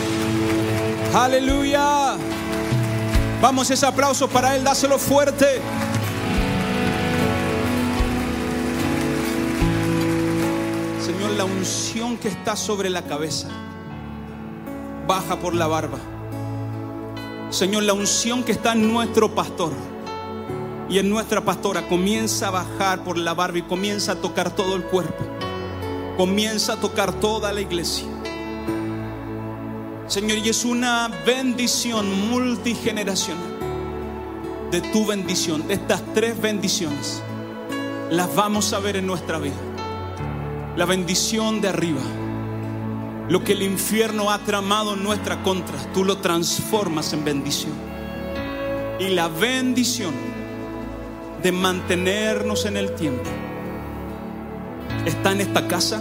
Aleluya. 1.13 2.17
Vamos, 3.43 3.71
ese 3.71 3.85
aplauso 3.85 4.29
para 4.29 4.57
Él, 4.57 4.65
dáselo 4.65 4.99
fuerte. 4.99 5.45
Señor, 11.05 11.33
la 11.33 11.45
unción 11.45 12.17
que 12.17 12.29
está 12.29 12.57
sobre 12.57 12.89
la 12.89 13.03
cabeza 13.03 13.49
baja 15.07 15.39
por 15.39 15.55
la 15.55 15.67
barba. 15.67 15.99
Señor, 17.51 17.83
la 17.83 17.93
unción 17.93 18.43
que 18.43 18.53
está 18.53 18.73
en 18.73 18.91
nuestro 18.91 19.35
pastor 19.35 19.94
y 20.89 20.99
en 20.99 21.09
nuestra 21.09 21.45
pastora 21.45 21.89
comienza 21.89 22.49
a 22.49 22.51
bajar 22.51 23.05
por 23.05 23.17
la 23.17 23.35
barba 23.35 23.59
y 23.59 23.63
comienza 23.63 24.13
a 24.13 24.17
tocar 24.17 24.51
todo 24.51 24.77
el 24.77 24.85
cuerpo. 24.85 25.25
Comienza 26.17 26.75
a 26.75 26.77
tocar 26.77 27.13
toda 27.13 27.53
la 27.53 27.61
iglesia. 27.61 28.07
Señor, 30.07 30.39
y 30.39 30.49
es 30.51 30.65
una 30.65 31.11
bendición 31.25 32.29
multigeneracional 32.31 33.55
de 34.71 34.81
tu 34.81 35.07
bendición, 35.07 35.67
de 35.67 35.75
estas 35.75 36.03
tres 36.15 36.41
bendiciones. 36.41 37.23
Las 38.11 38.35
vamos 38.35 38.73
a 38.73 38.81
ver 38.81 38.97
en 38.97 39.07
nuestra 39.07 39.39
vida. 39.39 39.55
La 40.77 40.85
bendición 40.85 41.61
de 41.61 41.69
arriba. 41.69 42.03
Lo 43.29 43.43
que 43.43 43.53
el 43.53 43.63
infierno 43.63 44.31
ha 44.31 44.39
tramado 44.41 44.95
en 44.95 45.03
nuestra 45.03 45.43
contra, 45.43 45.79
tú 45.95 46.05
lo 46.05 46.19
transformas 46.19 47.13
en 47.15 47.25
bendición. 47.25 47.73
Y 49.01 49.09
la 49.09 49.29
bendición 49.29 50.34
de 51.45 51.53
mantenernos 51.53 52.65
en 52.65 52.79
el 52.79 52.95
tiempo. 52.95 53.29
Está 55.05 55.31
en 55.33 55.43
esta 55.43 55.69
casa 55.69 56.01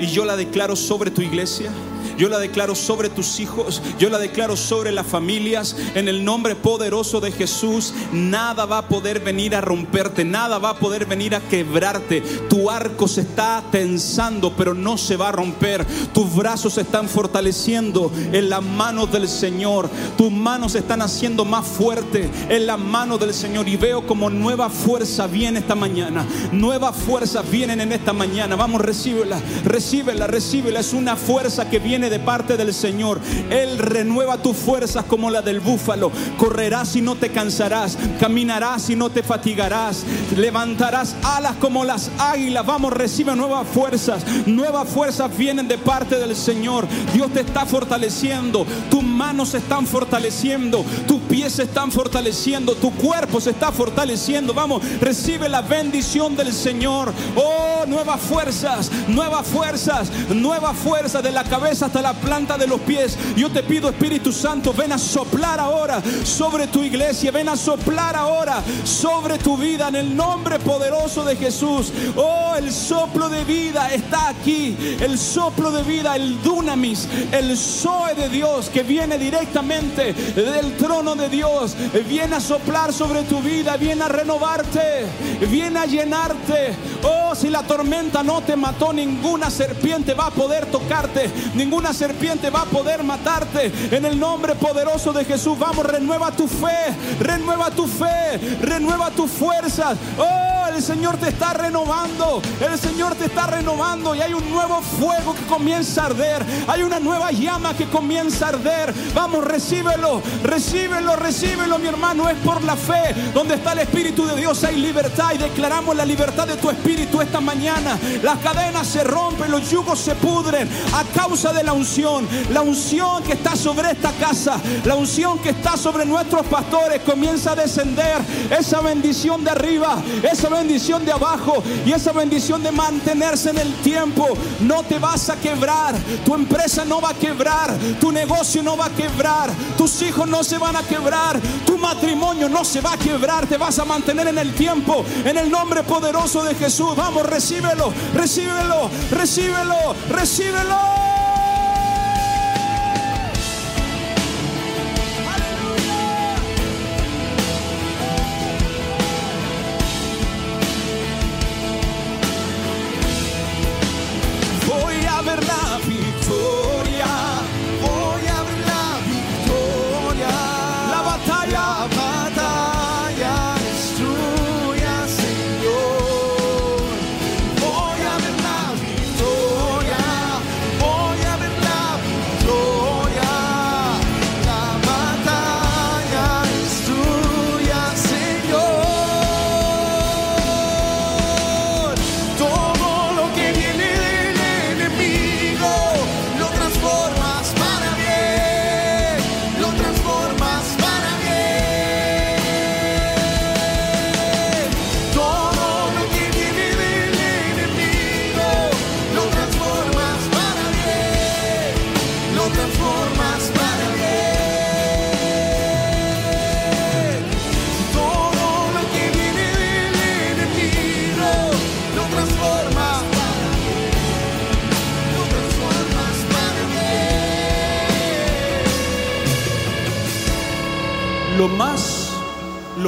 y 0.00 0.06
yo 0.06 0.24
la 0.24 0.36
declaro 0.36 0.74
sobre 0.74 1.10
tu 1.10 1.20
iglesia 1.20 1.70
yo 2.16 2.28
la 2.28 2.38
declaro 2.38 2.74
sobre 2.74 3.08
tus 3.08 3.40
hijos, 3.40 3.82
yo 3.98 4.10
la 4.10 4.18
declaro 4.18 4.56
sobre 4.56 4.92
las 4.92 5.06
familias. 5.06 5.76
En 5.94 6.08
el 6.08 6.24
nombre 6.24 6.54
poderoso 6.54 7.20
de 7.20 7.32
Jesús, 7.32 7.94
nada 8.12 8.66
va 8.66 8.78
a 8.78 8.88
poder 8.88 9.20
venir 9.20 9.54
a 9.54 9.60
romperte, 9.60 10.24
nada 10.24 10.58
va 10.58 10.70
a 10.70 10.78
poder 10.78 11.06
venir 11.06 11.34
a 11.34 11.40
quebrarte. 11.40 12.20
Tu 12.48 12.70
arco 12.70 13.08
se 13.08 13.22
está 13.22 13.62
tensando, 13.70 14.52
pero 14.56 14.74
no 14.74 14.98
se 14.98 15.16
va 15.16 15.28
a 15.28 15.32
romper. 15.32 15.86
Tus 16.12 16.34
brazos 16.34 16.74
se 16.74 16.82
están 16.82 17.08
fortaleciendo 17.08 18.12
en 18.32 18.48
las 18.48 18.62
manos 18.62 19.10
del 19.12 19.28
Señor. 19.28 19.90
Tus 20.16 20.30
manos 20.30 20.72
se 20.72 20.78
están 20.78 21.02
haciendo 21.02 21.44
más 21.44 21.66
fuerte 21.66 22.30
en 22.48 22.66
las 22.66 22.78
manos 22.78 23.20
del 23.20 23.34
Señor. 23.34 23.68
Y 23.68 23.76
veo 23.76 24.06
como 24.06 24.30
nueva 24.30 24.70
fuerza 24.70 25.26
viene 25.26 25.60
esta 25.60 25.74
mañana. 25.74 26.26
Nuevas 26.52 26.96
fuerzas 26.96 27.48
vienen 27.50 27.80
en 27.80 27.92
esta 27.92 28.12
mañana. 28.12 28.56
Vamos, 28.56 28.80
recíbela, 28.80 29.40
recíbela, 29.64 30.26
recíbela. 30.26 30.80
Es 30.80 30.92
una 30.92 31.16
fuerza 31.16 31.68
que 31.68 31.78
viene 31.78 31.87
de 31.88 32.20
parte 32.20 32.58
del 32.58 32.74
Señor. 32.74 33.18
Él 33.48 33.78
renueva 33.78 34.36
tus 34.42 34.54
fuerzas 34.58 35.06
como 35.06 35.30
la 35.30 35.40
del 35.40 35.60
búfalo. 35.60 36.12
Correrás 36.36 36.94
y 36.96 37.00
no 37.00 37.14
te 37.14 37.30
cansarás. 37.30 37.96
Caminarás 38.20 38.90
y 38.90 38.96
no 38.96 39.08
te 39.08 39.22
fatigarás. 39.22 40.04
Levantarás 40.36 41.16
alas 41.22 41.56
como 41.56 41.84
las 41.84 42.10
águilas. 42.18 42.66
Vamos, 42.66 42.92
recibe 42.92 43.34
nuevas 43.34 43.66
fuerzas. 43.66 44.22
Nuevas 44.46 44.86
fuerzas 44.86 45.34
vienen 45.34 45.66
de 45.66 45.78
parte 45.78 46.18
del 46.18 46.36
Señor. 46.36 46.86
Dios 47.14 47.32
te 47.32 47.40
está 47.40 47.64
fortaleciendo. 47.64 48.66
Tus 48.90 49.02
manos 49.02 49.48
se 49.48 49.58
están 49.58 49.86
fortaleciendo. 49.86 50.84
Tus 51.06 51.20
pies 51.22 51.54
se 51.54 51.62
están 51.62 51.90
fortaleciendo. 51.90 52.74
Tu 52.74 52.92
cuerpo 52.96 53.40
se 53.40 53.50
está 53.50 53.72
fortaleciendo. 53.72 54.52
Vamos, 54.52 54.82
recibe 55.00 55.48
la 55.48 55.62
bendición 55.62 56.36
del 56.36 56.52
Señor. 56.52 57.14
Oh, 57.34 57.86
nuevas 57.86 58.20
fuerzas. 58.20 58.90
Nuevas 59.08 59.46
fuerzas. 59.46 60.10
Nuevas 60.28 60.76
fuerzas 60.76 61.22
de 61.22 61.32
la 61.32 61.44
cabeza 61.44 61.77
hasta 61.82 62.02
la 62.02 62.14
planta 62.14 62.56
de 62.56 62.66
los 62.66 62.80
pies. 62.80 63.16
Yo 63.36 63.50
te 63.50 63.62
pido, 63.62 63.88
Espíritu 63.88 64.32
Santo, 64.32 64.72
ven 64.72 64.92
a 64.92 64.98
soplar 64.98 65.60
ahora 65.60 66.02
sobre 66.24 66.66
tu 66.66 66.82
iglesia, 66.82 67.30
ven 67.30 67.48
a 67.48 67.56
soplar 67.56 68.16
ahora 68.16 68.62
sobre 68.84 69.38
tu 69.38 69.56
vida 69.56 69.88
en 69.88 69.96
el 69.96 70.16
nombre 70.16 70.58
poderoso 70.58 71.24
de 71.24 71.36
Jesús. 71.36 71.92
Oh, 72.16 72.54
el 72.56 72.72
soplo 72.72 73.28
de 73.28 73.44
vida 73.44 73.92
está 73.92 74.28
aquí, 74.28 74.76
el 75.00 75.18
soplo 75.18 75.70
de 75.70 75.82
vida, 75.82 76.16
el 76.16 76.42
dunamis, 76.42 77.08
el 77.32 77.56
zoe 77.56 78.14
de 78.14 78.28
Dios 78.28 78.70
que 78.70 78.82
viene 78.82 79.18
directamente 79.18 80.12
del 80.12 80.76
trono 80.76 81.14
de 81.14 81.28
Dios, 81.28 81.76
viene 82.08 82.36
a 82.36 82.40
soplar 82.40 82.92
sobre 82.92 83.22
tu 83.22 83.40
vida, 83.40 83.76
viene 83.76 84.04
a 84.04 84.08
renovarte, 84.08 85.06
viene 85.48 85.78
a 85.78 85.86
llenarte. 85.86 86.74
Oh, 87.02 87.34
si 87.34 87.48
la 87.48 87.62
tormenta 87.62 88.22
no 88.22 88.42
te 88.42 88.56
mató, 88.56 88.92
ninguna 88.92 89.50
serpiente 89.50 90.14
va 90.14 90.26
a 90.26 90.30
poder 90.30 90.66
tocarte, 90.66 91.30
ninguna 91.68 91.92
serpiente 91.92 92.48
va 92.48 92.62
a 92.62 92.64
poder 92.64 93.04
matarte. 93.04 93.70
En 93.94 94.06
el 94.06 94.18
nombre 94.18 94.54
poderoso 94.54 95.12
de 95.12 95.26
Jesús, 95.26 95.58
vamos, 95.58 95.84
renueva 95.84 96.30
tu 96.32 96.48
fe, 96.48 96.96
renueva 97.20 97.70
tu 97.70 97.86
fe, 97.86 98.38
renueva 98.62 99.10
tus 99.10 99.30
fuerzas. 99.30 99.98
Oh, 100.18 100.57
el 100.78 100.84
Señor 100.84 101.16
te 101.16 101.30
está 101.30 101.52
renovando, 101.54 102.40
el 102.60 102.78
Señor 102.78 103.16
te 103.16 103.24
está 103.24 103.48
renovando 103.48 104.14
y 104.14 104.20
hay 104.20 104.32
un 104.32 104.48
nuevo 104.48 104.80
fuego 104.80 105.34
que 105.34 105.44
comienza 105.46 106.04
a 106.04 106.06
arder, 106.06 106.46
hay 106.68 106.84
una 106.84 107.00
nueva 107.00 107.32
llama 107.32 107.74
que 107.74 107.86
comienza 107.86 108.46
a 108.46 108.48
arder. 108.50 108.94
Vamos, 109.12 109.42
recíbelo, 109.42 110.22
recíbelo, 110.44 111.16
recíbelo, 111.16 111.80
mi 111.80 111.88
hermano, 111.88 112.28
es 112.28 112.36
por 112.38 112.62
la 112.62 112.76
fe. 112.76 113.12
Donde 113.34 113.56
está 113.56 113.72
el 113.72 113.80
Espíritu 113.80 114.24
de 114.24 114.36
Dios 114.36 114.62
hay 114.62 114.76
libertad 114.76 115.32
y 115.34 115.38
declaramos 115.38 115.96
la 115.96 116.04
libertad 116.04 116.46
de 116.46 116.54
tu 116.54 116.70
Espíritu 116.70 117.20
esta 117.20 117.40
mañana. 117.40 117.98
Las 118.22 118.38
cadenas 118.38 118.86
se 118.86 119.02
rompen, 119.02 119.50
los 119.50 119.68
yugos 119.68 119.98
se 119.98 120.14
pudren 120.14 120.68
a 120.94 121.02
causa 121.12 121.52
de 121.52 121.64
la 121.64 121.72
unción, 121.72 122.28
la 122.52 122.62
unción 122.62 123.24
que 123.24 123.32
está 123.32 123.56
sobre 123.56 123.90
esta 123.90 124.12
casa, 124.12 124.60
la 124.84 124.94
unción 124.94 125.40
que 125.40 125.50
está 125.50 125.76
sobre 125.76 126.06
nuestros 126.06 126.46
pastores 126.46 127.00
comienza 127.00 127.52
a 127.52 127.56
descender, 127.56 128.18
esa 128.56 128.80
bendición 128.80 129.42
de 129.42 129.50
arriba, 129.50 130.00
esa 130.22 130.48
bendición 130.48 130.67
bendición 130.68 131.02
de 131.06 131.12
abajo 131.12 131.62
y 131.86 131.92
esa 131.92 132.12
bendición 132.12 132.62
de 132.62 132.70
mantenerse 132.70 133.48
en 133.48 133.58
el 133.58 133.72
tiempo. 133.76 134.36
No 134.60 134.82
te 134.82 134.98
vas 134.98 135.30
a 135.30 135.36
quebrar, 135.36 135.94
tu 136.26 136.34
empresa 136.34 136.84
no 136.84 137.00
va 137.00 137.10
a 137.10 137.14
quebrar, 137.14 137.74
tu 137.98 138.12
negocio 138.12 138.62
no 138.62 138.76
va 138.76 138.86
a 138.86 138.90
quebrar, 138.90 139.50
tus 139.78 140.02
hijos 140.02 140.28
no 140.28 140.44
se 140.44 140.58
van 140.58 140.76
a 140.76 140.82
quebrar, 140.82 141.40
tu 141.64 141.78
matrimonio 141.78 142.50
no 142.50 142.66
se 142.66 142.82
va 142.82 142.92
a 142.92 142.98
quebrar, 142.98 143.46
te 143.46 143.56
vas 143.56 143.78
a 143.78 143.86
mantener 143.86 144.26
en 144.26 144.36
el 144.36 144.54
tiempo, 144.54 145.06
en 145.24 145.38
el 145.38 145.50
nombre 145.50 145.82
poderoso 145.84 146.44
de 146.44 146.54
Jesús. 146.54 146.94
Vamos, 146.94 147.24
recíbelo, 147.24 147.90
recíbelo, 148.14 148.90
recíbelo, 149.10 149.94
recíbelo. 150.10 151.17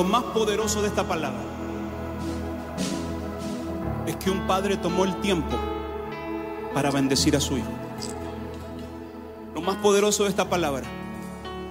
Lo 0.01 0.05
más 0.05 0.23
poderoso 0.33 0.81
de 0.81 0.89
esta 0.89 1.07
palabra 1.07 1.43
es 4.07 4.17
que 4.17 4.31
un 4.31 4.47
padre 4.47 4.79
tomó 4.79 5.05
el 5.05 5.15
tiempo 5.21 5.55
para 6.73 6.91
bendecir 6.91 7.37
a 7.37 7.41
su 7.41 7.59
hijo. 7.59 7.69
Lo 9.55 9.61
más 9.61 9.77
poderoso 9.77 10.25
de 10.25 10.31
esta 10.31 10.49
palabra 10.49 10.87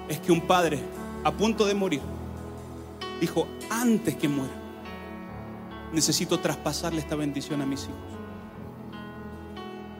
es 0.07 0.19
que 0.19 0.31
un 0.31 0.41
padre 0.41 0.79
a 1.23 1.31
punto 1.31 1.65
de 1.65 1.73
morir 1.73 2.01
dijo, 3.19 3.47
antes 3.71 4.15
que 4.15 4.27
muera, 4.27 4.53
necesito 5.91 6.39
traspasarle 6.39 6.99
esta 6.99 7.15
bendición 7.15 7.63
a 7.63 7.65
mis 7.65 7.85
hijos. 7.85 7.95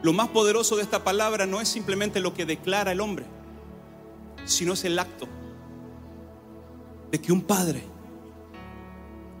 Lo 0.02 0.12
más 0.12 0.28
poderoso 0.28 0.76
de 0.76 0.82
esta 0.82 1.02
palabra 1.02 1.46
no 1.46 1.60
es 1.60 1.68
simplemente 1.68 2.20
lo 2.20 2.32
que 2.32 2.46
declara 2.46 2.92
el 2.92 3.00
hombre, 3.00 3.26
sino 4.44 4.74
es 4.74 4.84
el 4.84 5.00
acto 5.00 5.26
de 7.10 7.20
que 7.20 7.32
un 7.32 7.40
padre 7.40 7.82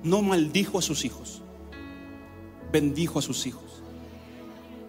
no 0.02 0.22
maldijo 0.22 0.78
a 0.78 0.82
sus 0.82 1.04
hijos, 1.04 1.42
bendijo 2.72 3.18
a 3.18 3.22
sus 3.22 3.46
hijos. 3.46 3.82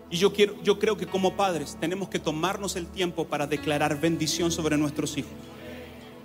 Y 0.10 0.18
yo, 0.18 0.34
quiero, 0.34 0.62
yo 0.62 0.78
creo 0.78 0.98
que 0.98 1.08
como 1.08 1.36
padres 1.36 1.78
tenemos 1.80 2.10
que 2.10 2.20
tomarnos 2.20 2.76
el 2.76 2.88
tiempo 2.88 3.28
para 3.28 3.48
declarar 3.48 4.00
bendición 4.00 4.52
sobre 4.52 4.78
nuestros 4.78 5.18
hijos. 5.18 5.32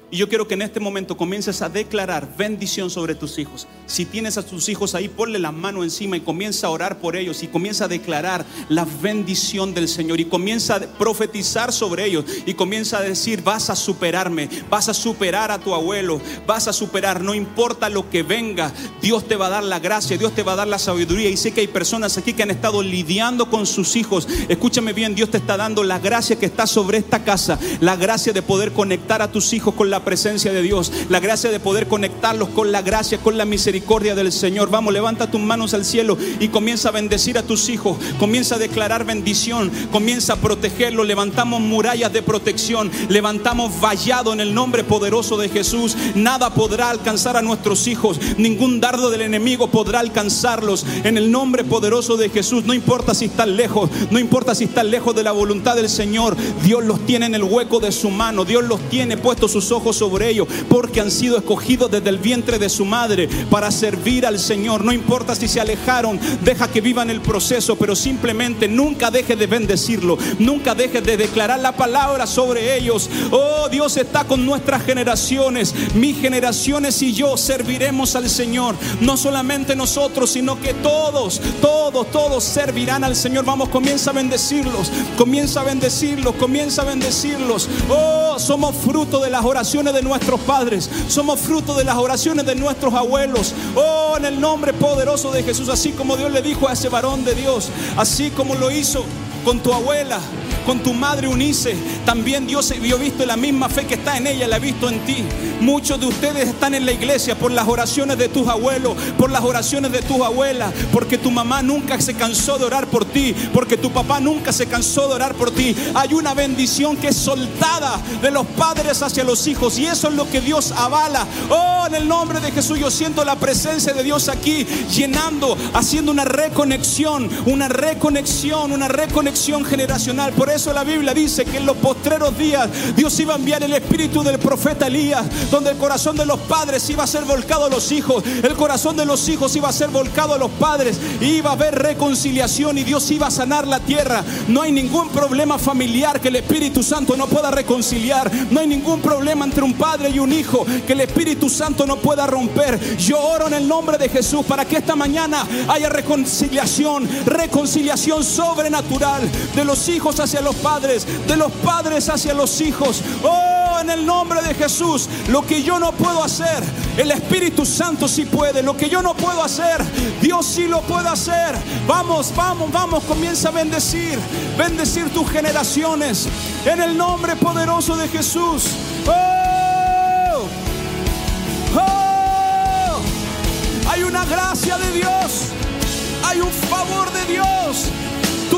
Y 0.08 0.18
yo 0.18 0.28
quiero 0.28 0.46
que 0.46 0.54
en 0.54 0.62
este 0.62 0.78
momento 0.78 1.16
comiences 1.16 1.62
a 1.62 1.68
declarar 1.68 2.36
bendición 2.36 2.90
sobre 2.90 3.16
tus 3.16 3.40
hijos. 3.40 3.66
Si 3.86 4.04
tienes 4.04 4.38
a 4.38 4.46
tus 4.46 4.68
hijos 4.68 4.94
ahí, 4.94 5.08
ponle 5.08 5.40
la 5.40 5.50
mano 5.50 5.82
encima 5.82 6.16
y 6.16 6.20
comienza 6.20 6.68
a 6.68 6.70
orar 6.70 6.98
por 6.98 7.16
ellos 7.16 7.42
y 7.42 7.48
comienza 7.48 7.86
a 7.86 7.88
declarar 7.88 8.46
la 8.68 8.86
bendición 9.02 9.74
del 9.74 9.88
Señor 9.88 10.20
y 10.20 10.26
comienza 10.26 10.76
a 10.76 10.80
profetizar 10.80 11.72
sobre 11.72 12.04
ellos 12.04 12.24
y 12.46 12.54
comienza 12.54 12.98
a 12.98 13.02
decir, 13.02 13.42
vas 13.42 13.68
a 13.68 13.74
superarme, 13.74 14.48
vas 14.70 14.88
a 14.88 14.94
superar 14.94 15.50
a 15.50 15.58
tu 15.58 15.74
abuelo, 15.74 16.20
vas 16.46 16.68
a 16.68 16.72
superar, 16.72 17.20
no 17.20 17.34
importa 17.34 17.88
lo 17.88 18.08
que 18.08 18.22
venga, 18.22 18.72
Dios 19.02 19.26
te 19.26 19.34
va 19.34 19.48
a 19.48 19.50
dar 19.50 19.64
la 19.64 19.80
gracia, 19.80 20.16
Dios 20.16 20.36
te 20.36 20.44
va 20.44 20.52
a 20.52 20.56
dar 20.56 20.68
la 20.68 20.78
sabiduría. 20.78 21.30
Y 21.30 21.36
sé 21.36 21.50
que 21.50 21.62
hay 21.62 21.66
personas 21.66 22.16
aquí 22.16 22.32
que 22.32 22.44
han 22.44 22.52
estado 22.52 22.80
lidiando 22.80 23.50
con 23.50 23.66
sus 23.66 23.96
hijos. 23.96 24.28
Escúchame 24.48 24.92
bien, 24.92 25.16
Dios 25.16 25.32
te 25.32 25.38
está 25.38 25.56
dando 25.56 25.82
la 25.82 25.98
gracia 25.98 26.38
que 26.38 26.46
está 26.46 26.68
sobre 26.68 26.98
esta 26.98 27.24
casa, 27.24 27.58
la 27.80 27.96
gracia 27.96 28.32
de 28.32 28.42
poder 28.42 28.72
conectar 28.72 29.20
a 29.20 29.32
tus 29.32 29.52
hijos 29.52 29.74
con 29.74 29.90
la 29.90 29.95
presencia 30.04 30.52
de 30.52 30.62
Dios, 30.62 30.92
la 31.08 31.20
gracia 31.20 31.50
de 31.50 31.60
poder 31.60 31.86
conectarlos 31.86 32.48
con 32.50 32.72
la 32.72 32.82
gracia, 32.82 33.18
con 33.18 33.38
la 33.38 33.44
misericordia 33.44 34.14
del 34.14 34.32
Señor. 34.32 34.70
Vamos, 34.70 34.92
levanta 34.92 35.30
tus 35.30 35.40
manos 35.40 35.74
al 35.74 35.84
cielo 35.84 36.16
y 36.40 36.48
comienza 36.48 36.88
a 36.88 36.92
bendecir 36.92 37.38
a 37.38 37.42
tus 37.42 37.68
hijos, 37.68 37.96
comienza 38.18 38.56
a 38.56 38.58
declarar 38.58 39.04
bendición, 39.04 39.70
comienza 39.90 40.34
a 40.34 40.36
protegerlos, 40.36 41.06
levantamos 41.06 41.60
murallas 41.60 42.12
de 42.12 42.22
protección, 42.22 42.90
levantamos 43.08 43.80
vallado 43.80 44.32
en 44.32 44.40
el 44.40 44.54
nombre 44.54 44.84
poderoso 44.84 45.36
de 45.36 45.48
Jesús. 45.48 45.96
Nada 46.14 46.52
podrá 46.54 46.90
alcanzar 46.90 47.36
a 47.36 47.42
nuestros 47.42 47.86
hijos, 47.86 48.18
ningún 48.38 48.80
dardo 48.80 49.10
del 49.10 49.22
enemigo 49.22 49.68
podrá 49.68 50.00
alcanzarlos 50.00 50.84
en 51.04 51.16
el 51.16 51.30
nombre 51.30 51.64
poderoso 51.64 52.16
de 52.16 52.28
Jesús. 52.28 52.64
No 52.64 52.74
importa 52.74 53.14
si 53.14 53.26
están 53.26 53.56
lejos, 53.56 53.90
no 54.10 54.18
importa 54.18 54.54
si 54.54 54.64
están 54.64 54.90
lejos 54.90 55.14
de 55.14 55.22
la 55.22 55.32
voluntad 55.32 55.76
del 55.76 55.88
Señor, 55.88 56.36
Dios 56.64 56.84
los 56.84 57.04
tiene 57.06 57.26
en 57.26 57.34
el 57.34 57.44
hueco 57.44 57.80
de 57.80 57.92
su 57.92 58.10
mano, 58.10 58.44
Dios 58.44 58.64
los 58.64 58.80
tiene 58.88 59.16
puestos 59.16 59.52
sus 59.52 59.70
ojos 59.70 59.85
sobre 59.92 60.30
ellos, 60.30 60.48
porque 60.68 61.00
han 61.00 61.10
sido 61.10 61.36
escogidos 61.36 61.90
desde 61.90 62.08
el 62.08 62.18
vientre 62.18 62.58
de 62.58 62.68
su 62.68 62.84
madre 62.84 63.28
para 63.50 63.70
servir 63.70 64.26
al 64.26 64.38
Señor. 64.38 64.84
No 64.84 64.92
importa 64.92 65.34
si 65.34 65.48
se 65.48 65.60
alejaron, 65.60 66.18
deja 66.42 66.68
que 66.68 66.80
vivan 66.80 67.10
el 67.10 67.20
proceso, 67.20 67.76
pero 67.76 67.96
simplemente 67.96 68.68
nunca 68.68 69.10
deje 69.10 69.36
de 69.36 69.46
bendecirlo, 69.46 70.18
nunca 70.38 70.74
deje 70.74 71.00
de 71.00 71.16
declarar 71.16 71.60
la 71.60 71.76
palabra 71.76 72.26
sobre 72.26 72.76
ellos. 72.76 73.08
Oh, 73.30 73.68
Dios 73.68 73.96
está 73.96 74.24
con 74.24 74.44
nuestras 74.44 74.84
generaciones, 74.84 75.74
mis 75.94 76.18
generaciones 76.20 77.00
y 77.02 77.12
yo 77.12 77.36
serviremos 77.36 78.16
al 78.16 78.28
Señor. 78.28 78.76
No 79.00 79.16
solamente 79.16 79.76
nosotros, 79.76 80.30
sino 80.30 80.60
que 80.60 80.74
todos, 80.74 81.40
todos, 81.60 82.10
todos 82.10 82.44
servirán 82.44 83.04
al 83.04 83.16
Señor. 83.16 83.44
Vamos, 83.44 83.68
comienza 83.68 84.10
a 84.10 84.14
bendecirlos, 84.14 84.90
comienza 85.16 85.60
a 85.60 85.64
bendecirlos, 85.64 86.34
comienza 86.36 86.82
a 86.82 86.86
bendecirlos. 86.86 87.68
Oh, 87.88 88.38
somos 88.38 88.74
fruto 88.76 89.20
de 89.20 89.30
las 89.30 89.44
oraciones 89.44 89.75
de 89.84 90.02
nuestros 90.02 90.40
padres, 90.40 90.88
somos 91.06 91.38
fruto 91.38 91.74
de 91.74 91.84
las 91.84 91.96
oraciones 91.96 92.46
de 92.46 92.54
nuestros 92.54 92.94
abuelos. 92.94 93.54
Oh, 93.74 94.14
en 94.16 94.24
el 94.24 94.40
nombre 94.40 94.72
poderoso 94.72 95.30
de 95.30 95.42
Jesús, 95.42 95.68
así 95.68 95.92
como 95.92 96.16
Dios 96.16 96.32
le 96.32 96.40
dijo 96.40 96.66
a 96.66 96.72
ese 96.72 96.88
varón 96.88 97.24
de 97.26 97.34
Dios, 97.34 97.68
así 97.96 98.30
como 98.30 98.54
lo 98.54 98.70
hizo 98.70 99.04
con 99.44 99.60
tu 99.60 99.74
abuela, 99.74 100.18
con 100.66 100.80
tu 100.80 100.92
madre 100.92 101.28
Unice. 101.28 101.76
También 102.04 102.46
Dios 102.46 102.74
vio 102.82 102.98
visto 102.98 103.24
la 103.24 103.36
misma 103.36 103.68
fe 103.68 103.86
que 103.86 103.94
está 103.94 104.16
en 104.16 104.26
ella, 104.26 104.48
la 104.48 104.56
ha 104.56 104.58
visto 104.58 104.90
en 104.90 104.98
ti. 105.06 105.24
Muchos 105.60 105.98
de 106.00 106.06
ustedes 106.06 106.48
están 106.48 106.74
en 106.74 106.84
la 106.84 106.92
iglesia 106.92 107.38
por 107.38 107.52
las 107.52 107.68
oraciones 107.68 108.18
de 108.18 108.28
tus 108.28 108.48
abuelos, 108.48 108.94
por 109.16 109.30
las 109.30 109.42
oraciones 109.42 109.92
de 109.92 110.02
tus 110.02 110.20
abuelas, 110.20 110.72
porque 110.92 111.16
tu 111.16 111.30
mamá 111.30 111.62
nunca 111.62 112.00
se 112.00 112.14
cansó 112.14 112.58
de 112.58 112.64
orar 112.64 112.88
por 112.88 113.04
ti, 113.04 113.34
porque 113.54 113.76
tu 113.76 113.92
papá 113.92 114.20
nunca 114.20 114.52
se 114.52 114.66
cansó 114.66 115.08
de 115.08 115.14
orar 115.14 115.34
por 115.34 115.52
ti. 115.52 115.74
Hay 115.94 116.12
una 116.14 116.34
bendición 116.34 116.96
que 116.96 117.08
es 117.08 117.16
soltada 117.16 118.00
de 118.20 118.30
los 118.30 118.46
padres 118.46 119.02
hacia 119.02 119.24
los 119.24 119.46
hijos 119.46 119.78
y 119.78 119.86
eso 119.86 120.08
es 120.08 120.14
lo 120.14 120.28
que 120.28 120.40
Dios 120.40 120.72
avala. 120.72 121.26
Oh, 121.48 121.84
en 121.86 121.94
el 121.94 122.08
nombre 122.08 122.40
de 122.40 122.50
Jesús 122.50 122.78
yo 122.78 122.90
siento 122.90 123.24
la 123.24 123.36
presencia 123.36 123.94
de 123.94 124.02
Dios 124.02 124.28
aquí 124.28 124.66
llenando, 124.94 125.56
haciendo 125.74 126.10
una 126.10 126.24
reconexión, 126.24 127.30
una 127.46 127.68
reconexión, 127.68 128.72
una 128.72 128.88
reconexión 128.88 129.64
generacional. 129.64 130.32
Por 130.32 130.50
la 130.64 130.84
Biblia 130.84 131.12
dice 131.12 131.44
que 131.44 131.58
en 131.58 131.66
los 131.66 131.76
postreros 131.76 132.36
días 132.38 132.68
Dios 132.96 133.20
iba 133.20 133.34
a 133.34 133.36
enviar 133.36 133.62
el 133.62 133.74
espíritu 133.74 134.22
del 134.22 134.38
profeta 134.38 134.86
Elías, 134.86 135.26
donde 135.50 135.70
el 135.70 135.76
corazón 135.76 136.16
de 136.16 136.24
los 136.24 136.40
padres 136.40 136.88
iba 136.88 137.04
a 137.04 137.06
ser 137.06 137.24
volcado 137.24 137.66
a 137.66 137.68
los 137.68 137.92
hijos, 137.92 138.24
el 138.42 138.54
corazón 138.54 138.96
de 138.96 139.04
los 139.04 139.28
hijos 139.28 139.54
iba 139.54 139.68
a 139.68 139.72
ser 139.72 139.90
volcado 139.90 140.32
a 140.32 140.38
los 140.38 140.50
padres, 140.52 140.98
iba 141.20 141.50
a 141.50 141.52
haber 141.52 141.74
reconciliación 141.74 142.78
y 142.78 142.84
Dios 142.84 143.10
iba 143.10 143.26
a 143.26 143.30
sanar 143.30 143.68
la 143.68 143.80
tierra. 143.80 144.24
No 144.48 144.62
hay 144.62 144.72
ningún 144.72 145.10
problema 145.10 145.58
familiar 145.58 146.22
que 146.22 146.28
el 146.28 146.36
Espíritu 146.36 146.82
Santo 146.82 147.18
no 147.18 147.26
pueda 147.26 147.50
reconciliar, 147.50 148.30
no 148.50 148.60
hay 148.60 148.66
ningún 148.66 149.02
problema 149.02 149.44
entre 149.44 149.62
un 149.62 149.74
padre 149.74 150.08
y 150.08 150.18
un 150.18 150.32
hijo 150.32 150.64
que 150.86 150.94
el 150.94 151.02
Espíritu 151.02 151.50
Santo 151.50 151.86
no 151.86 151.96
pueda 151.96 152.26
romper. 152.26 152.96
Yo 152.96 153.20
oro 153.20 153.46
en 153.48 153.54
el 153.54 153.68
nombre 153.68 153.98
de 153.98 154.08
Jesús 154.08 154.46
para 154.46 154.64
que 154.64 154.78
esta 154.78 154.96
mañana 154.96 155.46
haya 155.68 155.90
reconciliación, 155.90 157.06
reconciliación 157.26 158.24
sobrenatural 158.24 159.28
de 159.54 159.64
los 159.66 159.86
hijos 159.90 160.18
hacia 160.18 160.40
los 160.46 160.54
padres, 160.56 161.04
de 161.26 161.36
los 161.36 161.50
padres 161.52 162.08
hacia 162.08 162.32
los 162.32 162.60
hijos. 162.60 163.02
Oh, 163.24 163.80
en 163.80 163.90
el 163.90 164.06
nombre 164.06 164.40
de 164.42 164.54
Jesús, 164.54 165.08
lo 165.28 165.44
que 165.44 165.60
yo 165.60 165.80
no 165.80 165.90
puedo 165.90 166.22
hacer, 166.22 166.62
el 166.96 167.10
Espíritu 167.10 167.66
Santo 167.66 168.06
sí 168.06 168.26
puede. 168.26 168.62
Lo 168.62 168.76
que 168.76 168.88
yo 168.88 169.02
no 169.02 169.14
puedo 169.14 169.42
hacer, 169.42 169.84
Dios 170.22 170.46
sí 170.46 170.68
lo 170.68 170.82
puede 170.82 171.08
hacer. 171.08 171.56
Vamos, 171.88 172.32
vamos, 172.36 172.70
vamos, 172.70 173.02
comienza 173.04 173.48
a 173.48 173.52
bendecir, 173.52 174.20
bendecir 174.56 175.12
tus 175.12 175.28
generaciones 175.28 176.28
en 176.64 176.80
el 176.80 176.96
nombre 176.96 177.34
poderoso 177.34 177.96
de 177.96 178.06
Jesús. 178.06 178.66
Oh, 179.08 179.35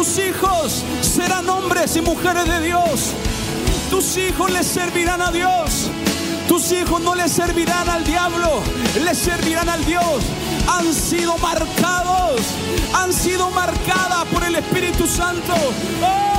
Tus 0.09 0.25
hijos 0.25 0.85
serán 1.03 1.47
hombres 1.51 1.95
y 1.97 2.01
mujeres 2.01 2.47
de 2.47 2.61
Dios. 2.63 3.13
Tus 3.91 4.17
hijos 4.17 4.51
les 4.51 4.67
servirán 4.67 5.21
a 5.21 5.31
Dios. 5.31 5.91
Tus 6.49 6.73
hijos 6.73 7.03
no 7.03 7.15
le 7.15 7.29
servirán 7.29 7.91
al 7.91 8.05
diablo, 8.05 8.63
le 9.05 9.15
servirán 9.15 9.69
al 9.69 9.85
Dios. 9.85 10.25
Han 10.67 10.95
sido 10.95 11.37
marcados, 11.37 12.41
han 12.95 13.13
sido 13.13 13.51
marcadas 13.51 14.25
por 14.33 14.43
el 14.45 14.55
Espíritu 14.55 15.07
Santo. 15.07 15.53
¡Oh! 16.03 16.39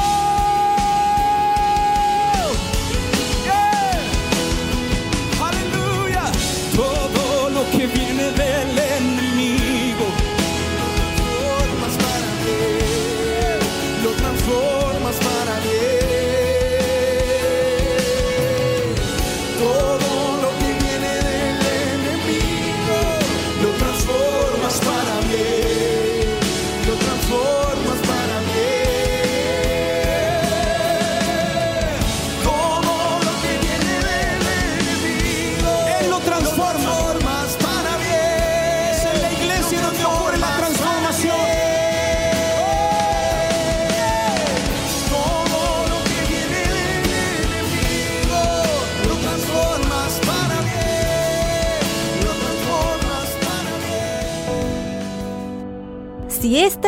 Todo 6.76 7.50
lo 7.52 7.70
que 7.70 7.86
viene 7.86 8.32
del 8.32 8.59